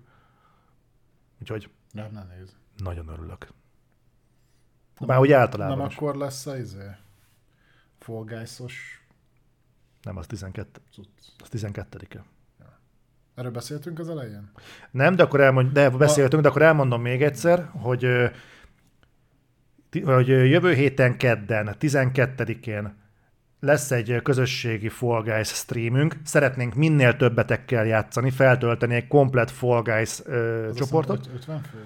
Úgyhogy 1.41 1.69
Nem, 1.91 2.07
nem 2.13 2.27
néz. 2.37 2.55
nagyon 2.83 3.07
örülök. 3.07 3.47
Már 4.99 5.19
úgy 5.19 5.31
általában 5.31 5.77
Nem 5.77 5.87
is. 5.87 5.95
akkor 5.95 6.15
lesz 6.15 6.45
a 6.45 6.57
izé, 6.57 6.77
Fall 7.99 8.23
Guys-os 8.23 9.05
Nem, 10.03 10.17
az 10.17 10.27
12. 10.27 10.79
cucc. 10.93 11.07
Az 11.43 11.49
12 11.49 11.97
Erről 13.35 13.51
beszéltünk 13.51 13.99
az 13.99 14.09
elején? 14.09 14.51
Nem, 14.91 15.15
de 15.15 15.23
akkor 15.23 15.41
elmond, 15.41 15.71
de 15.71 15.89
beszéltünk, 15.89 16.41
de 16.43 16.49
akkor 16.49 16.61
elmondom 16.61 17.01
még 17.01 17.23
egyszer, 17.23 17.69
hogy, 17.71 18.07
hogy 20.03 20.27
jövő 20.27 20.73
héten 20.73 21.17
kedden, 21.17 21.75
12-én 21.79 22.95
lesz 23.59 23.91
egy 23.91 24.19
közösségi 24.23 24.89
Fall 24.89 25.21
Guys 25.23 25.47
streamünk, 25.47 26.15
szeretnénk 26.23 26.73
minél 26.73 27.15
többetekkel 27.15 27.85
játszani, 27.85 28.29
feltölteni 28.29 28.95
egy 28.95 29.07
komplet 29.07 29.51
Fall 29.51 29.81
Guys 29.81 30.19
ö, 30.25 30.67
Az 30.67 30.75
csoportot. 30.75 31.17
azt 31.17 31.25
hiszem, 31.25 31.55
50 31.55 31.61
fő? 31.61 31.77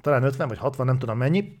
talán 0.00 0.22
50 0.22 0.48
vagy 0.48 0.58
60, 0.58 0.86
nem 0.86 0.98
tudom 0.98 1.18
mennyi, 1.18 1.58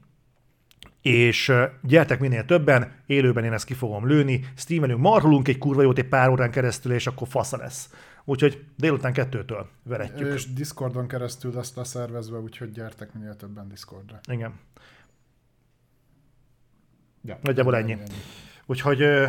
és 1.04 1.52
gyertek 1.82 2.20
minél 2.20 2.44
többen, 2.44 2.92
élőben 3.06 3.44
én 3.44 3.52
ezt 3.52 3.64
ki 3.64 3.74
fogom 3.74 4.06
lőni, 4.06 4.44
streamelünk, 4.56 5.00
marholunk 5.00 5.48
egy 5.48 5.58
kurva 5.58 5.82
jót 5.82 5.98
egy 5.98 6.08
pár 6.08 6.28
órán 6.28 6.50
keresztül, 6.50 6.92
és 6.92 7.06
akkor 7.06 7.28
fasza 7.28 7.56
lesz. 7.56 7.90
Úgyhogy 8.24 8.64
délután 8.76 9.12
kettőtől 9.12 9.68
veretjük. 9.82 10.34
És 10.34 10.52
Discordon 10.52 11.08
keresztül 11.08 11.52
lesz 11.54 11.74
leszervezve, 11.74 12.38
úgyhogy 12.38 12.70
gyertek 12.70 13.12
minél 13.12 13.36
többen 13.36 13.68
Discordra. 13.68 14.20
Igen. 14.28 14.52
Ja, 17.24 17.38
Nagyjából 17.42 17.76
ennyi. 17.76 17.96
Úgyhogy 18.66 19.02
ö, 19.02 19.26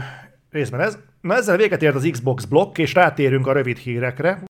részben 0.50 0.80
ez. 0.80 0.98
Na 1.22 1.36
ezzel 1.36 1.58
véget 1.58 1.82
ért 1.82 1.96
az 1.96 2.08
Xbox 2.12 2.46
blokk, 2.46 2.78
és 2.78 2.94
rátérünk 2.94 3.48
a 3.48 3.54
rövid 3.54 3.78
hírekre. 3.78 4.40